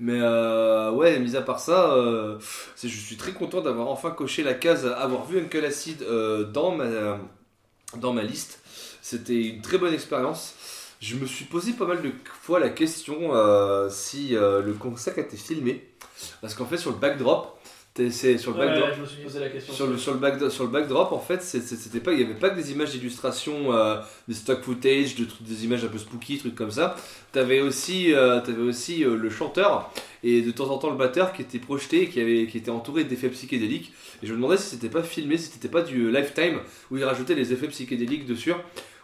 Mais 0.00 0.20
euh, 0.20 0.92
ouais, 0.92 1.18
mis 1.18 1.34
à 1.34 1.42
part 1.42 1.58
ça, 1.58 1.92
euh, 1.92 2.38
je 2.80 2.88
suis 2.88 3.16
très 3.16 3.32
content 3.32 3.60
d'avoir 3.60 3.88
enfin 3.88 4.10
coché 4.10 4.42
la 4.42 4.54
case 4.54 4.86
avoir 4.86 5.24
vu 5.24 5.40
Uncle 5.40 5.64
Acid 5.64 6.02
euh, 6.02 6.44
dans, 6.44 6.70
ma, 6.70 7.18
dans 7.96 8.12
ma 8.12 8.22
liste. 8.22 8.60
C'était 9.02 9.42
une 9.42 9.60
très 9.60 9.78
bonne 9.78 9.94
expérience. 9.94 10.54
Je 11.00 11.16
me 11.16 11.26
suis 11.26 11.44
posé 11.44 11.72
pas 11.72 11.86
mal 11.86 12.02
de 12.02 12.12
fois 12.42 12.58
la 12.58 12.70
question 12.70 13.34
euh, 13.34 13.88
si 13.88 14.36
euh, 14.36 14.62
le 14.62 14.72
concert 14.72 15.18
été 15.18 15.36
filmé. 15.36 15.88
Parce 16.40 16.54
qu'en 16.54 16.66
fait, 16.66 16.76
sur 16.76 16.90
le 16.90 16.96
backdrop, 16.96 17.58
c'est 18.10 18.38
sur 18.38 18.52
le 18.52 18.58
backdrop. 18.58 18.90
je 18.96 19.00
me 19.00 19.06
suis 19.06 19.22
posé 19.22 19.40
la 19.40 19.48
question. 19.48 19.74
Sur 19.74 19.86
le, 19.86 19.98
sur, 19.98 20.12
le 20.12 20.18
back, 20.18 20.50
sur 20.50 20.64
le 20.64 20.70
backdrop, 20.70 21.12
en 21.12 21.18
fait, 21.18 21.42
c'était 21.42 22.00
pas, 22.00 22.12
il 22.12 22.18
n'y 22.18 22.24
avait 22.24 22.34
pas 22.34 22.50
que 22.50 22.56
des 22.56 22.72
images 22.72 22.90
d'illustration, 22.92 23.72
euh, 23.72 23.96
des 24.28 24.34
stock 24.34 24.62
footage, 24.62 25.16
de, 25.16 25.26
des 25.40 25.64
images 25.64 25.84
un 25.84 25.88
peu 25.88 25.98
spooky, 25.98 26.38
trucs 26.38 26.54
comme 26.54 26.70
ça. 26.70 26.96
T'avais 27.32 27.60
aussi, 27.60 28.14
euh, 28.14 28.40
t'avais 28.40 28.62
aussi 28.62 29.04
euh, 29.04 29.16
le 29.16 29.28
chanteur 29.30 29.92
et 30.22 30.42
de 30.42 30.50
temps 30.50 30.70
en 30.70 30.78
temps 30.78 30.90
le 30.90 30.96
batteur 30.96 31.32
qui 31.32 31.42
était 31.42 31.58
projeté 31.58 32.02
et 32.02 32.08
qui, 32.08 32.20
avait, 32.20 32.46
qui 32.46 32.58
était 32.58 32.70
entouré 32.70 33.04
d'effets 33.04 33.28
psychédéliques. 33.28 33.92
Et 34.22 34.26
je 34.26 34.32
me 34.32 34.36
demandais 34.36 34.56
si 34.56 34.70
c'était 34.70 34.88
pas 34.88 35.02
filmé, 35.02 35.36
si 35.36 35.50
c'était 35.50 35.68
pas 35.68 35.82
du 35.82 36.06
euh, 36.06 36.10
lifetime 36.10 36.60
où 36.90 36.96
ils 36.96 37.04
rajoutaient 37.04 37.34
les 37.34 37.52
effets 37.52 37.68
psychédéliques 37.68 38.26
dessus. 38.26 38.52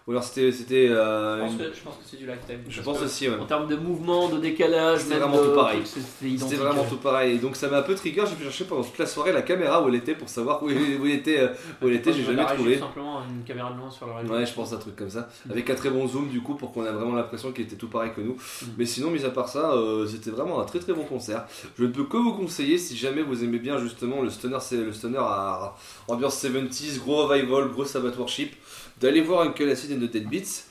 Ou 0.06 0.10
alors 0.10 0.22
c'était. 0.22 0.52
c'était 0.52 0.88
euh, 0.90 1.38
Je 1.38 1.42
pense 1.44 1.52
une- 1.52 1.58
que, 1.58 1.64
je 1.74 1.80
pense 1.82 1.94
que 1.94 2.00
c'est 2.04 2.16
du 2.18 2.26
lifetime. 2.26 2.58
je 2.68 2.82
pense 2.82 3.00
aussi, 3.00 3.26
ouais. 3.26 3.38
En 3.38 3.46
termes 3.46 3.66
de 3.66 3.76
mouvement, 3.76 4.28
de 4.28 4.38
décalage, 4.38 5.00
C'était 5.00 5.16
vraiment 5.16 5.40
de 5.40 5.46
tout 5.48 5.54
pareil. 5.54 5.80
C'était 5.84 6.56
vraiment 6.56 6.84
tout 6.84 6.98
pareil. 6.98 7.38
Donc 7.38 7.56
ça 7.56 7.68
m'a 7.70 7.78
un 7.78 7.82
peu 7.82 7.94
trigger. 7.94 8.24
J'ai 8.28 8.36
pu 8.36 8.42
chercher 8.42 8.64
pendant 8.66 8.82
toute 8.84 8.98
la 8.98 9.06
soirée 9.06 9.32
la 9.32 9.40
caméra 9.40 9.82
où 9.82 9.88
elle 9.88 9.94
était 9.94 10.14
pour 10.14 10.28
savoir 10.28 10.62
où, 10.62 10.66
où 10.68 10.70
elle 11.06 11.10
était. 11.10 11.40
euh, 11.40 11.48
Où 11.80 11.88
elle 11.88 11.94
était. 11.94 12.12
J'ai 12.12 12.20
La 12.34 12.42
jamais 12.42 12.54
trouvé. 12.54 12.78
simplement 12.78 13.22
une 13.30 13.44
caméra 13.44 13.72
de 13.72 13.78
loin 13.78 13.90
sur. 13.90 14.06
Ouais, 14.06 14.44
je 14.44 14.52
pense 14.52 14.74
à 14.74 14.76
un 14.76 14.78
truc 14.78 14.94
comme 14.94 15.08
ça. 15.08 15.26
Avec 15.50 15.70
un 15.70 15.74
très 15.74 15.88
bon 15.88 16.06
zoom, 16.06 16.28
du 16.28 16.42
coup, 16.42 16.54
pour 16.54 16.72
qu'on 16.72 16.84
ait 16.84 16.92
vraiment 16.92 17.14
l'impression 17.16 17.50
qu'il 17.52 17.64
était 17.64 17.76
tout 17.76 17.88
pareil 17.88 18.10
que 18.14 18.20
nous. 18.20 18.34
Mm. 18.34 18.66
Mais 18.76 18.84
sinon, 18.84 19.10
mis 19.10 19.24
à 19.24 19.30
part 19.30 19.48
ça, 19.48 19.72
euh, 19.72 20.06
c'était 20.06 20.30
vraiment 20.30 20.60
un 20.60 20.64
très 20.64 20.80
très 20.80 20.92
bon 20.92 21.04
concert. 21.04 21.46
Je 21.78 21.84
ne 21.84 21.88
peux 21.88 22.04
que 22.04 22.18
vous 22.18 22.34
conseiller, 22.34 22.76
si 22.76 22.94
jamais 22.94 23.22
vous 23.22 23.42
aimez 23.42 23.58
bien 23.58 23.78
justement 23.78 24.20
le 24.20 24.28
c'est 24.60 24.76
le 24.76 24.92
stoner 24.92 25.16
à 25.18 25.74
ambiance 26.08 26.44
70s, 26.44 26.98
gros 26.98 27.26
revival, 27.26 27.68
gros 27.70 27.86
Sabbath 27.86 28.18
worship, 28.18 28.52
d'aller 29.00 29.20
voir 29.20 29.42
Uncle 29.42 29.68
Acid 29.70 29.90
the 29.98 30.10
Dead 30.10 30.28
Beats. 30.28 30.64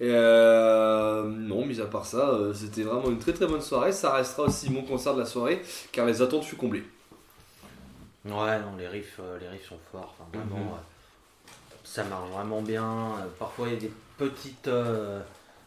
Et 0.00 0.10
euh, 0.12 1.24
non, 1.24 1.66
mis 1.66 1.80
à 1.80 1.86
part 1.86 2.06
ça, 2.06 2.28
euh, 2.30 2.54
c'était 2.54 2.84
vraiment 2.84 3.10
une 3.10 3.18
très 3.18 3.32
très 3.32 3.46
bonne 3.46 3.60
soirée. 3.60 3.92
Ça 3.92 4.12
restera 4.12 4.44
aussi 4.44 4.70
mon 4.70 4.82
concert 4.82 5.14
de 5.14 5.20
la 5.20 5.26
soirée, 5.26 5.60
car 5.90 6.06
les 6.06 6.22
attentes 6.22 6.44
furent 6.44 6.58
comblées. 6.58 6.84
Ouais, 8.24 8.60
non, 8.60 8.76
les 8.78 8.86
riffs, 8.88 9.18
euh, 9.20 9.38
les 9.40 9.48
riffs 9.48 9.68
sont 9.68 9.78
forts. 9.90 10.14
Enfin, 10.18 10.28
vraiment, 10.38 10.56
Mhm. 10.66 10.72
euh, 10.72 11.50
ça 11.84 12.04
marche 12.04 12.30
vraiment 12.30 12.62
bien. 12.62 13.14
Parfois, 13.38 13.68
il 13.68 13.74
y 13.74 13.76
a 13.76 13.80
des 13.80 13.92
petites, 14.18 14.68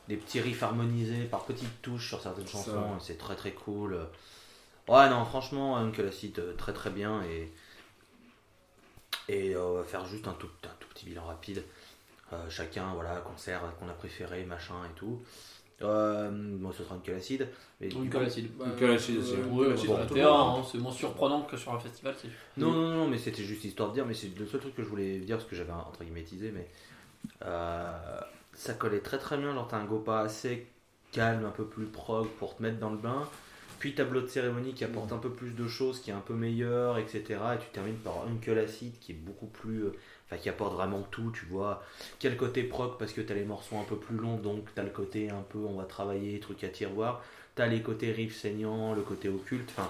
des 0.07 0.17
petits 0.17 0.39
riffs 0.39 0.63
harmonisés 0.63 1.23
par 1.25 1.43
petites 1.45 1.81
touches 1.81 2.07
sur 2.09 2.21
certaines 2.21 2.47
chansons. 2.47 2.71
et 2.97 3.01
C'est 3.01 3.17
très 3.17 3.35
très 3.35 3.51
cool. 3.51 3.97
Ouais, 4.87 5.09
non, 5.09 5.25
franchement, 5.25 5.77
Uncle 5.77 6.07
Acid, 6.07 6.41
très 6.57 6.73
très 6.73 6.89
bien. 6.89 7.21
Et, 7.23 7.51
et 9.27 9.55
on 9.57 9.73
va 9.73 9.83
faire 9.83 10.05
juste 10.05 10.27
un 10.27 10.33
tout, 10.33 10.49
un 10.63 10.75
tout 10.79 10.87
petit 10.89 11.05
bilan 11.05 11.25
rapide. 11.25 11.63
Euh, 12.33 12.49
chacun, 12.49 12.93
voilà, 12.93 13.17
concert 13.17 13.61
qu'on 13.79 13.89
a 13.89 13.93
préféré, 13.93 14.43
machin 14.45 14.75
et 14.89 14.93
tout. 14.97 15.21
Euh, 15.81 16.29
bon, 16.31 16.71
ce 16.71 16.83
sera 16.83 16.95
Uncle 16.95 17.11
Acid. 17.13 17.47
Mais 17.81 17.89
une 17.89 18.09
colle 18.09 18.21
coup- 18.21 18.27
acide. 18.27 18.51
Une 18.63 18.75
colle 18.75 18.91
acide 18.91 19.17
aussi. 19.17 19.33
Ouais, 19.33 19.41
bon, 19.43 19.75
monde. 20.55 20.59
hein, 20.59 20.67
c'est 20.71 20.77
moins 20.77 20.91
surprenant 20.91 21.41
que 21.41 21.57
sur 21.57 21.73
un 21.73 21.79
festival. 21.79 22.13
c'est- 22.21 22.27
Non, 22.57 22.71
non, 22.71 22.89
non, 22.93 23.07
mais 23.07 23.17
c'était 23.17 23.43
juste 23.43 23.63
histoire 23.65 23.89
de 23.89 23.95
dire, 23.95 24.05
mais 24.05 24.13
c'est 24.13 24.37
le 24.37 24.45
seul 24.45 24.61
truc 24.61 24.75
que 24.75 24.83
je 24.83 24.87
voulais 24.87 25.17
dire, 25.19 25.37
parce 25.37 25.49
que 25.49 25.55
j'avais 25.55 25.71
entre 25.71 26.03
guillemets 26.03 26.21
teasé, 26.23 26.51
mais 26.51 26.67
euh, 27.45 28.19
ça 28.53 28.73
collait 28.73 28.99
très 28.99 29.17
très 29.17 29.37
bien, 29.37 29.53
genre 29.53 29.67
t'as 29.67 29.77
un 29.77 29.85
gopa 29.85 30.19
assez 30.19 30.67
calme, 31.11 31.45
un 31.45 31.49
peu 31.51 31.65
plus 31.65 31.85
prog 31.85 32.27
pour 32.39 32.55
te 32.55 32.61
mettre 32.63 32.77
dans 32.79 32.89
le 32.91 32.97
bain, 32.97 33.27
puis 33.79 33.95
tableau 33.95 34.21
de 34.21 34.27
cérémonie 34.27 34.73
qui 34.73 34.83
apporte 34.83 35.11
un 35.11 35.17
peu 35.17 35.31
plus 35.31 35.51
de 35.51 35.67
choses, 35.67 35.99
qui 35.99 36.11
est 36.11 36.13
un 36.13 36.19
peu 36.21 36.33
meilleur, 36.35 36.97
etc. 36.99 37.23
Et 37.55 37.57
tu 37.59 37.67
termines 37.73 37.97
par 37.97 38.25
Uncle 38.27 38.57
Acid 38.59 38.97
qui 38.99 39.13
est 39.13 39.15
beaucoup 39.15 39.47
plus 39.47 39.85
euh, 39.85 39.95
qui 40.37 40.49
apporte 40.49 40.73
vraiment 40.73 41.01
tout, 41.11 41.31
tu 41.33 41.45
vois. 41.45 41.83
Quel 42.19 42.37
côté 42.37 42.63
proc 42.63 42.97
parce 42.97 43.11
que 43.13 43.21
t'as 43.21 43.33
les 43.33 43.43
morceaux 43.43 43.77
un 43.77 43.83
peu 43.83 43.95
plus 43.95 44.15
longs, 44.17 44.37
donc 44.37 44.65
t'as 44.75 44.83
le 44.83 44.89
côté 44.89 45.29
un 45.29 45.43
peu 45.49 45.59
on 45.59 45.75
va 45.75 45.83
travailler, 45.83 46.39
truc 46.39 46.63
à 46.63 46.69
tiroir. 46.69 47.23
T'as 47.55 47.67
les 47.67 47.81
côtés 47.81 48.11
riffs 48.11 48.39
saignants, 48.39 48.93
le 48.93 49.01
côté 49.01 49.27
occulte. 49.29 49.69
Enfin, 49.71 49.89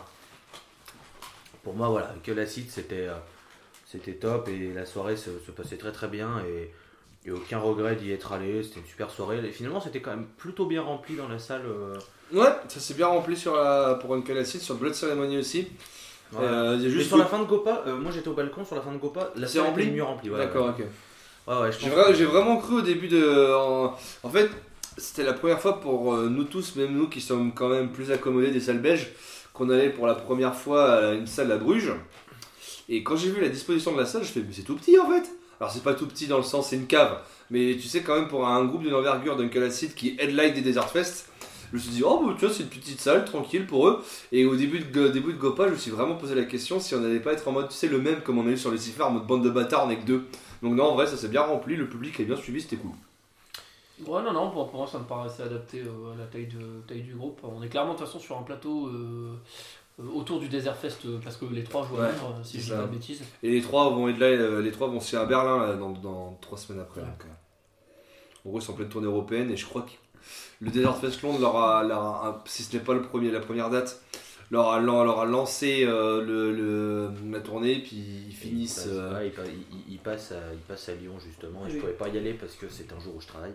pour 1.64 1.76
moi, 1.76 1.90
voilà, 1.90 2.14
que 2.24 2.32
l'acide 2.32 2.70
c'était 2.70 3.08
euh, 3.08 4.14
top 4.20 4.48
et 4.48 4.74
la 4.74 4.86
soirée 4.86 5.16
se, 5.18 5.30
passait 5.52 5.78
très 5.78 5.92
très 5.92 6.08
bien 6.08 6.42
et, 6.46 6.72
et 7.28 7.32
aucun 7.32 7.60
regret 7.60 7.96
d'y 7.96 8.12
être 8.12 8.32
allé. 8.32 8.64
C'était 8.64 8.80
une 8.80 8.86
super 8.88 9.12
soirée. 9.12 9.46
Et 9.46 9.52
finalement, 9.52 9.80
c'était 9.82 10.02
quand 10.02 10.12
même 10.12 10.28
plutôt 10.38 10.66
bien 10.66 10.82
rempli 10.82 11.16
dans 11.16 11.28
la 11.28 11.40
salle. 11.40 11.66
euh, 11.66 11.98
Ouais, 12.34 12.50
ça 12.70 12.80
s'est 12.80 12.94
bien 12.94 13.08
rempli 13.08 13.36
sur 13.36 13.56
la, 13.56 13.96
pour 14.02 14.16
Uncle 14.16 14.38
Acid, 14.38 14.62
sur 14.62 14.76
Blood 14.76 14.94
Ceremony 14.94 15.38
aussi. 15.38 15.68
Euh, 16.40 16.78
y 16.80 16.86
a 16.86 16.90
juste 16.90 17.08
sur 17.10 17.18
la 17.18 17.26
fin 17.26 17.40
de 17.40 17.44
Gopa, 17.46 17.84
euh, 17.88 17.98
moi 17.98 18.12
j'étais 18.12 18.28
au 18.30 18.34
balcon 18.34 18.64
sur 18.64 18.76
la 18.76 18.82
fin 18.82 18.92
de 18.94 18.98
Gopa, 18.98 19.32
la 19.36 19.48
salle 19.48 19.64
rempli 19.64 19.84
était 19.84 19.92
mieux 19.92 20.04
remplie. 20.04 20.30
ouais, 20.30 20.38
D'accord, 20.38 20.68
ok. 20.70 20.86
Ouais, 21.48 21.70
J'ai 21.80 21.90
vra- 21.90 22.16
que- 22.18 22.24
vraiment 22.24 22.58
cru 22.58 22.76
au 22.76 22.82
début 22.82 23.08
de. 23.08 23.54
En, 23.54 23.96
en 24.24 24.30
fait, 24.30 24.50
c'était 24.98 25.24
la 25.24 25.34
première 25.34 25.60
fois 25.60 25.80
pour 25.82 26.14
euh, 26.14 26.30
nous 26.30 26.44
tous, 26.46 26.76
même 26.76 26.94
nous 26.96 27.10
qui 27.10 27.20
sommes 27.20 27.54
quand 27.54 27.68
même 27.68 27.92
plus 27.92 28.12
accommodés 28.12 28.52
des 28.52 28.60
salles 28.62 28.80
belges, 28.80 29.10
qu'on 29.54 29.70
allait 29.70 29.90
pour 29.90 30.08
la 30.08 30.16
première 30.16 30.56
fois 30.56 30.94
à 31.10 31.12
une 31.14 31.28
salle 31.28 31.52
à 31.52 31.58
Bruges. 31.58 31.92
Et 32.90 33.04
quand 33.04 33.16
j'ai 33.16 33.30
vu 33.30 33.42
la 33.42 33.50
disposition 33.50 33.92
de 33.94 33.98
la 34.00 34.06
salle, 34.06 34.24
je 34.24 34.30
fais, 34.32 34.40
mais 34.42 34.54
c'est 34.54 34.62
tout 34.64 34.76
petit 34.76 34.98
en 35.00 35.10
fait. 35.10 35.30
Alors 35.60 35.72
c'est 35.72 35.84
pas 35.84 35.94
tout 35.94 36.08
petit 36.08 36.28
dans 36.28 36.38
le 36.38 36.44
sens, 36.44 36.70
c'est 36.70 36.76
une 36.76 36.88
cave. 36.88 37.18
Mais 37.50 37.76
tu 37.76 37.88
sais, 37.88 38.02
quand 38.02 38.16
même, 38.16 38.28
pour 38.28 38.48
un 38.48 38.64
groupe 38.66 38.82
d'une 38.84 38.94
envergure 38.96 39.36
d'Uncle 39.36 39.64
Acid 39.64 39.94
qui 39.94 40.16
headline 40.20 40.54
des 40.54 40.62
Desert 40.62 40.90
Fest, 40.90 41.28
je 41.72 41.78
me 41.78 41.82
suis 41.82 41.92
dit, 41.92 42.04
oh, 42.06 42.22
bah, 42.26 42.34
tu 42.38 42.46
vois, 42.46 42.54
c'est 42.54 42.64
une 42.64 42.70
petite 42.70 43.00
salle, 43.00 43.26
tranquille 43.26 43.66
pour 43.66 43.88
eux. 43.88 44.04
Et 44.32 44.46
au 44.46 44.56
début 44.56 44.80
de, 44.80 45.08
début 45.08 45.34
de 45.34 45.38
Gopa, 45.38 45.68
je 45.68 45.72
me 45.74 45.78
suis 45.78 45.92
vraiment 45.92 46.16
posé 46.16 46.36
la 46.36 46.44
question 46.44 46.80
si 46.80 46.96
on 46.96 47.00
n'allait 47.00 47.20
pas 47.20 47.34
être 47.34 47.48
en 47.48 47.52
mode, 47.52 47.70
tu 47.70 47.76
sais, 47.76 47.88
le 47.88 48.00
même 48.00 48.22
comme 48.22 48.38
on 48.38 48.48
a 48.48 48.52
eu 48.52 48.58
sur 48.58 48.72
les 48.72 48.78
Cifers, 48.78 49.08
en 49.08 49.12
mode 49.12 49.28
bande 49.28 49.44
de 49.44 49.50
bâtards, 49.50 49.86
on 49.88 49.90
est 49.90 49.98
que 49.98 50.06
deux. 50.06 50.26
Donc, 50.62 50.76
non, 50.76 50.86
en 50.86 50.96
vrai, 50.96 51.08
ça 51.08 51.18
s'est 51.18 51.30
bien 51.30 51.42
rempli, 51.42 51.76
le 51.76 51.88
public 51.90 52.20
a 52.20 52.24
bien 52.24 52.36
suivi, 52.36 52.62
c'était 52.62 52.78
cool. 52.78 52.92
Ouais, 54.08 54.24
non, 54.24 54.34
non, 54.34 54.50
pour, 54.50 54.68
pour 54.68 54.80
moi 54.80 54.88
ça 54.88 54.98
me 54.98 55.04
paraissait 55.04 55.44
adapté 55.44 55.82
euh, 55.82 56.14
à 56.14 56.18
la 56.18 56.26
taille, 56.26 56.48
de, 56.48 56.82
taille 56.88 57.04
du 57.04 57.14
groupe. 57.14 57.40
On 57.44 57.62
est 57.62 57.68
clairement 57.68 57.94
de 57.94 58.00
toute 58.00 58.08
façon 58.08 58.20
sur 58.20 58.36
un 58.36 58.42
plateau 58.42 58.88
euh, 58.88 59.36
euh, 60.00 60.10
autour 60.14 60.40
du 60.40 60.48
Desert 60.48 60.76
Fest 60.76 61.02
parce 61.24 61.38
que 61.38 61.46
les 61.46 61.64
trois 61.64 61.86
jouent 61.86 61.98
à 61.98 62.06
Ouais, 62.06 62.08
euh, 62.08 62.44
si 62.44 62.60
je 62.60 62.66
dis 62.66 62.72
pas 62.72 62.84
de 62.84 62.88
bêtises. 62.88 63.22
Et 63.44 63.52
les 63.52 63.62
trois 63.62 63.90
vont 63.90 64.08
headline, 64.08 64.40
euh, 64.40 64.62
les 64.62 64.72
trois 64.72 64.88
vont 64.88 65.00
se 65.00 65.10
faire 65.12 65.22
à 65.22 65.26
Berlin 65.26 65.68
là, 65.68 65.74
dans, 65.76 65.92
dans 65.92 66.38
trois 66.42 66.58
semaines 66.58 66.82
après. 66.82 67.02
Ouais. 67.02 67.08
donc, 67.08 67.26
en 68.46 68.50
gros, 68.50 68.60
ils 68.60 68.62
sont 68.62 68.72
en 68.72 68.76
pleine 68.76 68.90
tournée 68.90 69.08
européenne 69.08 69.52
et 69.52 69.58
je 69.58 69.66
crois 69.66 69.84
que 69.84 69.92
le 70.62 70.72
Desert 70.72 70.96
Fest 70.98 71.22
Londres 71.24 71.40
leur 71.42 71.58
a, 71.58 71.84
leur 71.84 72.02
a- 72.02 72.44
si 72.46 72.64
ce 72.64 72.78
n'est 72.78 72.84
pas 72.84 72.94
le 72.94 73.02
premier, 73.02 73.32
la 73.32 73.40
première 73.40 73.70
date, 73.70 74.02
leur 74.52 74.70
a, 74.70 74.80
leur, 74.80 75.20
a 75.20 75.26
lancé 75.26 75.84
euh, 75.86 76.22
le, 76.24 76.52
le- 76.54 77.12
la 77.32 77.40
tournée 77.42 77.80
puis 77.80 77.96
ils 77.98 78.28
Il 78.30 78.36
finissent. 78.36 78.86
euh, 78.88 79.14
ouais, 79.16 79.28
il, 79.28 79.34
pa- 79.34 79.42
il- 79.46 79.94
il 79.94 79.98
passe 80.00 80.32
à, 80.32 80.96
Lyon 80.96 81.14
justement 81.20 81.66
et 81.66 81.70
je 81.70 81.76
Oui. 81.76 81.80
pouvais 81.82 81.94
pas 81.94 82.10
y 82.10 82.18
aller 82.18 82.34
parce 82.34 82.56
que 82.56 82.68
c'est 82.70 82.92
un 82.94 83.00
jour 83.00 83.16
où 83.16 83.22
je 83.22 83.28
travaille. 83.28 83.54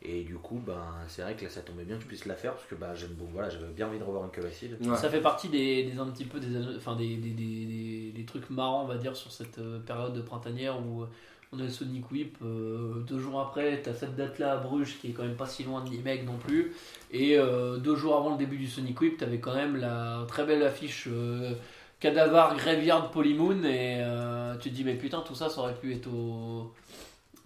Et 0.00 0.22
du 0.22 0.36
coup, 0.36 0.60
ben, 0.64 0.94
c'est 1.08 1.22
vrai 1.22 1.34
que 1.34 1.44
là 1.44 1.50
ça 1.50 1.60
tombait 1.60 1.82
bien 1.84 1.96
que 1.96 2.02
je 2.02 2.06
puisse 2.06 2.24
la 2.24 2.34
faire 2.36 2.54
parce 2.54 2.66
que 2.66 2.76
bah, 2.76 2.94
j'aime 2.94 3.14
bon, 3.14 3.26
voilà, 3.32 3.48
j'avais 3.50 3.66
bien 3.72 3.88
envie 3.88 3.98
de 3.98 4.04
revoir 4.04 4.24
un 4.24 4.46
Acid. 4.46 4.76
ouais. 4.80 4.96
Ça 4.96 5.10
fait 5.10 5.20
partie 5.20 5.48
des, 5.48 5.84
des 5.84 5.98
un 5.98 6.06
petit 6.06 6.24
peu 6.24 6.38
des, 6.38 6.76
enfin, 6.76 6.94
des, 6.94 7.16
des, 7.16 7.30
des, 7.30 7.64
des- 7.66 8.12
des 8.14 8.24
trucs 8.24 8.48
marrants, 8.50 8.84
on 8.84 8.86
va 8.86 8.96
dire, 8.96 9.16
sur 9.16 9.32
cette 9.32 9.58
euh, 9.58 9.80
période 9.80 10.14
de 10.14 10.20
printanière 10.20 10.78
où 10.80 11.04
on 11.52 11.58
a 11.60 11.62
le 11.62 11.68
Sonic 11.70 12.10
Whip. 12.10 12.36
euh, 12.44 13.00
deux 13.06 13.18
jours 13.18 13.40
après, 13.40 13.80
tu 13.82 13.88
as 13.88 13.94
cette 13.94 14.16
date-là 14.16 14.52
à 14.52 14.56
Bruges 14.58 14.98
qui 15.00 15.08
est 15.08 15.12
quand 15.12 15.22
même 15.22 15.36
pas 15.36 15.46
si 15.46 15.64
loin 15.64 15.82
de 15.82 15.88
Nimeg 15.90 16.24
non 16.26 16.36
plus. 16.36 16.72
Et 17.10 17.38
euh, 17.38 17.78
deux 17.78 17.96
jours 17.96 18.16
avant 18.16 18.30
le 18.32 18.36
début 18.36 18.56
du 18.58 18.66
Sonic 18.66 19.00
Whip, 19.00 19.16
tu 19.18 19.24
avais 19.24 19.38
quand 19.38 19.54
même 19.54 19.76
la 19.76 20.24
très 20.28 20.44
belle 20.44 20.62
affiche 20.62 21.08
euh, 21.10 21.52
Cadavar 22.00 22.54
Graveyard 22.56 23.10
Polymoon. 23.10 23.64
Et 23.64 23.96
euh, 24.00 24.56
tu 24.58 24.68
te 24.70 24.74
dis, 24.74 24.84
mais 24.84 24.94
putain, 24.94 25.20
tout 25.26 25.34
ça, 25.34 25.48
ça 25.48 25.60
aurait 25.62 25.74
pu 25.74 25.94
être 25.94 26.08
au. 26.08 26.70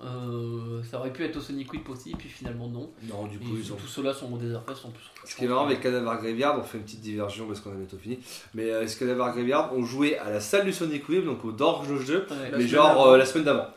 euh, 0.05 0.82
ça 0.82 0.98
aurait 0.98 1.12
pu 1.12 1.24
être 1.24 1.36
au 1.36 1.40
Sonic 1.40 1.72
Whip 1.72 1.88
aussi, 1.88 2.11
puis 2.18 2.28
finalement 2.28 2.66
non. 2.66 2.90
Non, 3.05 3.26
du 3.28 3.36
Et 3.36 3.38
coup, 3.38 3.57
ils 3.57 3.72
ont. 3.72 3.76
Tous 3.76 3.86
ceux-là 3.86 4.12
sont 4.12 4.32
au 4.32 4.36
Desert 4.36 4.64
Fest 4.66 4.84
en 4.84 4.90
plus. 4.90 5.05
Ce 5.24 5.36
qui 5.36 5.44
est 5.44 5.48
marrant 5.48 5.66
avec 5.66 5.80
Cadaver 5.80 6.16
Graveyard, 6.20 6.59
on 6.59 6.64
fait 6.64 6.78
une 6.78 6.84
petite 6.84 7.03
diversion 7.03 7.46
parce 7.46 7.61
qu'on 7.61 7.70
a 7.70 7.74
bientôt 7.74 7.98
fini. 7.98 8.18
Mais 8.55 8.88
ce 8.88 8.98
Cadaver 8.98 9.30
Graveyard, 9.32 9.70
on 9.76 9.84
jouait 9.84 10.18
à 10.18 10.28
la 10.30 10.40
salle 10.40 10.64
du 10.64 10.72
Sonic 10.72 11.09
Wave, 11.09 11.24
donc 11.24 11.44
au 11.44 11.53
Dorge 11.53 11.88
de 11.88 11.98
jeu, 11.98 12.26
Ouais. 12.28 12.36
mais 12.42 12.50
semaine 12.50 12.66
genre 12.66 13.07
euh, 13.07 13.16
la 13.16 13.24
semaine 13.26 13.44
d'avant. 13.44 13.68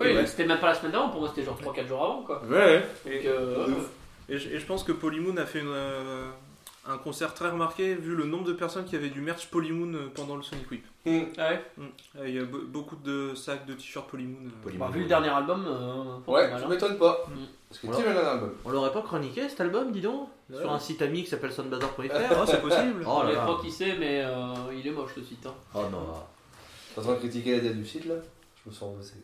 Oui, 0.00 0.14
ouais. 0.14 0.26
c'était 0.26 0.44
même 0.46 0.60
pas 0.60 0.68
la 0.68 0.74
semaine 0.74 0.92
d'avant, 0.92 1.08
pour 1.08 1.20
moi 1.20 1.28
c'était 1.30 1.44
genre 1.44 1.58
3-4 1.60 1.86
jours 1.86 2.02
avant 2.04 2.22
quoi. 2.22 2.42
Ouais, 2.46 2.56
ouais. 2.56 2.86
Donc, 3.16 3.24
euh. 3.26 3.66
Et 4.28 4.38
je, 4.38 4.48
et 4.50 4.58
je 4.58 4.66
pense 4.66 4.84
que 4.84 4.92
Polymoon 4.92 5.36
a 5.38 5.46
fait 5.46 5.58
une, 5.60 5.66
euh, 5.68 6.28
un 6.86 6.98
concert 6.98 7.34
très 7.34 7.50
remarqué 7.50 7.94
vu 7.96 8.14
le 8.14 8.24
nombre 8.24 8.44
de 8.44 8.52
personnes 8.52 8.84
qui 8.84 8.94
avaient 8.94 9.08
du 9.08 9.20
merch 9.20 9.48
Polymoon 9.48 9.92
euh, 9.94 10.08
pendant 10.14 10.36
le 10.36 10.42
Sonic 10.42 10.70
Whip. 10.70 10.84
Mm. 11.04 11.20
ah 11.38 11.48
ouais. 11.50 11.62
Euh, 12.18 12.28
Il 12.28 12.34
y 12.34 12.38
a 12.38 12.42
be- 12.42 12.64
beaucoup 12.66 12.94
de 12.96 13.34
sacs 13.34 13.66
de 13.66 13.74
t-shirts 13.74 14.08
Polymoon. 14.08 14.46
euh. 14.46 14.50
Polymoon. 14.62 14.86
Bah, 14.86 14.92
vu 14.92 15.00
le 15.00 15.06
dernier 15.08 15.28
album, 15.30 15.64
euh, 15.66 16.30
Ouais, 16.30 16.44
hein. 16.52 16.68
m'étonne 16.68 16.96
pas. 16.96 17.26
Mm. 17.28 17.38
Parce 17.68 17.80
que 17.82 17.86
Voilà. 17.88 18.02
tu 18.02 18.08
un 18.18 18.30
album? 18.32 18.52
On 18.64 18.70
l'aurait 18.70 18.92
pas 18.92 19.02
chroniqué 19.02 19.48
cet 19.48 19.60
album, 19.60 19.90
dis 19.92 20.00
donc? 20.00 20.28
Ouais. 20.48 20.58
Sur 20.60 20.72
un 20.72 20.78
site 20.78 21.02
ami 21.02 21.22
qui 21.24 21.30
s'appelle 21.30 21.52
soundbazaar.fr 21.52 22.02
Oh, 22.02 22.44
c'est 22.46 22.60
possible. 22.62 23.04
Oh 23.06 23.20
Je 23.24 23.28
là 23.28 23.34
là. 23.34 23.46
pas 23.46 23.58
qui 23.62 23.70
c'est, 23.70 23.96
mais 23.96 24.22
euh, 24.24 24.54
il 24.76 24.86
est 24.86 24.90
moche 24.92 25.12
le 25.16 25.22
site. 25.24 25.44
hein. 25.46 25.54
Oh 25.74 25.82
non. 25.90 25.98
T'es 26.94 27.00
en 27.00 27.02
train 27.04 27.12
de 27.14 27.18
critiquer 27.18 27.56
la 27.56 27.60
date 27.68 27.76
du 27.76 27.86
site 27.86 28.04
là 28.06 28.14
Je 28.64 28.70
me 28.70 28.74
sens 28.74 28.96
bossé. 28.96 29.14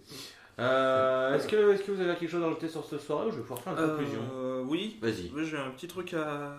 Euh, 0.59 1.34
est-ce, 1.34 1.46
que, 1.48 1.72
est-ce 1.72 1.82
que 1.82 1.92
vous 1.92 2.00
avez 2.00 2.14
quelque 2.16 2.30
chose 2.30 2.42
à 2.42 2.46
ajouter 2.46 2.68
sur 2.68 2.84
cette 2.84 3.00
soirée 3.02 3.26
ou 3.26 3.30
je 3.30 3.36
vais 3.36 3.42
pouvoir 3.42 3.61
faire 3.61 3.72
une 3.78 3.88
conclusion? 3.90 4.20
Euh, 4.34 4.62
oui, 4.66 4.96
Vas-y, 5.02 5.30
Oui, 5.34 5.44
j'ai 5.44 5.59
un 5.59 5.70
petit 5.70 5.86
truc 5.88 6.14
à, 6.14 6.57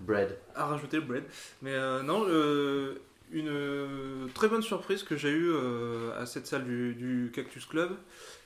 Bread. 0.00 0.36
à 0.56 0.66
rajouter, 0.66 0.98
Bread. 1.00 1.24
Mais 1.62 1.72
euh, 1.74 2.02
non, 2.02 2.24
euh, 2.28 2.94
une 3.30 3.48
euh, 3.48 4.26
très 4.34 4.48
bonne 4.48 4.62
surprise 4.62 5.02
que 5.04 5.16
j'ai 5.16 5.30
eue 5.30 5.50
euh, 5.52 6.20
à 6.20 6.26
cette 6.26 6.46
salle 6.48 6.64
du, 6.64 6.94
du 6.94 7.30
Cactus 7.32 7.64
Club, 7.66 7.90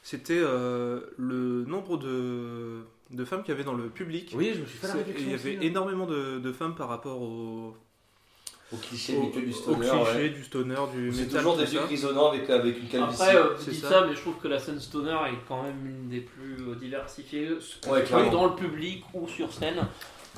c'était 0.02 0.40
euh, 0.42 1.00
le 1.16 1.64
nombre 1.64 1.96
de, 1.96 2.82
de 3.10 3.24
femmes 3.24 3.42
qu'il 3.42 3.52
y 3.52 3.54
avait 3.54 3.64
dans 3.64 3.74
le 3.74 3.88
public. 3.88 4.32
Oui, 4.36 4.52
je 4.54 4.60
me 4.60 4.66
suis 4.66 4.76
fait 4.78 4.88
la 4.88 4.92
C'est- 4.92 4.98
réflexion. 4.98 5.26
Il 5.26 5.30
y 5.32 5.34
avait 5.34 5.54
là. 5.56 5.62
énormément 5.62 6.06
de, 6.06 6.38
de 6.38 6.52
femmes 6.52 6.74
par 6.74 6.88
rapport 6.88 7.22
au, 7.22 7.76
Au 8.72 8.76
cliché 8.76 9.16
au, 9.16 9.30
du 9.38 9.50
au 9.50 9.52
stoner. 9.52 9.76
cliché 9.88 10.16
ouais. 10.22 10.28
du 10.30 10.44
stoner, 10.44 10.74
du 10.94 11.12
C'est 11.12 11.28
toujours 11.28 11.56
des 11.56 11.64
vieux 11.66 11.80
grisonnants 11.80 12.30
avec, 12.30 12.48
avec 12.48 12.78
une 12.80 12.88
calvitie. 12.88 13.22
Après, 13.22 13.36
euh, 13.36 13.56
c'est 13.58 13.66
je 13.66 13.70
dis 13.70 13.80
ça. 13.80 13.88
ça. 13.90 14.06
mais 14.08 14.14
je 14.14 14.20
trouve 14.20 14.36
que 14.42 14.48
la 14.48 14.58
scène 14.58 14.80
stoner 14.80 15.10
est 15.28 15.38
quand 15.46 15.62
même 15.62 15.86
une 15.86 16.08
des 16.08 16.20
plus 16.20 16.56
euh, 16.68 16.74
diversifiées, 16.74 17.50
Ouais, 17.90 18.04
dans 18.30 18.46
le 18.46 18.54
public 18.54 19.04
ou 19.14 19.28
sur 19.28 19.52
scène. 19.52 19.76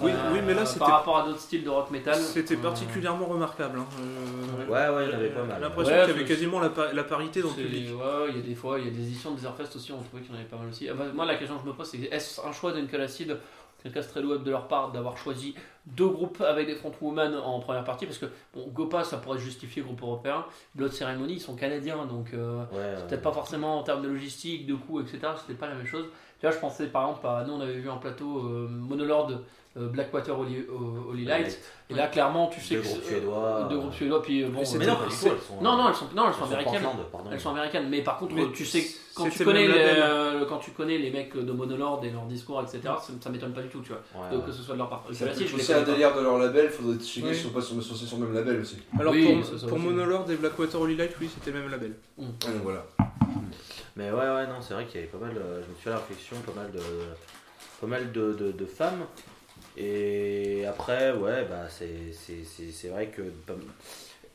Oui, 0.02 0.10
Euh, 0.10 0.32
oui, 0.32 0.40
mais 0.44 0.54
là, 0.54 0.66
c'était- 0.66 0.80
Par 0.80 0.88
rapport 0.90 1.18
à 1.18 1.24
d'autres 1.26 1.38
styles 1.38 1.62
de 1.62 1.68
rock 1.70 1.88
metal. 1.92 2.16
C'était 2.16 2.56
euh, 2.56 2.62
particulièrement 2.62 3.26
remarquable. 3.26 3.78
hein. 3.78 3.86
Euh, 4.00 4.66
Ouais, 4.66 4.96
ouais, 4.96 5.04
il 5.06 5.12
y 5.12 5.14
en 5.14 5.18
avait 5.18 5.28
pas 5.28 5.44
mal. 5.44 5.60
L'impression 5.60 5.94
Ouais, 5.94 6.00
qu'il 6.06 6.10
y 6.14 6.16
avait 6.16 6.24
quasiment 6.24 6.58
la, 6.58 6.70
pa- 6.70 6.92
la 6.92 7.04
parité 7.04 7.40
dans 7.42 7.50
le 7.50 7.54
public. 7.54 7.90
Ouais, 7.90 8.26
il 8.30 8.36
y 8.36 8.38
a 8.40 8.42
des 8.42 8.54
fois, 8.56 8.80
il 8.80 8.86
y 8.86 8.88
a 8.88 8.90
des 8.90 9.02
éditions 9.02 9.30
de 9.30 9.36
Desert 9.36 9.52
aussi, 9.72 9.92
on 9.92 10.02
trouvait 10.02 10.22
qu'il 10.24 10.32
y 10.32 10.34
en 10.36 10.40
avait 10.40 10.48
pas 10.48 10.56
mal 10.56 10.66
aussi. 10.68 10.88
Ah 10.88 10.94
bah, 10.94 11.04
moi, 11.14 11.24
la 11.26 11.36
question 11.36 11.54
que 11.58 11.62
je 11.62 11.68
me 11.68 11.74
pose, 11.74 11.86
c'est 11.88 11.98
est-ce 12.12 12.40
un 12.44 12.50
choix 12.50 12.72
d'Uncle 12.72 13.00
Acid, 13.00 13.36
quel 13.84 13.92
cas 13.92 14.02
c'est 14.02 14.08
très 14.08 14.22
louable 14.22 14.42
de 14.42 14.50
leur 14.50 14.66
part, 14.66 14.90
d'avoir 14.90 15.16
choisi 15.16 15.54
deux 15.86 16.08
groupes 16.08 16.40
avec 16.40 16.66
des 16.66 16.74
frontwoman 16.74 17.34
en 17.36 17.60
première 17.60 17.84
partie 17.84 18.06
Parce 18.06 18.18
que, 18.18 18.26
bon, 18.54 18.66
Gopa, 18.72 19.04
ça 19.04 19.18
pourrait 19.18 19.38
justifier 19.38 19.82
groupe 19.82 20.02
européen. 20.02 20.44
Blood 20.74 20.90
Ceremony, 20.92 21.34
ils 21.34 21.40
sont 21.40 21.54
canadiens, 21.54 22.06
donc 22.06 22.32
euh, 22.32 22.64
Ouais, 22.72 22.78
ouais. 22.78 22.94
c'est 22.96 23.06
peut-être 23.08 23.22
pas 23.22 23.32
forcément 23.32 23.78
en 23.78 23.82
termes 23.82 24.02
de 24.02 24.08
logistique, 24.08 24.66
de 24.66 24.74
coûts, 24.74 25.00
etc. 25.00 25.18
C'était 25.40 25.52
pas 25.58 25.68
la 25.68 25.74
même 25.74 25.86
chose. 25.86 26.06
Là, 26.42 26.50
je 26.50 26.58
pensais 26.58 26.86
par 26.88 27.02
exemple 27.08 27.26
à. 27.26 27.44
Nous, 27.46 27.52
on 27.54 27.60
avait 27.60 27.74
vu 27.74 27.88
en 27.88 27.96
plateau 27.98 28.38
euh, 28.40 28.66
Monolord, 28.68 29.30
euh, 29.78 29.88
Blackwater, 29.88 30.38
Holy, 30.38 30.64
Holy 31.08 31.24
Light. 31.24 31.58
Et 31.90 31.94
là, 31.94 32.06
clairement, 32.08 32.48
tu 32.48 32.60
sais 32.60 32.74
Deux 32.76 32.80
que. 32.82 32.86
groupes 32.88 33.02
suédois. 33.04 33.66
Deux 33.70 33.78
groupes 33.78 33.92
suédois, 33.94 34.22
puis 34.22 34.42
euh, 34.42 34.48
bon. 34.48 34.60
Mais 34.72 34.78
Mais 34.78 34.84
euh, 34.86 34.88
non, 34.90 34.96
pas 34.96 35.04
du 35.06 35.16
tout, 35.16 35.26
elles 35.26 35.38
sont. 35.40 35.62
non, 35.62 35.76
non, 35.76 35.88
elles 35.88 35.94
sont, 35.94 36.06
non, 36.14 36.26
elles 36.28 36.34
sont 36.34 36.40
elles 36.42 36.48
sont 36.48 36.54
américaines. 36.54 36.82
Portland. 37.10 37.32
Elles 37.32 37.40
sont 37.40 37.50
américaines, 37.50 37.88
mais 37.88 38.02
par 38.02 38.18
contre, 38.18 38.34
Mais 38.34 38.50
tu 38.52 38.64
sais, 38.66 38.84
quand 39.14 39.28
tu, 39.30 39.44
connais 39.44 39.66
le 39.66 39.72
les, 39.74 39.78
euh, 39.80 40.44
quand 40.46 40.58
tu 40.58 40.70
connais 40.72 40.98
les 40.98 41.10
mecs 41.10 41.36
de 41.36 41.52
Monolord 41.52 42.04
et 42.04 42.10
leur 42.10 42.26
discours, 42.26 42.60
etc., 42.62 42.80
ça, 42.82 43.12
ça 43.20 43.30
m'étonne 43.30 43.52
pas 43.52 43.62
du 43.62 43.68
tout, 43.68 43.80
tu 43.80 43.90
vois, 43.90 44.02
Ouais, 44.14 44.44
que, 44.44 44.52
ce 44.52 44.62
soit 44.62 44.74
de 44.74 44.78
leur 44.78 44.88
part. 44.88 45.04
Je 45.10 45.24
les 45.24 45.54
aussi 45.54 45.72
un 45.72 45.82
délire 45.82 46.14
de 46.16 46.20
leur 46.20 46.38
label, 46.38 46.70
faudrait 46.70 46.98
checker 46.98 47.28
Oui. 47.28 47.34
si 47.36 47.46
on 47.46 47.50
pas 47.50 47.60
sur, 47.62 47.80
sur, 47.82 47.96
sur 47.96 48.18
le 48.18 48.26
même 48.26 48.34
label 48.34 48.60
aussi. 48.60 48.76
Alors 48.98 49.12
Oui, 49.12 49.24
pour, 49.34 49.44
c'est 49.46 49.58
ça 49.58 49.66
pour. 49.66 49.78
Monolord 49.78 50.30
et 50.30 50.36
Blackwater 50.36 50.80
Holy 50.80 50.96
Light, 50.96 51.12
oui, 51.20 51.30
c'était 51.32 51.50
le 51.56 51.62
même 51.62 51.70
label. 51.70 51.94
Donc 52.18 52.34
voilà. 52.62 52.86
Mais 53.96 54.10
ouais, 54.10 54.16
ouais, 54.16 54.46
non, 54.46 54.60
c'est 54.60 54.74
vrai 54.74 54.86
qu'il 54.86 54.96
y 55.00 55.04
avait 55.04 55.12
pas 55.12 55.18
mal. 55.18 55.36
euh, 55.36 55.62
je 55.62 55.68
me 55.70 55.74
suis 55.74 55.84
fait 55.84 55.90
la 55.90 55.98
réflexion, 55.98 56.36
pas 56.44 56.60
mal 56.60 56.72
de, 56.72 56.80
pas 57.80 57.86
mal 57.86 58.10
de, 58.12 58.32
de, 58.32 58.52
de 58.52 58.66
femmes. 58.66 59.04
Et 59.76 60.64
après, 60.66 61.12
ouais, 61.12 61.44
bah 61.48 61.68
c'est, 61.68 62.12
c'est, 62.12 62.44
c'est, 62.44 62.70
c'est 62.72 62.88
vrai 62.88 63.08
que. 63.08 63.22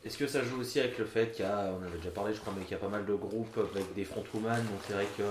Est-ce 0.05 0.17
que 0.17 0.27
ça 0.27 0.41
joue 0.43 0.61
aussi 0.61 0.79
avec 0.79 0.97
le 0.97 1.05
fait 1.05 1.31
qu'il 1.31 1.43
y 1.43 1.47
a, 1.47 1.71
on 1.77 1.85
avait 1.85 1.97
déjà 1.97 2.09
parlé, 2.11 2.33
je 2.33 2.39
crois, 2.39 2.53
mais 2.57 2.63
qu'il 2.63 2.71
y 2.71 2.75
a 2.75 2.77
pas 2.79 2.87
mal 2.87 3.05
de 3.05 3.13
groupes 3.13 3.57
avec 3.75 3.93
des 3.93 4.05
frontwoman, 4.05 4.55
donc 4.57 4.79
c'est 4.87 4.93
vrai 4.93 5.07
que 5.17 5.23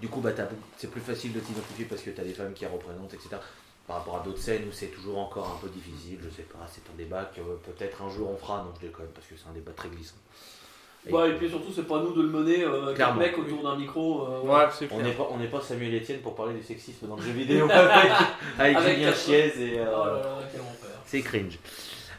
du 0.00 0.08
coup, 0.08 0.20
bah, 0.20 0.32
t'as- 0.32 0.48
c'est 0.76 0.90
plus 0.90 1.00
facile 1.00 1.32
de 1.32 1.40
t'identifier 1.40 1.86
parce 1.86 2.02
que 2.02 2.10
tu 2.10 2.20
as 2.20 2.24
des 2.24 2.34
femmes 2.34 2.52
qui 2.52 2.66
représentent, 2.66 3.14
etc. 3.14 3.36
Par 3.86 3.96
rapport 3.98 4.20
à 4.20 4.24
d'autres 4.24 4.38
scènes 4.38 4.62
où 4.68 4.72
c'est 4.72 4.88
toujours 4.88 5.18
encore 5.18 5.56
un 5.58 5.66
peu 5.66 5.72
difficile, 5.72 6.18
je 6.22 6.28
sais 6.28 6.42
pas, 6.42 6.66
c'est 6.70 6.82
un 6.92 6.96
débat 6.96 7.30
que 7.34 7.40
euh, 7.40 7.56
peut-être 7.64 8.02
un 8.02 8.10
jour 8.10 8.30
on 8.30 8.36
fera, 8.36 8.58
non, 8.58 8.72
je 8.80 8.86
déconne, 8.86 9.08
parce 9.14 9.26
que 9.26 9.34
c'est 9.36 9.48
un 9.48 9.54
débat 9.54 9.72
très 9.72 9.88
glissant. 9.88 10.14
Et- 11.06 11.12
Ouais, 11.12 11.30
et 11.30 11.34
puis 11.34 11.48
surtout, 11.48 11.72
c'est 11.74 11.82
pas 11.86 11.96
à 11.98 12.00
nous 12.02 12.12
de 12.12 12.22
le 12.22 12.28
mener, 12.28 12.62
euh, 12.62 12.82
avec 12.84 12.96
Clairement. 12.96 13.20
un 13.20 13.24
mec 13.24 13.36
autour 13.38 13.62
d'un 13.62 13.76
micro. 13.76 14.26
euh, 14.28 14.40
Ouais, 14.42 14.66
C'est 14.78 14.92
On 14.92 15.00
n'est 15.00 15.12
pas, 15.12 15.26
on 15.32 15.36
n'est 15.38 15.48
pas 15.48 15.60
Samuel 15.60 15.96
Etienne 15.96 16.20
pour 16.20 16.34
parler 16.36 16.54
du 16.54 16.62
sexisme 16.62 17.08
dans 17.08 17.16
le 17.16 17.22
jeu 17.22 17.32
vidéo 17.32 17.64
avec, 17.70 18.12
avec 18.58 18.76
Avec 18.76 18.94
Julien 18.96 19.08
quatre- 19.10 19.18
Chiez 19.20 19.46
et. 19.74 19.78
euh, 19.80 19.86
Oh 19.96 20.04
là 20.06 20.12
là, 20.12 20.38
quel 20.52 20.60
enfer. 20.60 20.90
c'est 21.06 21.20
cringe. 21.22 21.58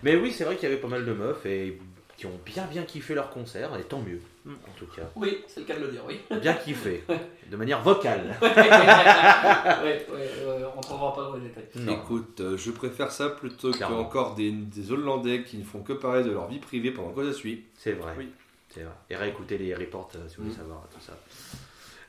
Mais 0.04 0.16
oui, 0.16 0.32
c'est 0.32 0.43
vrai 0.43 0.56
qu'il 0.56 0.70
y 0.70 0.72
avait 0.72 0.82
pas 0.82 0.88
mal 0.88 1.06
de 1.06 1.14
meufs 1.14 1.45
et 1.45 1.80
qui 2.18 2.26
ont 2.28 2.39
bien 2.45 2.66
bien 2.66 2.84
kiffé 2.84 3.16
leur 3.16 3.30
concert, 3.32 3.76
et 3.80 3.84
tant 3.84 3.99
mieux, 3.99 4.20
Mm. 4.45 4.51
en 4.51 4.78
tout 4.78 4.86
cas. 4.88 5.01
Oui, 5.16 5.39
c'est 5.47 5.62
le 5.62 5.66
cas 5.66 5.76
de 5.76 5.86
le 5.86 5.91
dire, 5.91 6.01
oui. 6.08 6.20
Bien 6.41 6.54
kiffé, 6.54 7.04
de 7.51 7.56
manière 7.58 7.82
vocale. 7.82 8.36
ouais, 8.41 10.06
on 10.45 10.60
ne 10.60 10.66
rentrera 10.66 11.14
pas 11.14 11.24
dans 11.24 11.36
les 11.36 11.41
détails. 11.47 11.64
Non. 11.76 11.93
Écoute, 11.93 12.39
euh, 12.41 12.58
je 12.58 12.72
préfère 12.72 13.12
ça 13.12 13.30
plutôt 13.30 13.72
Clairement. 13.72 14.04
qu'encore 14.04 14.36
des, 14.36 14.51
des 14.51 14.91
Hollandais 14.91 15.43
qui 15.43 15.58
ne 15.58 15.64
font 15.64 15.80
que 15.82 15.93
parler 15.93 16.24
de 16.24 16.32
leur 16.32 16.47
vie 16.47 16.60
privée 16.60 16.91
pendant 16.91 17.12
que 17.12 17.24
je 17.24 17.32
suis. 17.32 17.64
C'est 17.78 17.93
vrai. 17.93 18.14
Oui. 18.18 18.30
C'est 18.70 18.82
vrai. 18.84 18.93
Et 19.10 19.16
réécouter 19.16 19.58
les 19.58 19.74
reports 19.74 20.10
euh, 20.16 20.20
si 20.28 20.36
vous 20.38 20.43
voulez 20.43 20.56
Mm. 20.56 20.60
savoir 20.60 20.82
tout 20.93 20.99
ça. 21.01 21.14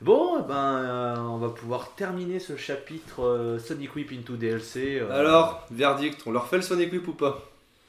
Bon, 0.01 0.39
eh 0.39 0.47
ben, 0.47 0.55
euh, 0.83 1.15
on 1.19 1.37
va 1.37 1.49
pouvoir 1.49 1.95
terminer 1.95 2.39
ce 2.39 2.57
chapitre 2.57 3.23
euh, 3.23 3.59
Sonic 3.59 3.95
Whip 3.95 4.11
into 4.11 4.35
DLC. 4.35 4.99
euh, 4.99 5.09
Alors, 5.11 5.65
verdict, 5.71 6.21
on 6.25 6.31
leur 6.31 6.47
fait 6.47 6.57
le 6.57 6.61
Sonic 6.63 6.91
Whip 6.91 7.07
ou 7.07 7.13
pas? 7.13 7.41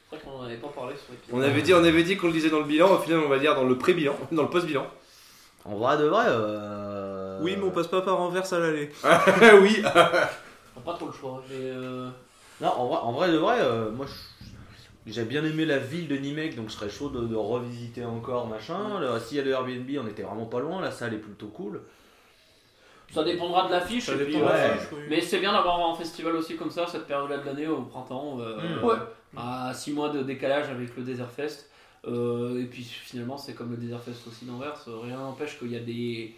C'est 0.09 0.15
vrai 0.15 0.25
qu'on 0.25 0.37
n'en 0.37 0.43
avait 0.45 0.55
pas 0.57 0.69
parlé 0.69 0.95
sur 0.95 1.11
l'épisode. 1.11 1.35
On 1.37 1.41
avait 1.41 1.61
dit, 1.61 1.73
on 1.73 1.83
avait 1.83 2.03
dit 2.03 2.15
qu'on 2.17 2.27
le 2.27 2.33
disait 2.33 2.49
dans 2.49 2.59
le 2.59 2.65
bilan, 2.65 2.89
au 2.91 2.97
final 2.99 3.19
on 3.19 3.27
va 3.29 3.39
dire 3.39 3.55
dans 3.55 3.63
le 3.65 3.77
pré-bilan, 3.77 4.15
dans 4.31 4.43
le 4.43 4.49
post-bilan. 4.49 4.87
En 5.65 5.75
vrai 5.75 5.97
de 5.97 6.05
vrai. 6.05 6.25
euh, 6.27 7.39
Oui, 7.41 7.55
mais 7.57 7.63
on 7.65 7.71
passe 7.71 7.87
pas 7.87 8.01
par 8.01 8.19
Anvers 8.21 8.51
à 8.53 8.59
l'aller. 8.59 8.89
oui. 9.61 9.81
On 9.83 10.79
n'a 10.79 10.85
pas 10.85 10.93
trop 10.93 11.07
le 11.07 11.11
choix. 11.11 11.43
Mais 11.49 11.55
euh, 11.59 12.07
Non, 12.61 12.69
en 12.69 12.87
vrai, 12.87 12.97
en 13.01 13.11
vrai 13.11 13.31
de 13.31 13.37
vrai, 13.37 13.57
euh, 13.59 13.91
moi 13.91 14.05
je- 14.05 15.11
j'ai 15.11 15.23
bien 15.23 15.43
aimé 15.43 15.65
la 15.65 15.77
ville 15.77 16.07
de 16.07 16.15
Nimek, 16.15 16.55
donc 16.55 16.69
je 16.69 16.73
serais 16.75 16.89
chaud 16.89 17.09
de, 17.09 17.21
de 17.27 17.35
revisiter 17.35 18.05
encore 18.05 18.47
machin. 18.47 18.99
Le- 19.01 19.19
S'il 19.19 19.37
y 19.37 19.39
a 19.41 19.43
le 19.43 19.51
Airbnb, 19.51 19.89
on 20.01 20.07
était 20.07 20.23
vraiment 20.23 20.45
pas 20.45 20.59
loin, 20.61 20.81
la 20.81 20.91
salle 20.91 21.13
est 21.13 21.17
plutôt 21.17 21.47
cool. 21.47 21.81
ça 23.13 23.23
dépendra 23.23 23.67
de 23.67 23.71
l'affiche. 23.71 24.07
Ouais. 24.09 25.05
Mais 25.09 25.21
c'est 25.21 25.39
bien 25.39 25.51
d'avoir 25.53 25.89
un 25.89 25.95
festival 25.95 26.35
aussi 26.35 26.55
comme 26.55 26.71
ça, 26.71 26.85
cette 26.87 27.07
période-là 27.07 27.37
de 27.39 27.45
l'année, 27.45 27.67
au 27.67 27.81
printemps. 27.83 28.37
euh, 28.39 28.57
Mm. 28.81 28.83
ouais. 28.85 28.95
À 29.37 29.71
6 29.73 29.91
mois 29.93 30.09
de 30.09 30.23
décalage 30.23 30.69
avec 30.69 30.95
le 30.97 31.03
Desert 31.03 31.31
Fest. 31.31 31.69
Euh, 32.05 32.61
et 32.61 32.65
puis 32.65 32.83
finalement, 32.83 33.37
c'est 33.37 33.53
comme 33.53 33.71
le 33.71 33.77
Desert 33.77 34.01
Fest 34.01 34.27
aussi 34.27 34.45
d'Anvers. 34.45 34.83
euh, 34.87 34.99
Rien 34.99 35.17
n'empêche 35.17 35.59
qu'il 35.59 35.71
y 35.71 35.75
a 35.75 35.79
des. 35.79 36.33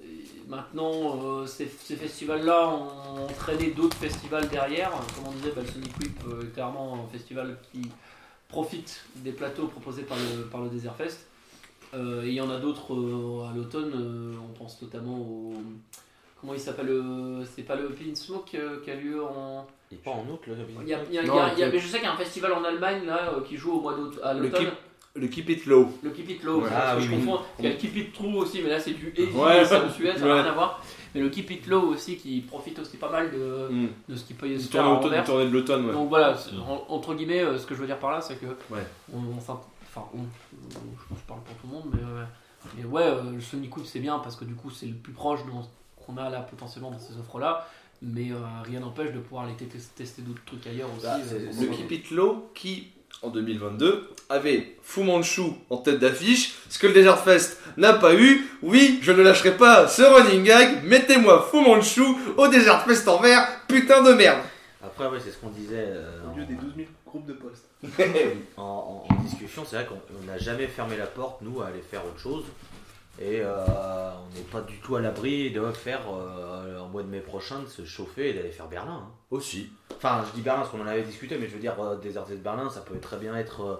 euh, 0.00 0.04
Maintenant, 0.48 1.46
ces, 1.46 1.66
festivals-là 1.66 2.68
ont 2.68 3.24
entraîné 3.24 3.70
d'autres 3.70 3.96
festivals 3.96 4.48
derrière. 4.48 4.90
Comme 5.14 5.28
on 5.28 5.32
disait, 5.32 5.52
bah, 5.54 5.62
est 5.62 6.52
clairement 6.52 7.04
un 7.04 7.12
festival 7.12 7.56
qui 7.72 7.88
profite 8.48 9.04
des 9.16 9.32
plateaux 9.32 9.68
proposés 9.68 10.02
par 10.02 10.18
le, 10.18 10.44
par 10.44 10.62
Desert 10.68 10.96
Fest. 10.96 11.26
Et 11.94 12.26
il 12.28 12.34
y 12.34 12.40
en 12.40 12.50
a 12.50 12.58
d'autres 12.58 12.92
à 13.48 13.54
l'automne. 13.54 14.36
on 14.42 14.52
pense 14.58 14.82
notamment 14.82 15.16
au. 15.16 15.54
Comment 16.44 16.54
il 16.58 16.60
s'appelle 16.60 16.90
euh, 16.90 17.42
C'est 17.56 17.62
pas 17.62 17.74
le 17.74 17.88
Pin 17.88 18.14
Smoke 18.14 18.54
euh, 18.54 18.82
qui 18.84 18.90
a 18.90 18.94
lieu 18.96 19.24
en. 19.24 19.66
Et 19.90 19.96
pas 19.96 20.10
en 20.10 20.26
août, 20.30 20.40
le 20.46 20.54
Il 20.82 20.88
y 20.88 20.92
a- 20.92 20.98
il 21.08 21.14
y 21.14 21.18
a- 21.18 21.22
Non, 21.22 21.32
il 21.34 21.36
y 21.36 21.40
a- 21.40 21.52
il 21.54 21.58
y 21.58 21.62
a- 21.62 21.66
le- 21.66 21.72
mais 21.72 21.78
je 21.78 21.86
sais 21.88 21.96
qu'il 21.98 22.06
y 22.06 22.10
a 22.10 22.12
un 22.12 22.16
festival 22.18 22.52
en 22.52 22.62
Allemagne 22.64 23.06
là, 23.06 23.32
euh, 23.34 23.40
qui 23.40 23.56
joue 23.56 23.72
au 23.72 23.80
mois 23.80 23.94
d'août 23.94 24.18
à 24.22 24.34
Le 24.34 24.40
l'automne. 24.42 24.64
Keep- 24.66 24.74
Le 25.16 25.28
Keep 25.28 25.48
It 25.48 25.66
Low. 25.66 25.88
Le 26.02 26.10
Keep 26.10 26.28
It 26.28 26.42
Low, 26.42 26.56
Ouais. 26.60 26.68
parce 26.68 26.84
Ah 26.86 26.94
que 26.96 27.00
oui, 27.00 27.06
je 27.06 27.10
oui. 27.14 27.24
confonds. 27.24 27.42
Il 27.60 27.64
y 27.64 27.68
a 27.68 27.70
le 27.70 27.76
Keep 27.76 27.96
It 27.96 28.12
True 28.12 28.34
aussi, 28.36 28.60
mais 28.62 28.68
là 28.68 28.78
c'est 28.80 28.92
du 28.92 29.14
Heavy, 29.16 29.32
Ouais. 29.34 29.64
c'est 29.64 29.76
en 29.76 29.88
Suède, 29.88 30.18
ça 30.18 30.26
n'a 30.26 30.34
rien 30.42 30.44
à 30.44 30.52
voir. 30.52 30.82
Mais 31.14 31.20
le 31.22 31.28
Keep 31.30 31.50
It 31.52 31.66
Low 31.68 31.80
aussi 31.82 32.16
qui 32.16 32.40
profite 32.42 32.78
aussi 32.80 32.96
pas 32.98 33.08
mal 33.10 33.30
de, 33.30 33.68
Mm. 33.70 33.88
de 34.10 34.16
ce 34.16 34.24
qui 34.24 34.34
peut 34.34 34.48
y 34.48 34.52
Une 34.54 34.58
se 34.60 34.68
faire 34.70 34.82
à 34.82 34.84
tournée 34.84 34.98
automne- 34.98 35.06
une 35.12 35.14
Anvers. 35.20 35.24
tournée 35.24 35.44
de 35.46 35.50
l'automne, 35.50 35.86
ouais. 35.86 35.92
Donc 35.92 36.08
voilà, 36.10 36.36
c'est- 36.36 36.50
en- 36.56 36.84
entre 36.92 37.14
guillemets, 37.14 37.42
euh, 37.44 37.56
ce 37.58 37.64
que 37.66 37.74
je 37.74 37.80
veux 37.80 37.86
dire 37.86 37.98
par 37.98 38.10
là, 38.10 38.20
c'est 38.20 38.34
que. 38.36 38.46
Ouais. 38.70 38.84
On, 39.14 39.18
on 39.18 39.36
enfin, 39.38 39.60
on- 40.12 40.18
je 40.68 40.74
pense 40.74 40.82
que 40.82 41.14
je 41.22 41.26
parle 41.28 41.40
pour 41.40 41.54
tout 41.56 41.66
le 41.68 41.72
monde, 41.72 41.84
mais, 41.94 42.00
euh, 42.02 42.24
mais 42.76 42.84
ouais, 42.84 43.02
euh, 43.04 43.30
le 43.32 43.40
Sonic 43.40 43.74
Whip 43.76 43.86
c'est 43.86 44.00
bien 44.00 44.18
parce 44.18 44.34
que 44.36 44.44
du 44.44 44.54
coup 44.54 44.68
c'est 44.70 44.86
le 44.86 44.94
plus 44.94 45.12
proche 45.12 45.40
dans- 45.46 45.68
qu'on 46.04 46.16
a 46.16 46.28
là 46.30 46.40
potentiellement 46.40 46.90
dans 46.90 46.98
ces 46.98 47.18
offres 47.18 47.38
là. 47.38 47.66
Mais 48.02 48.30
euh, 48.32 48.36
rien 48.64 48.80
n'empêche 48.80 49.12
de 49.12 49.18
pouvoir 49.20 49.44
aller 49.44 49.54
te- 49.54 49.64
tester 49.96 50.22
d'autres 50.22 50.44
trucs 50.44 50.66
ailleurs 50.66 50.88
aussi. 50.96 51.06
Bah, 51.06 51.16
euh, 51.18 51.48
c'est- 51.50 51.66
pour 51.66 51.76
Le. 51.76 51.76
Keep 51.82 51.92
It 51.92 52.10
Low 52.10 52.50
qui, 52.54 52.88
en 53.22 53.30
2022, 53.30 54.10
avait 54.28 54.76
Fu 54.82 55.04
Manchu 55.04 55.42
en 55.70 55.78
tête 55.78 56.00
d'affiche, 56.00 56.54
ce 56.68 56.78
que 56.78 56.86
le 56.88 56.92
Desert 56.92 57.18
Fest 57.20 57.58
n'a 57.78 57.94
pas 57.94 58.14
eu. 58.14 58.46
Oui, 58.62 58.98
je 59.00 59.12
ne 59.12 59.22
lâcherai 59.22 59.56
pas 59.56 59.88
ce 59.88 60.02
running 60.02 60.42
gag, 60.44 60.84
mettez-moi 60.84 61.48
Fu 61.50 61.60
Manchu 61.62 62.02
au 62.36 62.48
Desert 62.48 62.84
Fest 62.84 63.08
en 63.08 63.20
vert, 63.20 63.46
putain 63.68 64.02
de 64.02 64.12
merde. 64.12 64.40
Après, 64.82 65.06
ouais, 65.08 65.18
c'est 65.24 65.30
ce 65.30 65.38
qu'on 65.38 65.48
disait 65.48 65.86
euh, 65.88 66.20
Au 66.30 66.36
lieu 66.36 66.42
en- 66.44 66.46
des 66.46 66.54
12 66.54 66.74
000 66.76 66.88
groupes 67.06 67.26
de 67.26 67.32
postes. 67.32 67.64
en, 68.58 69.06
en- 69.08 69.14
en 69.14 69.22
discussion. 69.22 69.62
C'est 69.66 69.76
vrai 69.76 69.86
qu'on 69.86 70.00
on 70.22 70.26
n'a 70.26 70.36
jamais 70.36 70.66
fermé 70.66 70.96
la 70.98 71.06
porte, 71.06 71.40
nous, 71.40 71.62
à 71.62 71.68
aller 71.68 71.80
faire 71.90 72.04
autre 72.04 72.18
chose. 72.20 72.44
Et 73.20 73.40
euh, 73.42 74.10
on 74.12 74.34
n'est 74.36 74.44
pas 74.50 74.60
du 74.62 74.78
tout 74.78 74.96
à 74.96 75.00
l'abri 75.00 75.50
de 75.52 75.70
faire, 75.72 76.00
euh, 76.12 76.80
en 76.80 76.88
mois 76.88 77.02
de 77.04 77.08
mai 77.08 77.20
prochain, 77.20 77.60
de 77.60 77.66
se 77.68 77.84
chauffer 77.84 78.30
et 78.30 78.34
d'aller 78.34 78.50
faire 78.50 78.66
Berlin. 78.68 79.04
hein. 79.06 79.10
Aussi. 79.30 79.70
Enfin, 79.96 80.24
je 80.28 80.34
dis 80.34 80.42
Berlin 80.42 80.60
parce 80.62 80.72
qu'on 80.72 80.82
en 80.82 80.86
avait 80.86 81.02
discuté, 81.02 81.38
mais 81.38 81.46
je 81.46 81.54
veux 81.54 81.60
dire, 81.60 81.80
euh, 81.80 81.96
Desert 81.96 82.26
Fest 82.26 82.40
Berlin, 82.42 82.68
ça 82.70 82.80
peut 82.80 82.98
très 82.98 83.16
bien 83.18 83.36
être. 83.36 83.60
euh, 83.62 83.76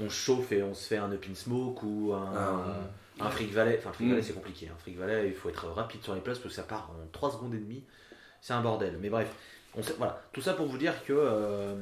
on 0.00 0.08
se 0.10 0.14
chauffe 0.14 0.50
et 0.50 0.60
on 0.64 0.74
se 0.74 0.88
fait 0.88 0.96
un 0.96 1.12
Up 1.12 1.24
in 1.30 1.34
Smoke 1.36 1.84
ou 1.84 2.12
un, 2.14 2.32
Ah, 2.36 3.26
un 3.26 3.30
Freak 3.30 3.52
Valley. 3.52 3.76
Enfin, 3.78 3.92
Freak 3.92 4.08
Mm. 4.08 4.10
Valley, 4.10 4.22
c'est 4.24 4.32
compliqué. 4.32 4.68
Un 4.68 4.76
Freak 4.76 4.98
Valley, 4.98 5.28
il 5.28 5.34
faut 5.34 5.48
être 5.48 5.66
rapide 5.68 6.02
sur 6.02 6.14
les 6.16 6.20
places 6.20 6.40
parce 6.40 6.52
que 6.52 6.60
ça 6.60 6.66
part 6.66 6.90
en 6.90 7.06
3 7.12 7.30
secondes 7.30 7.54
et 7.54 7.58
demie. 7.58 7.84
C'est 8.40 8.54
un 8.54 8.60
bordel. 8.60 8.98
Mais 9.00 9.08
bref, 9.08 9.32
on 9.76 9.82
sait- 9.84 9.94
voilà. 9.98 10.20
Tout 10.32 10.40
ça 10.42 10.54
pour 10.54 10.66
vous 10.66 10.78
dire 10.78 11.04
que. 11.04 11.12
euh, 11.16 11.76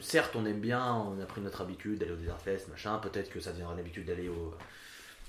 certes, 0.00 0.34
on 0.36 0.44
aime 0.46 0.60
bien, 0.60 0.94
on 0.94 1.20
a 1.20 1.24
pris 1.26 1.40
notre 1.40 1.62
habitude 1.62 1.98
d'aller 1.98 2.12
au 2.12 2.16
Desert 2.16 2.40
Fest, 2.40 2.68
machin. 2.68 2.98
Peut-être 2.98 3.30
que 3.30 3.40
ça 3.40 3.50
deviendra 3.52 3.74
une 3.74 3.80
habitude 3.80 4.06
d'aller 4.06 4.28
au, 4.28 4.54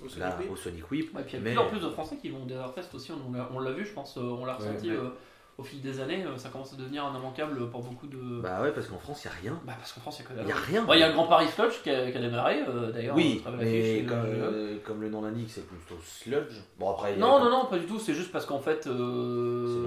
Au 0.04 0.10
Sonic 0.10 0.20
là, 0.20 0.38
Whip. 0.40 0.52
au 0.52 0.56
Sonic 0.56 0.92
Whip. 0.92 1.16
Ouais, 1.16 1.24
puis 1.24 1.34
il 1.34 1.34
y 1.34 1.38
a 1.38 1.40
de 1.40 1.44
mais- 1.46 1.52
plus 1.52 1.60
en 1.60 1.68
plus 1.68 1.80
de 1.80 1.90
Français 1.90 2.18
qui 2.22 2.30
vont 2.30 2.44
au 2.44 2.46
Desert 2.46 2.74
Fest 2.74 2.94
aussi, 2.96 3.12
on 3.12 3.32
l'a- 3.32 3.50
on 3.54 3.60
l'a 3.60 3.72
vu, 3.72 3.86
je 3.86 3.94
pense, 3.94 4.18
euh, 4.18 4.22
on 4.22 4.46
l'a 4.46 4.56
ressenti 4.56 4.90
ouais. 4.90 4.96
euh, 4.98 5.10
au 5.58 5.64
fil 5.64 5.82
des 5.82 6.02
années, 6.02 6.22
euh, 6.26 6.36
ça 6.36 6.50
commence 6.50 6.74
à 6.74 6.76
devenir 6.76 7.06
un 7.06 7.18
immanquable 7.18 7.70
pour 7.70 7.82
beaucoup 7.82 8.08
de. 8.08 8.18
Bah, 8.42 8.58
Bah 8.58 8.62
ouais, 8.64 8.72
parce 8.74 8.88
qu'en 8.88 8.98
France, 8.98 9.24
il 9.24 9.28
n'y 9.30 9.48
a 9.48 9.52
rien. 9.54 9.62
parce 9.66 9.94
qu'en 9.94 10.02
France, 10.02 10.20
il 10.20 10.24
y 10.24 10.26
a 10.26 10.28
que 10.28 10.34
Il 10.34 10.46
n'y 10.46 10.52
dalle. 10.52 10.58
a 10.62 10.66
rien. 10.66 10.86
Ouais, 10.86 10.98
Il 10.98 11.00
y 11.00 11.04
a 11.04 11.08
le 11.08 11.14
Grand 11.14 11.28
Paris 11.28 11.48
Sludge 11.48 11.82
qui 11.82 11.90
a, 11.92 12.12
qui 12.12 12.18
a 12.18 12.20
démarré, 12.22 12.60
euh, 12.68 12.92
d'ailleurs. 12.92 13.16
Oui, 13.16 13.42
à 13.46 13.52
mais 13.52 14.04
comme, 14.06 14.18
et, 14.26 14.30
euh, 14.32 14.52
euh, 14.52 14.78
comme 14.84 15.02
le 15.02 15.08
nom 15.10 15.22
l'indique, 15.22 15.50
c'est 15.50 15.66
plutôt 15.66 15.96
sludge. 16.06 16.56
Bon, 16.78 16.92
après, 16.92 17.12
y 17.14 17.16
a- 17.16 17.18
Non, 17.20 17.40
non, 17.40 17.50
non, 17.50 17.66
pas 17.68 17.78
du 17.78 17.86
tout, 17.86 18.00
c'est 18.00 18.14
juste 18.14 18.34
parce 18.34 18.46
qu'en 18.46 18.60
fait. 18.60 18.82
C'est 18.84 18.90
euh, 18.90 19.86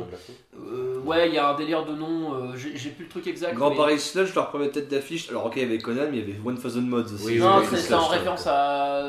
euh, 0.58 1.00
ouais, 1.00 1.28
il 1.28 1.34
y 1.34 1.38
a 1.38 1.50
un 1.50 1.54
délire 1.54 1.84
de 1.84 1.92
nom, 1.92 2.32
euh, 2.34 2.56
j'ai 2.56 2.74
j'ai 2.74 2.88
plus 2.88 3.04
le 3.04 3.10
truc 3.10 3.26
exact. 3.26 3.54
Grand 3.54 3.68
mais- 3.68 3.76
Paris 3.76 3.98
Sludge, 4.00 4.34
leur 4.34 4.48
première 4.48 4.70
tête 4.72 4.88
d'affiche. 4.88 5.28
Alors, 5.28 5.44
ok, 5.46 5.52
il 5.56 5.62
y 5.62 5.64
avait 5.66 5.76
Conan, 5.78 6.06
mais 6.10 6.16
il 6.18 6.28
y 6.28 6.32
avait 6.32 6.40
One 6.48 6.58
Thousand 6.58 6.80
Mods 6.80 7.12
aussi. 7.12 7.26
Oui, 7.26 7.38
Non, 7.40 7.60
c'est 7.68 7.76
c'est 7.76 7.92
en 7.92 8.06
référence 8.06 8.46
ouais. 8.46 8.52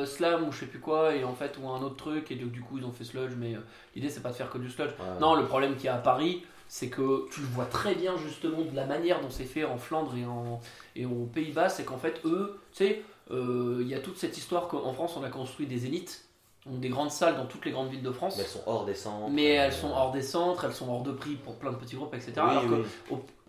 À 0.01 0.05
Slam 0.05 0.47
ou 0.47 0.51
je 0.51 0.59
sais 0.59 0.65
plus 0.65 0.79
quoi, 0.79 1.13
et 1.15 1.23
en 1.23 1.33
fait, 1.33 1.57
ou 1.61 1.67
un 1.69 1.81
autre 1.81 1.95
truc, 1.97 2.31
et 2.31 2.35
donc, 2.35 2.51
du 2.51 2.61
coup, 2.61 2.77
ils 2.77 2.85
ont 2.85 2.91
fait 2.91 3.03
Sludge, 3.03 3.33
mais 3.37 3.55
euh, 3.55 3.59
l'idée, 3.95 4.09
c'est 4.09 4.21
pas 4.21 4.29
de 4.29 4.35
faire 4.35 4.49
que 4.49 4.57
du 4.57 4.69
Sludge. 4.69 4.91
Ouais. 4.99 5.19
Non, 5.19 5.35
le 5.35 5.45
problème 5.45 5.75
qu'il 5.75 5.85
y 5.85 5.89
a 5.89 5.95
à 5.95 5.99
Paris, 5.99 6.43
c'est 6.67 6.89
que 6.89 7.27
tu 7.31 7.41
le 7.41 7.47
vois 7.47 7.65
très 7.65 7.95
bien 7.95 8.15
justement 8.17 8.61
de 8.61 8.75
la 8.75 8.85
manière 8.85 9.21
dont 9.21 9.29
c'est 9.31 9.45
fait 9.45 9.63
en 9.65 9.77
Flandre 9.77 10.15
et, 10.15 10.25
en, 10.25 10.59
et 10.95 11.05
aux 11.05 11.25
Pays-Bas, 11.33 11.69
c'est 11.69 11.83
qu'en 11.83 11.97
fait, 11.97 12.21
eux, 12.25 12.59
tu 12.73 12.83
sais, 12.85 13.01
euh, 13.31 13.79
il 13.81 13.87
y 13.87 13.95
a 13.95 13.99
toute 13.99 14.17
cette 14.17 14.37
histoire 14.37 14.67
qu'en 14.67 14.93
France, 14.93 15.15
on 15.17 15.23
a 15.23 15.29
construit 15.29 15.65
des 15.65 15.77
zéniths, 15.79 16.25
donc 16.65 16.79
des 16.79 16.89
grandes 16.89 17.09
salles 17.11 17.37
dans 17.37 17.45
toutes 17.45 17.65
les 17.65 17.71
grandes 17.71 17.89
villes 17.89 18.03
de 18.03 18.11
France. 18.11 18.35
Mais 18.37 18.43
elles 18.43 18.49
sont 18.49 18.63
hors 18.67 18.85
des 18.85 18.93
centres. 18.93 19.29
Mais 19.31 19.57
euh, 19.59 19.63
elles 19.65 19.73
sont 19.73 19.89
hors 19.89 20.11
des 20.11 20.21
centres, 20.21 20.65
elles 20.65 20.73
sont 20.73 20.89
hors 20.89 21.01
de 21.03 21.11
prix 21.11 21.35
pour 21.35 21.55
plein 21.55 21.71
de 21.71 21.77
petits 21.77 21.95
groupes, 21.95 22.13
etc. 22.13 22.33
Oui, 22.37 22.41
Alors 22.51 22.65
que 22.67 22.83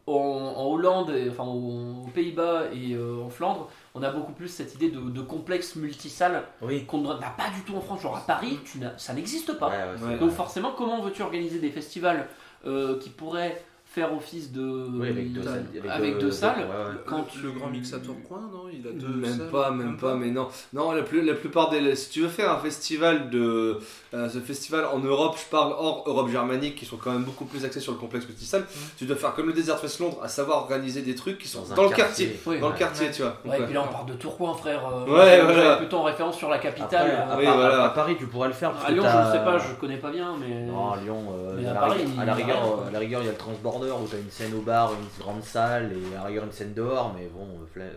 en, 0.07 0.13
en 0.57 0.65
Hollande, 0.67 1.11
et- 1.11 1.29
enfin 1.29 1.45
aux, 1.45 2.05
aux 2.07 2.11
Pays-Bas 2.15 2.65
et 2.73 2.95
euh, 2.95 3.21
en 3.23 3.29
Flandre, 3.31 3.69
on 3.95 4.03
a 4.03 4.11
beaucoup 4.11 4.33
plus 4.33 4.49
cette 4.49 4.75
idée 4.75 4.91
de, 4.91 5.01
de 5.01 5.21
complexe 5.21 5.75
multisalle 5.77 6.45
Oui. 6.63 6.85
qu'on 6.85 7.01
n'a 7.03 7.31
pas 7.31 7.51
du 7.55 7.63
tout 7.67 7.75
en 7.77 7.81
France. 7.81 8.03
Genre 8.03 8.17
à 8.17 8.21
Paris, 8.21 8.59
tu 8.65 8.79
n'as- 8.79 8.97
ça 8.99 9.13
n'existe 9.15 9.59
pas. 9.59 9.69
Ouais, 9.69 9.75
ouais, 9.75 9.81
c'est 9.97 10.03
Ouais. 10.05 10.11
vrai. 10.11 10.19
Donc 10.19 10.31
forcément, 10.33 10.73
comment 10.77 11.01
veux-tu 11.03 11.23
organiser 11.23 11.59
des 11.59 11.71
festivals 11.71 12.27
euh, 12.67 12.99
qui 12.99 13.11
pourraient 13.11 13.65
faire 13.87 14.15
office 14.15 14.53
de 14.53 14.87
Oui, 14.93 15.09
avec 15.09 15.33
deux 15.33 15.43
salles. 15.43 15.67
avec 15.89 16.19
deux 16.19 16.31
salles, 16.31 16.61
ouais, 16.61 16.65
ouais. 16.67 17.01
quand 17.07 17.19
le, 17.19 17.25
tu- 17.25 17.39
le 17.41 17.51
grand 17.51 17.71
mix 17.71 17.93
à 17.93 17.99
Tourcoing, 17.99 18.43
non? 18.53 18.69
Il 18.73 18.87
a 18.87 18.93
deux 18.93 19.09
Même 19.09 19.39
salles, 19.39 19.51
pas, 19.51 19.71
même 19.73 19.97
pas, 19.97 20.15
mais 20.15 20.31
non. 20.31 20.47
Non, 20.73 20.93
la, 20.93 21.03
plus- 21.03 21.23
la 21.23 21.35
plupart 21.35 21.71
des. 21.71 21.97
Si 21.97 22.11
tu 22.11 22.21
veux 22.21 22.29
faire 22.29 22.53
un 22.53 22.59
festival 22.61 23.31
de. 23.31 23.81
Euh, 24.13 24.29
ce 24.29 24.39
festival 24.41 24.85
en 24.87 24.99
Europe, 24.99 25.37
je 25.39 25.49
parle 25.49 25.73
hors 25.73 26.03
Europe 26.07 26.29
germanique, 26.29 26.75
qui 26.75 26.85
sont 26.85 26.97
quand 26.97 27.13
même 27.13 27.23
beaucoup 27.23 27.45
plus 27.45 27.65
axés 27.65 27.79
sur 27.81 27.93
le 27.93 27.99
complexe 27.99 28.27
multisalle. 28.27 28.65
Tu 28.99 29.05
dois 29.07 29.15
faire 29.17 29.35
comme 29.35 29.47
le 29.47 29.53
Desert 29.53 29.79
Fest 29.79 30.01
Londres, 30.01 30.19
à 30.23 30.27
savoir 30.29 30.59
organiser 30.59 31.03
des 31.03 31.15
trucs 31.15 31.39
qui 31.39 31.47
sont 31.47 31.63
Dans 31.63 31.77
dans, 31.77 31.83
le 31.85 31.91
quartier. 31.91 32.41
Oui, 32.47 32.59
Dans 32.59 32.67
ouais. 32.67 32.73
le 32.73 32.79
quartier, 32.79 33.11
tu 33.13 33.23
vois. 33.23 33.37
Ouais, 33.45 33.61
et 33.61 33.63
puis 33.65 33.75
là 33.75 33.85
on 33.89 33.93
parle 33.93 34.07
de 34.07 34.15
Tourcoing, 34.15 34.55
frère. 34.55 34.83
euh, 34.87 35.05
Ouais, 35.07 35.41
voilà. 35.43 35.77
plutôt 35.77 35.99
en 35.99 36.03
référence 36.03 36.37
sur 36.37 36.49
la 36.49 36.57
Après, 36.57 36.71
capitale. 36.71 37.11
à, 37.11 37.33
euh, 37.33 37.37
oui, 37.39 37.45
Par- 37.45 37.57
voilà. 37.57 37.85
à 37.85 37.89
Paris, 37.91 38.17
tu 38.19 38.27
pourrais 38.27 38.49
le 38.49 38.55
faire. 38.55 38.73
parce 38.73 38.85
à 38.85 38.89
que 38.89 38.93
Lyon, 38.95 39.05
je 39.05 39.29
ne 39.29 39.33
sais 39.33 39.45
pas, 39.45 39.59
je 39.59 39.75
connais 39.75 39.99
pas 39.99 40.11
bien, 40.11 40.35
mais. 40.41 40.63
Non, 40.63 40.91
à 40.93 40.97
Lyon, 40.97 41.23
euh, 41.33 41.55
Mais 41.57 41.67
à, 41.67 41.71
à 41.71 41.75
la, 41.75 41.81
Paris, 41.81 42.03
rigueur- 42.05 42.21
à 42.21 42.25
la 42.25 42.25
il 42.25 42.27
y 42.27 42.31
a 42.31 42.35
rigueur, 42.35 42.63
rien, 42.65 42.73
quoi. 42.77 42.87
à 42.87 42.91
la 42.91 42.99
rigueur, 42.99 43.21
il 43.23 43.27
y 43.27 43.29
a 43.29 43.33
le 43.33 43.39
transborder 43.39 43.91
où 43.91 44.09
tu 44.09 44.17
as 44.17 44.19
une 44.19 44.31
scène 44.31 44.55
au 44.55 44.61
bar, 44.63 44.91
une 44.93 45.23
grande 45.25 45.45
salle 45.45 45.93
et 45.93 46.17
à 46.17 46.19
la 46.23 46.25
rigueur 46.27 46.45
une 46.45 46.53
scène 46.53 46.75
dehors, 46.75 47.13
mais 47.17 47.29
bon, 47.33 47.47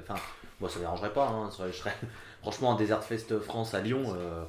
enfin, 0.07 0.19
moi 0.59 0.69
ça 0.69 0.75
ne 0.75 0.81
dérangerait 0.81 1.09
pas. 1.13 1.25
Hein, 1.27 1.49
ça- 1.57 1.63
je 1.71 1.75
serais, 1.75 1.95
franchement, 2.43 2.73
un 2.73 2.75
Desert 2.75 3.03
Fest 3.03 3.39
France 3.39 3.73
à 3.73 3.79
Lyon, 3.81 4.03
euh, 4.15 4.43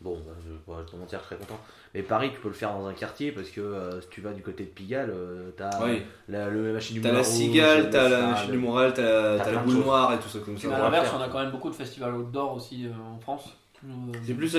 bon, 0.00 0.16
bah, 0.26 0.32
je, 0.44 0.50
vais 0.52 0.58
pas 0.90 0.96
mentir, 0.96 1.20
je 1.20 1.24
serais 1.24 1.36
content. 1.36 1.58
Mais 1.94 2.02
Paris, 2.02 2.30
tu 2.32 2.40
peux 2.40 2.48
le 2.48 2.54
faire 2.54 2.72
dans 2.72 2.86
un 2.86 2.92
quartier 2.92 3.32
parce 3.32 3.48
que 3.50 3.60
euh, 3.60 4.00
si 4.00 4.08
tu 4.08 4.20
vas 4.20 4.32
du 4.32 4.42
côté 4.42 4.64
de 4.64 4.68
Pigalle, 4.70 5.10
euh, 5.10 5.50
t'as 5.56 5.84
Oui. 5.84 6.02
la, 6.28 6.48
le- 6.48 6.68
la 6.68 6.72
machine 6.74 6.94
du 6.96 7.00
T'as 7.00 7.08
Moulin 7.10 7.20
la 7.20 7.24
cigale, 7.24 7.90
t'as 7.90 8.08
la 8.08 8.26
machine 8.28 8.50
du 8.50 8.58
moral, 8.58 8.92
t'as 8.94 9.36
la, 9.36 9.52
la 9.52 9.58
boule 9.58 9.74
noire 9.76 10.12
et 10.14 10.18
tout 10.18 10.28
ça 10.28 10.38
comme 10.40 10.54
Mais 10.54 10.60
ça. 10.60 10.76
à 10.76 10.78
l'inverse, 10.78 11.10
on 11.16 11.20
a 11.22 11.28
quand 11.28 11.40
même 11.40 11.50
beaucoup 11.50 11.70
de 11.70 11.74
festivals 11.74 12.14
outdoor 12.14 12.54
aussi 12.56 12.86
euh, 12.86 12.90
en 13.16 13.18
France. 13.20 13.56
Euh, 13.84 13.88
C'est 14.24 14.34
plus, 14.34 14.56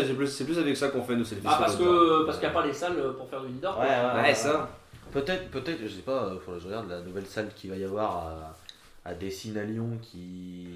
avec 0.57 0.77
ça 0.77 0.89
qu'on 0.89 1.01
fait 1.03 1.15
c'est 1.23 1.36
les 1.36 1.41
Ah, 1.45 1.55
parce 1.59 1.75
que 1.75 2.25
parce 2.25 2.38
qu'il 2.38 2.47
n'y 2.47 2.53
a 2.53 2.57
pas 2.59 2.65
les 2.65 2.73
salles 2.73 3.13
pour 3.17 3.27
faire 3.27 3.41
du 3.41 3.47
indoor. 3.47 3.79
Ouais, 3.79 3.88
ouais, 3.88 4.21
Ouais, 4.21 4.36
ça. 4.36 4.69
Peut-être, 5.11 5.49
peut-être, 5.49 5.79
je 5.81 5.88
sais 5.88 6.01
pas, 6.01 6.25
euh, 6.25 6.39
faudrait 6.39 6.59
que 6.59 6.63
je 6.63 6.67
regarde 6.67 6.89
la 6.89 7.01
nouvelle 7.01 7.25
salle 7.25 7.49
qu'il 7.55 7.69
va 7.69 7.77
y 7.77 7.83
avoir 7.86 8.17
à, 8.17 8.55
à 9.05 9.13
Dessine 9.13 9.57
à 9.57 9.63
Lyon 9.63 9.97
qui. 10.01 10.67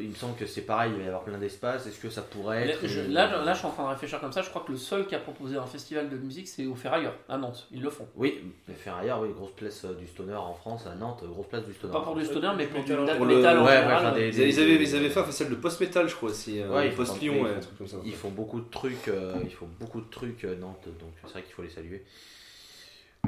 Il 0.00 0.08
me 0.10 0.14
semble 0.14 0.36
que 0.36 0.46
c'est 0.46 0.62
pareil, 0.62 0.92
il 0.94 0.98
va 0.98 1.04
y 1.04 1.06
avoir 1.08 1.22
plein 1.22 1.38
d'espaces. 1.38 1.86
Est-ce 1.86 1.98
que 2.00 2.10
ça 2.10 2.22
pourrait 2.22 2.68
être. 2.68 2.86
Je- 2.86 3.00
là, 3.02 3.44
là, 3.44 3.52
je 3.52 3.58
suis 3.58 3.66
en 3.66 3.70
train 3.70 3.84
de 3.84 3.88
réfléchir 3.90 4.20
comme 4.20 4.32
ça. 4.32 4.42
Je 4.42 4.50
crois 4.50 4.62
que 4.66 4.72
le 4.72 4.78
seul 4.78 5.06
qui 5.06 5.14
a 5.14 5.18
proposé 5.18 5.56
un 5.56 5.66
festival 5.66 6.08
de 6.08 6.16
musique, 6.16 6.48
c'est 6.48 6.66
au 6.66 6.74
Ferrailleur, 6.74 7.14
à 7.28 7.36
Nantes. 7.38 7.66
Ils 7.72 7.82
le 7.82 7.90
font. 7.90 8.06
Oui, 8.16 8.42
mais 8.68 8.74
Ferrailleur, 8.74 9.20
oui, 9.20 9.28
grosse 9.34 9.52
place 9.52 9.84
euh, 9.84 9.94
du 9.94 10.06
stoner 10.06 10.34
en 10.34 10.54
France, 10.54 10.86
à 10.86 10.94
Nantes, 10.94 11.22
grosse 11.26 11.46
place 11.48 11.64
du 11.64 11.72
stoner. 11.74 11.92
Pas 11.92 12.00
pour 12.00 12.16
du 12.16 12.24
stoner, 12.24 12.50
mais 12.56 12.66
pour 12.66 12.82
du 12.84 12.90
Metal. 12.92 13.04
metal 13.04 13.16
Pour 13.16 13.26
le- 13.26 13.36
Ouais, 13.36 13.42
ouais, 13.42 13.92
enfin, 13.92 14.12
des- 14.12 14.28
Ils 14.28 14.40
avaient, 14.40 14.48
ils 14.50 14.60
avaient, 14.60 14.82
ils 14.84 14.96
avaient 14.96 15.10
fait 15.10 15.20
un 15.20 15.24
festival 15.24 15.52
de 15.52 15.58
post-metal, 15.58 16.08
je 16.08 16.14
crois 16.14 16.30
aussi. 16.30 16.60
euh, 16.60 16.68
Ouais, 16.74 16.86
ils 16.86 16.90
font- 16.92 16.96
post-Lyon, 16.98 17.34
ils 17.36 17.42
ouais, 17.42 17.50
font- 17.50 17.56
un 17.56 17.60
truc 17.60 17.78
comme 17.78 17.86
ça. 17.88 17.96
Ils 18.04 18.14
font 18.14 18.30
beaucoup 18.30 18.60
de 18.60 18.70
trucs, 18.70 19.08
euh, 19.08 19.34
ils 19.44 19.50
font 19.52 19.68
beaucoup 19.78 20.00
de 20.00 20.10
trucs 20.10 20.44
euh, 20.44 20.56
Nantes, 20.56 20.84
donc 21.00 21.10
c'est 21.24 21.30
vrai 21.32 21.42
qu'il 21.42 21.52
faut 21.54 21.62
les 21.62 21.70
saluer. 21.70 22.04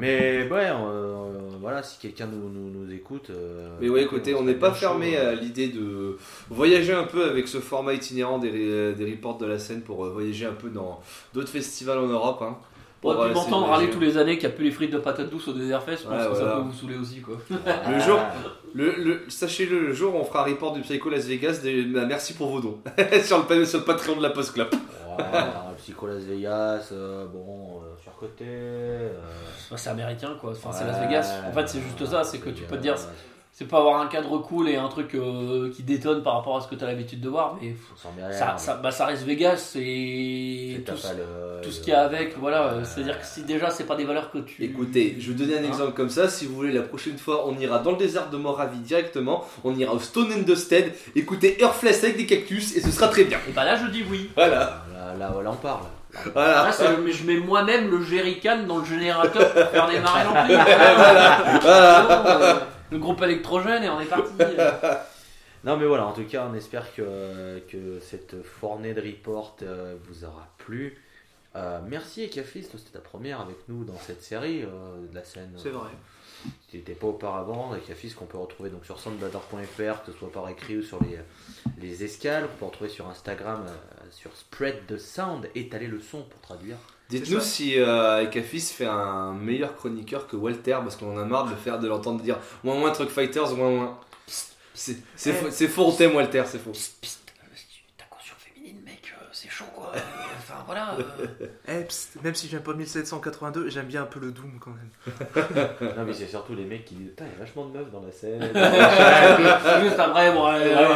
Mais 0.00 0.48
ouais, 0.50 0.70
euh, 0.70 1.30
voilà, 1.60 1.82
si 1.82 1.98
quelqu'un 1.98 2.26
nous, 2.26 2.48
nous, 2.48 2.70
nous 2.70 2.92
écoute. 2.92 3.30
euh, 3.30 3.68
Mais 3.80 3.88
ouais, 3.88 4.02
écoutez, 4.02 4.34
on 4.34 4.42
n'est 4.42 4.54
pas 4.54 4.72
fermé 4.72 5.16
à 5.16 5.28
euh. 5.30 5.34
l'idée 5.34 5.68
de 5.68 6.16
voyager 6.50 6.92
un 6.92 7.04
peu 7.04 7.24
avec 7.28 7.48
ce 7.48 7.58
format 7.58 7.94
itinérant 7.94 8.38
des, 8.38 8.92
des 8.94 9.10
reports 9.10 9.38
de 9.38 9.46
la 9.46 9.58
scène 9.58 9.82
pour 9.82 10.04
euh, 10.04 10.10
voyager 10.10 10.46
un 10.46 10.52
peu 10.52 10.68
dans 10.68 11.00
d'autres 11.34 11.48
festivals 11.48 11.98
en 11.98 12.06
Europe. 12.06 12.42
Hein, 12.42 12.56
Pour 13.00 13.12
euh, 13.12 13.14
puis 13.24 13.30
essayer 13.32 13.34
m'entendre 13.50 13.68
râler 13.68 13.90
tous 13.90 14.00
les 14.00 14.16
années 14.18 14.38
qu'il 14.38 14.48
n'y 14.48 14.54
a 14.54 14.56
plus 14.56 14.64
les 14.66 14.70
frites 14.70 14.92
de 14.92 14.98
patates 14.98 15.30
douces 15.30 15.48
au 15.48 15.52
désert 15.52 15.82
fest, 15.82 16.04
je 16.04 16.08
pense 16.08 16.22
Ouais, 16.26 16.30
que 16.32 16.36
ça 16.38 16.56
peut 16.56 16.60
vous 16.62 16.72
saouler 16.72 16.96
aussi 16.96 17.20
quoi. 17.20 17.36
Le 17.50 17.98
jour- 18.00 18.20
Le, 18.74 18.92
le- 19.02 19.20
Sachez-le, 19.28 19.80
le 19.80 19.92
jour 19.94 20.14
où 20.14 20.18
on 20.18 20.24
fera 20.24 20.42
un 20.42 20.50
report 20.50 20.72
du 20.74 20.82
Psycho 20.82 21.08
Las 21.10 21.24
Vegas, 21.26 21.60
des- 21.62 21.84
bah, 21.84 22.04
merci 22.06 22.34
pour 22.34 22.48
vos 22.50 22.60
dons 22.60 22.78
sur, 23.24 23.44
le, 23.48 23.64
sur 23.64 23.78
le 23.78 23.84
Patreon 23.84 24.16
de 24.16 24.22
la 24.22 24.30
Post 24.30 24.52
Club. 24.52 24.68
Ouais, 25.18 25.24
Psycho 25.78 26.06
Las 26.06 26.22
Vegas, 26.24 26.90
euh, 26.92 27.26
bon, 27.26 27.80
euh, 27.82 27.96
surcoté. 28.02 28.44
C'est 29.76 29.90
américain 29.90 30.36
quoi, 30.40 30.50
enfin, 30.52 30.70
c'est 30.72 30.84
Las 30.86 30.98
Vegas. 31.00 31.32
En 31.48 31.52
fait, 31.52 31.68
c'est 31.68 31.80
juste 31.80 32.04
ça, 32.06 32.24
c'est 32.24 32.38
que 32.38 32.50
tu 32.50 32.62
peux 32.64 32.76
te 32.76 32.82
dire, 32.82 32.94
c'est 33.52 33.66
pas 33.66 33.78
avoir 33.78 34.00
un 34.00 34.06
cadre 34.06 34.38
cool 34.38 34.68
et 34.68 34.76
un 34.76 34.86
truc 34.88 35.16
euh, 35.16 35.72
qui 35.74 35.82
détonne 35.82 36.22
par 36.22 36.34
rapport 36.34 36.56
à 36.56 36.60
ce 36.60 36.68
que 36.68 36.76
tu 36.76 36.84
as 36.84 36.86
l'habitude 36.86 37.20
de 37.20 37.28
voir, 37.28 37.56
mais 37.60 37.74
rien, 38.28 38.32
ça, 38.32 38.54
ça, 38.56 38.76
bah, 38.76 38.92
ça 38.92 39.04
reste 39.06 39.24
Vegas 39.24 39.72
et 39.74 40.74
c'est 40.76 40.84
tout, 40.84 40.92
le- 41.16 41.60
tout 41.62 41.70
ce 41.72 41.80
qu'il 41.80 41.88
y 41.92 41.96
a 41.96 42.02
avec, 42.02 42.38
voilà. 42.38 42.84
C'est-à-dire 42.84 43.18
que 43.18 43.26
si 43.26 43.42
déjà 43.42 43.70
c'est 43.70 43.82
pas 43.84 43.96
des 43.96 44.04
valeurs 44.04 44.30
que 44.30 44.38
tu. 44.38 44.62
Écoutez, 44.62 45.16
je 45.18 45.26
vais 45.26 45.32
vous 45.32 45.38
donner 45.44 45.58
un 45.58 45.64
Hein 45.64 45.68
exemple 45.68 45.92
comme 45.94 46.08
ça. 46.10 46.28
Si 46.28 46.46
vous 46.46 46.54
voulez, 46.54 46.72
la 46.72 46.82
prochaine 46.82 47.18
fois, 47.18 47.48
on 47.48 47.58
ira 47.58 47.80
dans 47.80 47.90
le 47.92 47.96
désert 47.96 48.30
de 48.30 48.36
Moravie 48.36 48.78
directement. 48.78 49.44
On 49.64 49.74
ira 49.76 49.92
au 49.92 49.98
Stone 49.98 50.32
and 50.32 50.42
Dusted, 50.42 50.92
écouter 51.16 51.60
Earthless 51.60 52.04
avec 52.04 52.16
des 52.16 52.26
cactus 52.26 52.76
et 52.76 52.80
ce 52.80 52.90
sera 52.92 53.08
très 53.08 53.24
bien. 53.24 53.38
Et 53.48 53.52
bah 53.52 53.64
là 53.64 53.74
je 53.76 53.90
dis 53.90 54.04
oui. 54.08 54.30
Voilà. 54.36 54.84
Là, 54.94 55.14
là, 55.18 55.42
là, 55.42 55.50
on 55.50 55.56
parle. 55.56 55.82
Voilà. 56.32 56.64
Là, 56.64 56.72
c'est 56.72 56.88
le- 56.90 57.02
mais 57.02 57.12
je 57.12 57.24
mets 57.26 57.36
moi-même 57.36 57.90
le 57.90 58.02
jerrycan 58.02 58.62
dans 58.66 58.78
le 58.78 58.84
générateur 58.84 59.52
pour 59.52 59.62
faire 59.70 59.88
démarrer 59.88 60.24
l'ampli. 60.24 60.54
voilà. 60.96 61.58
Voilà. 61.60 62.02
Sinon, 62.02 62.40
euh, 62.40 62.58
le 62.90 62.98
groupe 62.98 63.22
électrogène 63.22 63.84
et 63.84 63.88
on 63.90 64.00
est 64.00 64.06
parti. 64.06 64.32
Non 65.64 65.76
mais 65.76 65.86
voilà, 65.86 66.06
en 66.06 66.12
tout 66.12 66.24
cas 66.24 66.46
on 66.50 66.54
espère 66.54 66.94
que, 66.94 67.58
que 67.70 67.98
cette 68.00 68.42
fournée 68.44 68.94
de 68.94 69.00
report 69.02 69.56
euh, 69.62 69.96
vous 70.08 70.24
aura 70.24 70.46
plu. 70.56 70.96
Euh, 71.56 71.80
merci 71.88 72.22
Ekafist, 72.22 72.70
c'était 72.78 72.92
ta 72.92 73.00
première 73.00 73.40
avec 73.40 73.56
nous 73.68 73.84
dans 73.84 73.98
cette 73.98 74.22
série 74.22 74.62
euh, 74.62 74.68
de 75.10 75.14
la 75.14 75.24
scène. 75.24 75.50
C'est 75.56 75.70
vrai. 75.70 75.88
Tu 76.70 76.76
n'étais 76.76 76.92
pas 76.92 77.06
auparavant, 77.06 77.74
Ekafist 77.74 78.14
qu'on 78.14 78.26
peut 78.26 78.38
retrouver 78.38 78.70
donc 78.70 78.84
sur 78.84 79.00
soundbladder.fr, 79.00 80.04
que 80.04 80.12
ce 80.12 80.18
soit 80.18 80.30
par 80.30 80.48
écrit 80.48 80.76
ou 80.76 80.82
sur 80.82 81.02
les, 81.02 81.18
les 81.80 82.04
escales, 82.04 82.46
qu'on 82.48 82.56
peut 82.56 82.64
retrouver 82.66 82.90
sur 82.90 83.08
Instagram, 83.08 83.64
euh, 83.66 84.04
sur 84.10 84.30
Spread 84.36 84.86
the 84.86 84.98
Sound, 84.98 85.48
étaler 85.54 85.86
le 85.86 86.00
son 86.00 86.22
pour 86.22 86.40
traduire. 86.40 86.76
Dites-nous 87.08 87.40
si 87.40 87.78
euh, 87.78 88.24
Ekafis 88.24 88.60
fait 88.60 88.84
un 88.86 89.32
meilleur 89.32 89.74
chroniqueur 89.74 90.26
que 90.26 90.36
Walter 90.36 90.76
parce 90.82 90.96
qu'on 90.96 91.16
en 91.16 91.18
a 91.18 91.24
marre 91.24 91.46
de 91.46 91.50
le 91.50 91.56
faire 91.56 91.78
de 91.78 91.88
l'entendre 91.88 92.22
dire 92.22 92.38
moins 92.62 92.74
moins 92.74 92.90
Truck 92.90 93.08
Fighters 93.08 93.54
moins 93.56 93.70
moins. 93.70 94.00
C'est 94.74 94.98
c'est 95.16 95.32
faux, 95.32 95.50
c'est 95.50 95.68
faux, 95.68 95.86
on 95.86 95.92
t'aime 95.92 96.14
Walter, 96.14 96.42
c'est 96.46 96.58
faux. 96.58 96.72
Psst, 96.72 97.00
psst, 97.00 97.20
ta 97.96 98.04
conscience 98.04 98.38
féminine, 98.38 98.82
mec, 98.84 99.12
euh, 99.12 99.24
c'est 99.32 99.48
chaud 99.48 99.64
quoi. 99.74 99.90
Enfin 100.38 100.57
voilà. 100.68 100.96
euh, 100.98 101.46
Eh, 101.68 101.86
même 102.22 102.34
si 102.34 102.48
j'aime 102.48 102.62
pas 102.62 102.72
1782, 102.74 103.68
j'aime 103.70 103.86
bien 103.86 104.02
un 104.02 104.06
peu 104.06 104.20
le 104.20 104.30
Doom 104.30 104.58
quand 104.60 104.70
même. 104.70 105.66
non 105.96 106.04
mais 106.04 106.12
c'est 106.14 106.26
surtout 106.28 106.54
les 106.54 106.64
mecs 106.64 106.84
qui 106.84 106.94
disent 106.94 107.08
Putain, 107.10 107.24
il 107.26 107.32
y 107.32 107.36
a 107.36 107.44
vachement 107.44 107.66
de 107.66 107.76
meufs 107.78 107.90
dans 107.90 108.00
la 108.02 108.12
scène. 108.12 108.40
Juste 109.82 109.98
après, 109.98 110.32
bon, 110.32 110.46
Ouais, 110.48 110.86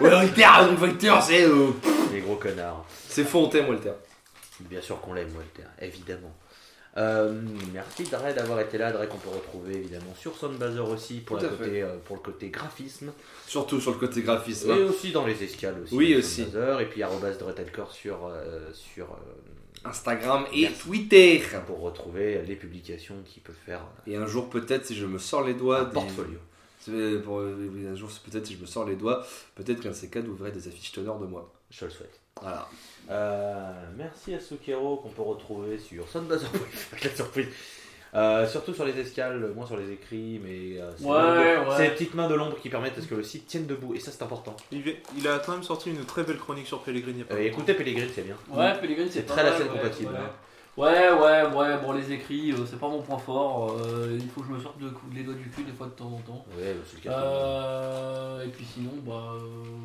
Walter, 0.00 0.74
Walter. 0.80 1.14
C'est 1.22 1.46
les 2.12 2.20
gros 2.20 2.36
connards. 2.36 2.84
c'est 3.08 3.24
faux, 3.24 3.44
on 3.44 3.48
t'aime 3.48 3.68
Walter. 3.68 3.92
Bien 4.60 4.80
sûr 4.80 5.00
qu'on 5.00 5.14
l'aime, 5.14 5.30
Walter, 5.36 5.68
évidemment. 5.80 6.32
Euh, 6.98 7.40
merci 7.72 8.02
Dre 8.04 8.34
d'avoir 8.34 8.60
été 8.60 8.76
là, 8.76 8.92
Dre 8.92 9.08
qu'on 9.08 9.16
peut 9.16 9.30
retrouver 9.30 9.76
évidemment 9.76 10.14
sur 10.14 10.36
Soundbazer 10.36 10.86
aussi 10.86 11.20
pour, 11.20 11.38
Tout 11.38 11.44
la 11.44 11.50
à 11.50 11.54
côté, 11.54 11.82
euh, 11.82 11.96
pour 12.04 12.16
le 12.16 12.22
côté 12.22 12.50
graphisme 12.50 13.12
Surtout 13.46 13.80
sur 13.80 13.92
le 13.92 13.98
côté 13.98 14.20
graphisme. 14.20 14.70
et 14.70 14.74
hein. 14.74 14.86
aussi 14.90 15.10
dans 15.10 15.24
les 15.26 15.42
escales 15.42 15.76
aussi. 15.82 15.94
Oui, 15.94 16.14
aussi. 16.14 16.42
Soundbazer, 16.44 16.80
et 16.80 16.86
puis 16.90 17.02
arrobas 17.02 17.32
sur, 17.92 18.26
euh, 18.26 18.70
sur 18.74 19.04
euh, 19.06 19.88
Instagram 19.88 20.44
et 20.52 20.62
Merci. 20.62 20.78
Twitter. 20.82 21.42
pour 21.66 21.80
retrouver 21.80 22.42
les 22.46 22.56
publications 22.56 23.16
qui 23.24 23.40
peuvent 23.40 23.56
faire 23.64 23.80
Et 24.06 24.16
un 24.16 24.26
jour 24.26 24.50
peut-être 24.50 24.84
si 24.84 24.94
je 24.94 25.06
me 25.06 25.18
sors 25.18 25.42
les 25.44 25.54
doigts 25.54 25.80
un 25.80 25.84
des- 25.84 25.92
portfolio. 25.94 26.38
Pour- 27.24 27.40
un 27.40 27.94
jour 27.94 28.10
peut-être 28.30 28.46
si 28.46 28.54
je 28.56 28.60
me 28.60 28.66
sors 28.66 28.84
les 28.84 28.96
doigts, 28.96 29.24
peut-être 29.54 29.80
qu'un 29.80 29.90
de 29.90 29.94
ces 29.94 30.08
quatre 30.10 30.28
ouvrait 30.28 30.52
des 30.52 30.68
affiches 30.68 30.92
teneurs 30.92 31.18
de 31.18 31.26
moi. 31.26 31.50
Je 31.70 31.84
le 31.86 31.90
souhaite. 31.90 32.20
Voilà. 32.40 32.68
Euh, 33.10 33.72
merci 33.96 34.34
à 34.34 34.40
Sukero 34.40 34.96
qu'on 34.96 35.10
peut 35.10 35.22
retrouver 35.22 35.78
sur 35.78 36.08
Soundbazer.fr, 36.08 37.04
la 37.04 37.10
surprise. 37.14 37.48
Euh, 38.14 38.46
surtout 38.46 38.74
sur 38.74 38.84
les 38.84 38.98
escales, 38.98 39.52
moins 39.54 39.66
sur 39.66 39.76
les 39.78 39.90
écrits, 39.90 40.38
mais 40.44 40.78
euh, 40.78 40.90
c'est 40.98 41.04
Ouais, 41.04 41.66
ouais. 41.66 41.82
les 41.84 41.90
petites 41.94 42.14
mains 42.14 42.28
de 42.28 42.34
l'ombre 42.34 42.58
qui 42.60 42.68
permettent 42.68 42.98
à 42.98 43.00
ce 43.00 43.06
que 43.06 43.14
le 43.14 43.22
site 43.22 43.46
tienne 43.46 43.66
debout, 43.66 43.94
et 43.94 44.00
ça 44.00 44.10
c'est 44.10 44.22
important. 44.22 44.54
Il, 44.70 45.26
a 45.26 45.38
quand 45.38 45.52
même 45.52 45.62
sorti 45.62 45.90
une 45.90 46.04
très 46.04 46.22
belle 46.22 46.36
chronique 46.36 46.66
sur 46.66 46.82
Pellegrini. 46.82 47.22
Euh, 47.22 47.34
longtemps. 47.34 47.42
écoutez 47.42 47.74
Pellegrini, 47.74 48.10
c'est 48.14 48.22
bien. 48.22 48.36
Ouais, 48.50 48.78
Pellegrini, 48.80 49.10
c'est 49.10 49.24
très 49.24 49.42
la 49.42 49.56
scène 49.56 49.68
ouais, 49.68 49.78
compatible. 49.78 50.12
Ouais. 50.12 50.18
hein. 50.18 50.30
Ouais, 50.74 51.10
ouais, 51.12 51.42
ouais, 51.54 51.76
bon, 51.84 51.92
les 51.92 52.10
écrits, 52.12 52.52
euh, 52.52 52.64
c'est 52.64 52.78
pas 52.78 52.88
mon 52.88 53.02
point 53.02 53.18
fort. 53.18 53.76
euh, 53.78 54.16
il 54.18 54.26
faut 54.30 54.40
que 54.40 54.46
je 54.46 54.52
me 54.52 54.58
sorte 54.60 54.78
cou- 54.78 55.06
les 55.14 55.22
doigts 55.22 55.34
du 55.34 55.50
cul 55.50 55.64
des 55.64 55.72
fois 55.72 55.86
de 55.86 55.92
temps 55.92 56.06
en 56.06 56.18
temps. 56.26 56.46
Ouais, 56.56 56.72
bah, 56.72 56.80
c'est 56.86 56.96
le 56.96 57.02
cas. 57.10 57.18
Euh, 57.18 58.44
et 58.44 58.48
puis 58.48 58.64
sinon, 58.64 58.92
bah 59.06 59.34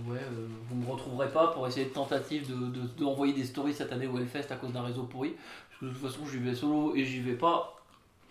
ouais, 0.10 0.22
vous 0.70 0.76
me 0.78 0.90
retrouverez 0.90 1.28
pas 1.28 1.48
pour 1.48 1.68
essayer 1.68 1.88
de 1.88 1.94
tentative 1.94 2.50
de, 2.50 2.68
de, 2.80 2.88
d'envoyer 3.04 3.34
des 3.34 3.44
stories 3.44 3.74
cette 3.74 3.92
année 3.92 4.08
au 4.08 4.18
Hellfest 4.18 4.50
à 4.50 4.56
cause 4.56 4.72
d'un 4.72 4.84
réseau 4.84 5.04
pourri. 5.04 5.36
Parce 5.70 5.80
que 5.82 5.86
de 5.88 5.90
toute 6.00 6.10
façon, 6.10 6.26
j'y 6.32 6.38
vais 6.38 6.56
solo 6.56 6.94
et 6.96 7.04
j'y 7.04 7.20
vais 7.20 7.34
pas 7.36 7.76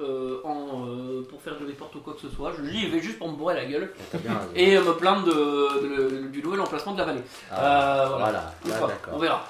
euh, 0.01 0.41
en, 0.45 0.87
euh, 0.89 1.27
pour 1.29 1.43
faire 1.43 1.59
du 1.59 1.67
report 1.67 1.91
ou 1.95 1.99
quoi 1.99 2.15
que 2.15 2.21
ce 2.23 2.31
soit. 2.31 2.53
J'y 2.65 2.89
vais 2.89 3.01
juste 3.01 3.19
pour 3.19 3.31
me 3.31 3.37
bourrer 3.37 3.55
la 3.57 3.67
gueule 3.67 3.93
bien 4.15 4.33
raison. 4.33 4.51
et 4.55 4.79
euh, 4.79 4.83
me 4.83 4.95
plaindre 4.95 5.25
de, 5.27 6.23
de- 6.23 6.29
du 6.29 6.43
nouvel 6.43 6.63
emplacement 6.63 6.93
de 6.95 6.99
la 7.01 7.05
vallée. 7.05 7.23
Ah, 7.53 8.07
voilà. 8.17 8.55
d'accord. 8.89 9.15
on 9.15 9.19
verra. 9.19 9.45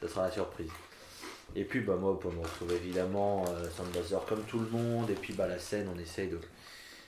Ça 0.00 0.06
sera 0.08 0.22
la 0.26 0.30
surprise. 0.30 0.70
Et 1.56 1.64
puis 1.64 1.80
bah 1.80 1.96
moi 1.96 2.18
pour 2.18 2.32
me 2.32 2.40
retrouver 2.42 2.76
évidemment 2.76 3.44
euh, 3.48 3.68
Soundbazer 3.76 4.24
comme 4.28 4.42
tout 4.44 4.58
le 4.60 4.68
monde 4.68 5.10
et 5.10 5.14
puis 5.14 5.32
bah 5.32 5.48
la 5.48 5.58
scène 5.58 5.88
on 5.94 5.98
essaye 5.98 6.28
de, 6.28 6.38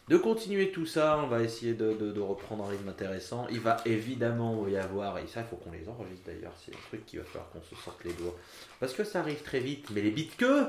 de 0.09 0.17
continuer 0.17 0.73
tout 0.73 0.87
ça, 0.87 1.19
on 1.23 1.29
va 1.29 1.43
essayer 1.43 1.75
de, 1.75 1.93
de- 1.93 2.21
reprendre 2.21 2.65
un 2.65 2.69
rythme 2.69 2.89
intéressant. 2.89 3.47
Il 3.51 3.61
va 3.61 3.77
évidemment 3.87 4.67
y 4.69 4.77
avoir, 4.77 5.19
et 5.19 5.27
ça 5.29 5.41
il 5.43 5.47
faut 5.47 5.57
qu'on 5.57 5.71
les 5.73 5.89
enregistre 5.89 6.27
d'ailleurs, 6.27 6.53
c'est 6.65 6.73
un 6.75 6.79
truc 6.89 7.07
qu'il 7.07 7.21
va 7.21 7.25
falloir 7.25 7.51
qu'on 7.51 7.63
se 7.63 7.75
sorte 7.83 8.03
les 8.05 8.13
doigts. 8.15 8.37
Parce 8.81 8.95
que 8.95 9.05
ça 9.05 9.21
arrive 9.21 9.43
très 9.43 9.61
vite, 9.61 9.87
mais 9.91 10.03
les 10.03 10.11
bits 10.11 10.31
que 10.37 10.67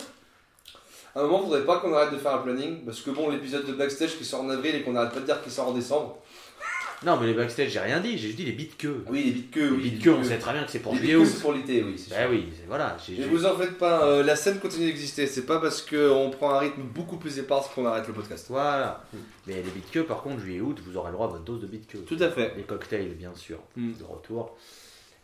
À 1.16 1.20
un 1.20 1.24
moment, 1.24 1.42
faudrait 1.44 1.66
pas 1.66 1.80
qu'on 1.80 1.94
arrête 1.94 2.12
de 2.14 2.18
faire 2.18 2.34
un 2.36 2.40
planning 2.40 2.84
parce 2.86 3.02
que 3.02 3.12
bon, 3.12 3.30
l'épisode 3.30 3.66
de 3.68 3.74
backstage 3.74 4.18
qui 4.18 4.26
sort 4.26 4.42
en 4.42 4.50
avril 4.50 4.74
et 4.76 4.82
qu'on 4.84 4.96
arrête 4.96 5.14
pas 5.14 5.20
de 5.20 5.26
dire 5.26 5.42
qu'il 5.44 5.52
sort 5.52 5.68
en 5.70 5.74
décembre. 5.74 6.18
Non 7.06 7.20
mais 7.20 7.28
les 7.28 7.34
backstage 7.34 7.70
j'ai 7.70 7.80
rien 7.80 8.00
dit, 8.00 8.12
j'ai 8.18 8.28
juste 8.28 8.38
dit 8.38 8.46
les 8.46 8.52
bits 8.54 8.70
que. 8.78 9.04
Oui, 9.10 9.24
les 9.26 9.32
bits 9.32 9.48
que, 9.52 9.60
Les 9.60 9.70
oui. 9.70 9.90
bits 9.92 10.00
que 10.00 10.10
on 10.10 10.24
sait 10.24 10.38
très 10.38 10.54
bien 10.54 10.64
que 10.64 10.72
c'est 10.72 10.80
pour 10.80 10.94
Les 10.94 11.00
juillet 11.00 11.26
c'est 11.26 11.42
pour 11.42 11.54
l'été, 11.54 11.84
oui. 11.84 11.96
Bah 12.10 12.16
oui, 12.30 12.48
voilà. 12.68 12.98
j'ai- 13.06 13.24
vous 13.26 13.46
en 13.46 13.56
faites 13.58 13.78
pas, 13.78 14.06
euh, 14.08 14.24
la 14.24 14.36
scène 14.36 14.60
continue 14.60 14.86
d'exister. 14.86 15.28
C'est 15.28 15.46
pas 15.46 15.60
parce 15.60 15.82
qu'on 15.82 16.30
prend 16.32 16.52
un 16.54 16.60
rythme 16.60 16.82
beaucoup 16.84 17.18
plus 17.18 17.38
épars 17.40 17.70
qu'on 17.74 17.86
arrête 17.86 18.08
le 18.08 18.14
podcast. 18.14 18.46
Voilà. 18.50 19.04
Mais 19.48 19.56
les 19.56 19.62
bits 19.62 19.82
que 19.92 20.00
par 20.00 20.22
contre 20.22 20.40
juillet 20.40 20.62
août 20.62 20.80
vous 20.86 20.96
aurez 20.98 21.10
le 21.10 21.14
droit 21.14 21.28
à 21.28 21.32
votre 21.32 21.44
dose 21.44 21.62
de 21.62 21.68
bits 21.68 21.82
que. 21.88 21.98
Tout 21.98 22.18
à 22.20 22.30
fait. 22.30 22.54
les 22.56 22.64
cocktails 22.64 23.14
bien 23.16 23.34
sûr 23.36 23.60
Mm. 23.76 23.94
de 24.00 24.04
retour 24.04 24.58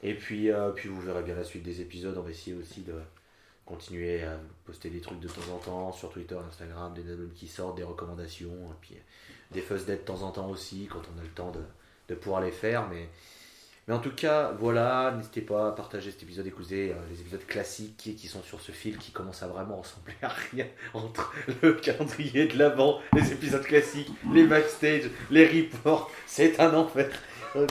et 0.04 0.14
puis 0.14 0.50
euh, 0.52 0.70
puis 0.72 0.88
vous 0.90 1.02
verrez 1.02 1.24
bien 1.24 1.36
la 1.36 1.44
suite 1.44 1.64
des 1.64 1.82
épisodes 1.82 2.16
on 2.18 2.22
va 2.22 2.32
essayer 2.32 2.56
aussi 2.56 2.82
de 2.82 2.94
continuer 3.66 4.24
à 4.24 4.40
poster 4.66 4.90
des 4.90 5.00
trucs 5.02 5.20
de 5.20 5.28
temps 5.28 5.42
en 5.54 5.58
temps 5.58 5.92
sur 5.92 6.10
Twitter 6.10 6.36
Instagram 6.48 6.94
des 6.94 7.10
albums 7.12 7.32
qui 7.36 7.48
sortent 7.48 7.78
des 7.78 7.84
recommandations 7.84 8.48
et 8.50 8.76
puis 8.82 8.96
des 9.52 9.62
fuzz 9.62 9.86
dead 9.86 10.02
de 10.02 10.06
temps 10.06 10.22
en 10.24 10.32
temps 10.32 10.50
aussi 10.50 10.88
quand 10.92 11.02
on 11.16 11.20
a 11.20 11.24
le 11.24 11.30
temps 11.30 11.52
de, 11.52 12.16
pouvoir 12.16 12.42
les 12.42 12.52
faire 12.52 12.88
mais 12.90 13.08
en 13.94 14.00
tout 14.00 14.12
cas 14.12 14.52
voilà 14.60 15.14
n'hésitez 15.16 15.42
pas 15.42 15.68
à 15.68 15.72
partager 15.72 16.10
cet 16.10 16.24
épisode 16.24 16.48
écoutez 16.48 16.92
euh, 16.92 16.96
les 17.12 17.22
épisodes 17.22 17.46
classiques 17.46 17.98
qui, 17.98 18.28
sont 18.28 18.42
sur 18.42 18.62
ce 18.62 18.72
fil 18.72 18.98
qui 18.98 19.12
commencent 19.12 19.44
à 19.44 19.48
vraiment 19.48 19.78
ressembler 19.78 20.16
à 20.24 20.30
rien 20.30 20.66
entre 20.96 21.32
le 21.62 21.74
calendrier 21.74 22.48
de 22.48 22.58
l'avant 22.58 23.00
les 23.14 23.32
épisodes 23.32 23.64
classiques 23.64 24.10
les 24.34 24.46
backstage 24.46 25.10
les 25.30 25.46
reports 25.46 26.12
c'est 26.26 26.60
un 26.60 26.74
enfer. 26.74 27.12
Oh, 27.56 27.66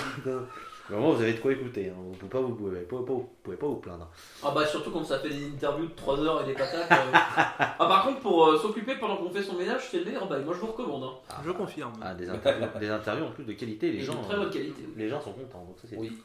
Vraiment, 0.88 1.12
vous 1.12 1.22
avez 1.22 1.34
de 1.34 1.38
quoi 1.38 1.52
écouter. 1.52 1.90
hein. 1.90 1.94
Vous 1.98 2.12
pouvez 2.14 2.30
pas 2.30 2.40
vous, 2.40 2.54
pouvez 2.54 2.80
pas, 2.80 2.96
vous 2.96 3.30
pouvez 3.42 3.56
pas 3.56 3.66
vous 3.66 3.76
plaindre. 3.76 4.10
Ah 4.42 4.52
bah 4.54 4.66
surtout 4.66 4.90
quand 4.90 5.04
ça 5.04 5.18
fait 5.18 5.28
des 5.28 5.46
interviews 5.46 5.86
de 5.86 5.94
3 5.94 6.18
heures 6.20 6.42
et 6.42 6.46
des 6.46 6.54
patates. 6.54 6.90
euh. 6.90 6.94
ah 7.14 7.76
par 7.78 8.06
contre 8.06 8.20
pour 8.20 8.46
euh, 8.46 8.58
s'occuper 8.58 8.94
pendant 8.96 9.16
qu'on 9.18 9.30
fait 9.30 9.42
son 9.42 9.54
ménage 9.56 9.88
c'est 9.90 9.98
le 9.98 10.06
meilleur 10.06 10.26
bail, 10.28 10.44
moi 10.44 10.54
je 10.54 10.60
vous 10.60 10.68
recommande. 10.72 11.04
Hein. 11.04 11.34
Je 11.44 11.50
confirme. 11.50 11.92
Ah, 12.00 12.14
des 12.14 12.28
interviews, 12.28 12.66
des 12.80 12.88
interviews 12.88 13.26
en 13.26 13.30
plus 13.30 13.44
de 13.44 13.52
qualité. 13.52 13.92
Les 13.92 13.98
Et 13.98 14.04
gens, 14.04 14.14
de 14.14 14.24
très 14.24 14.36
bonne 14.36 14.50
qualité. 14.50 14.82
oui. 14.86 14.94
les 14.96 15.08
gens 15.08 15.20
sont 15.20 15.32
contents. 15.32 15.64
Donc 15.66 15.76
ça, 15.80 15.88
c'est 15.90 15.96
Oui. 15.96 16.16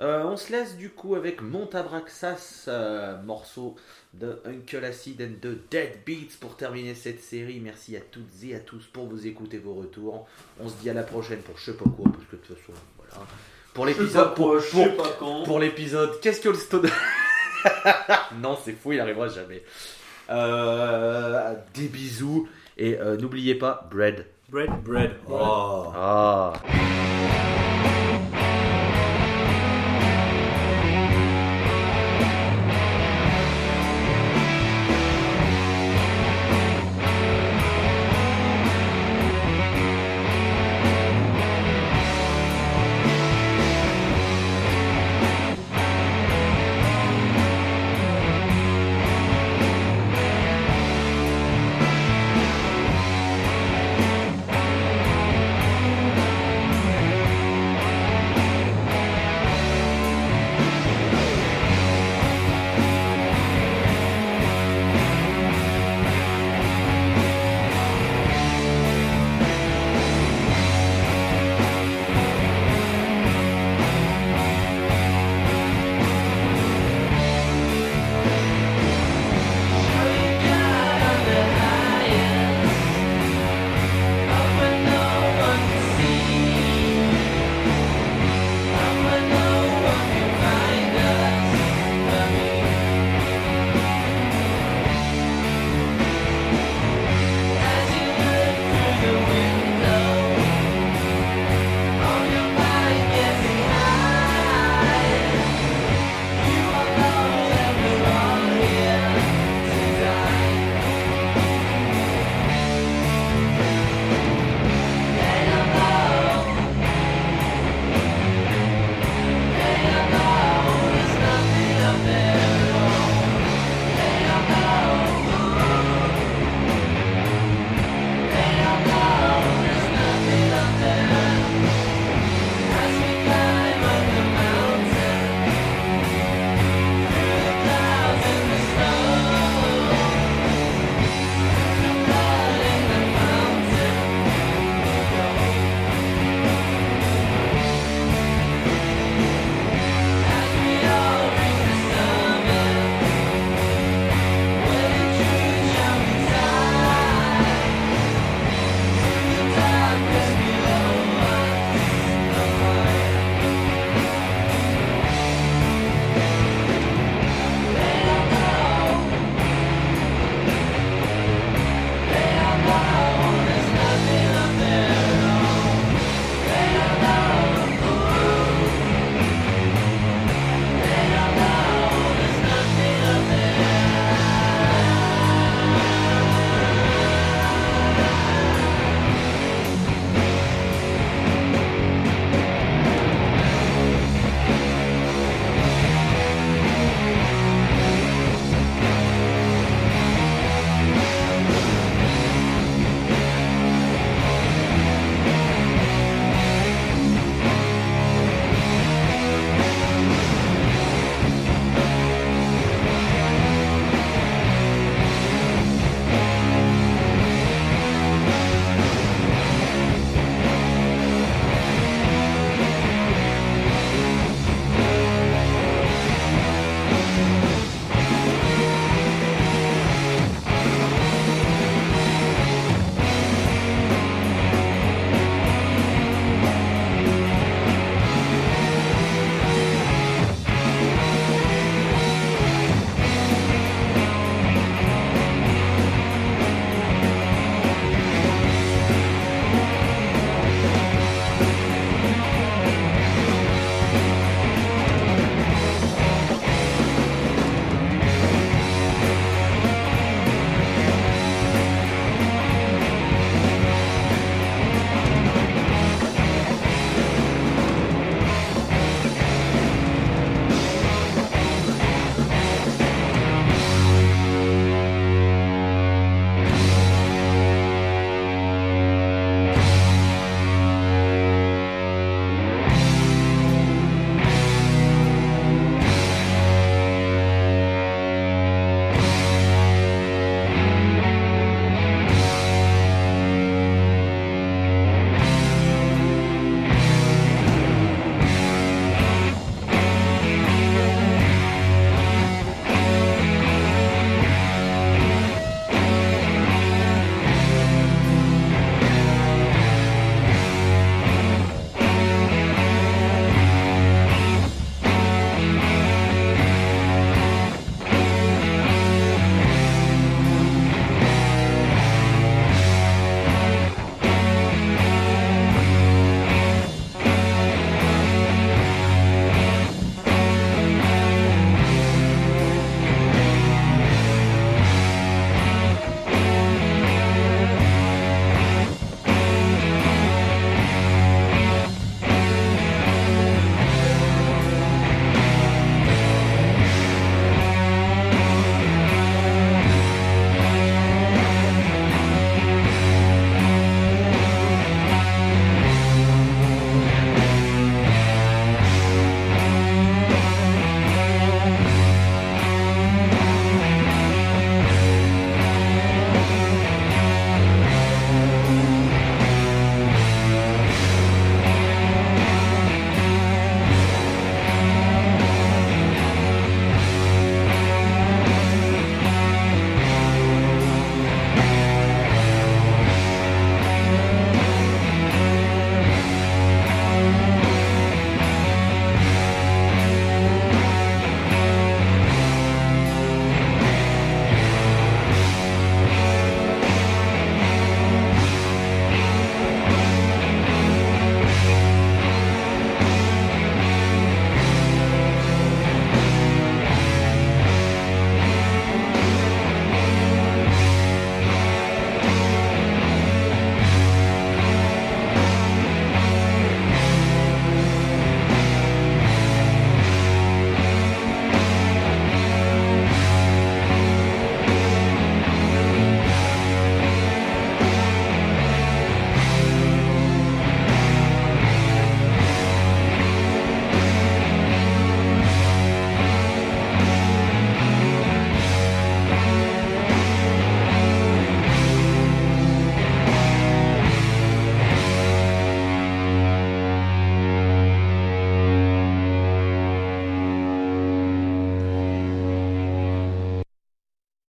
Euh, 0.00 0.22
on 0.24 0.34
se 0.38 0.50
laisse 0.50 0.78
du 0.78 0.88
coup 0.88 1.14
avec 1.14 1.42
Montabraxas, 1.42 2.64
euh, 2.68 3.20
morceau 3.22 3.74
de 4.14 4.40
Uncle 4.46 4.82
Acid 4.82 5.20
and 5.20 5.34
the 5.42 5.68
Dead 5.70 5.98
Beats 6.06 6.36
pour 6.40 6.56
terminer 6.56 6.94
cette 6.94 7.20
série. 7.22 7.60
Merci 7.60 7.96
à 7.96 8.00
toutes 8.00 8.24
et 8.44 8.54
à 8.54 8.60
tous 8.60 8.86
pour 8.86 9.06
vous 9.08 9.26
écouter 9.26 9.58
vos 9.58 9.74
retours. 9.74 10.26
On 10.58 10.70
se 10.70 10.76
dit 10.76 10.88
à 10.88 10.94
la 10.94 11.02
prochaine 11.02 11.40
pour 11.40 11.58
je 11.58 11.66
sais 11.66 11.76
pas 11.76 11.84
quoi, 11.84 12.10
parce 12.10 12.24
que 12.30 12.36
de 12.36 12.40
toute 12.40 12.56
façon, 12.56 12.72
voilà. 12.96 13.26
Pour 13.80 13.86
l'épisode, 13.86 14.34
pour, 14.34 15.44
pour- 15.44 15.58
l'épisode, 15.58 16.20
qu'est-ce 16.20 16.42
que 16.42 16.50
le 16.50 16.54
stone 16.54 16.86
Non, 18.42 18.58
c'est 18.62 18.72
fou, 18.72 18.92
il 18.92 19.00
arrivera 19.00 19.26
jamais. 19.28 19.62
Euh, 20.28 21.54
des 21.72 21.88
bisous 21.88 22.46
et 22.76 22.98
euh, 23.00 23.16
n'oubliez 23.16 23.54
pas, 23.54 23.88
bread. 23.90 24.26
Bread. 24.50 24.68
Bread. 24.84 25.12
Oh. 25.30 25.86
Ah. 25.96 26.52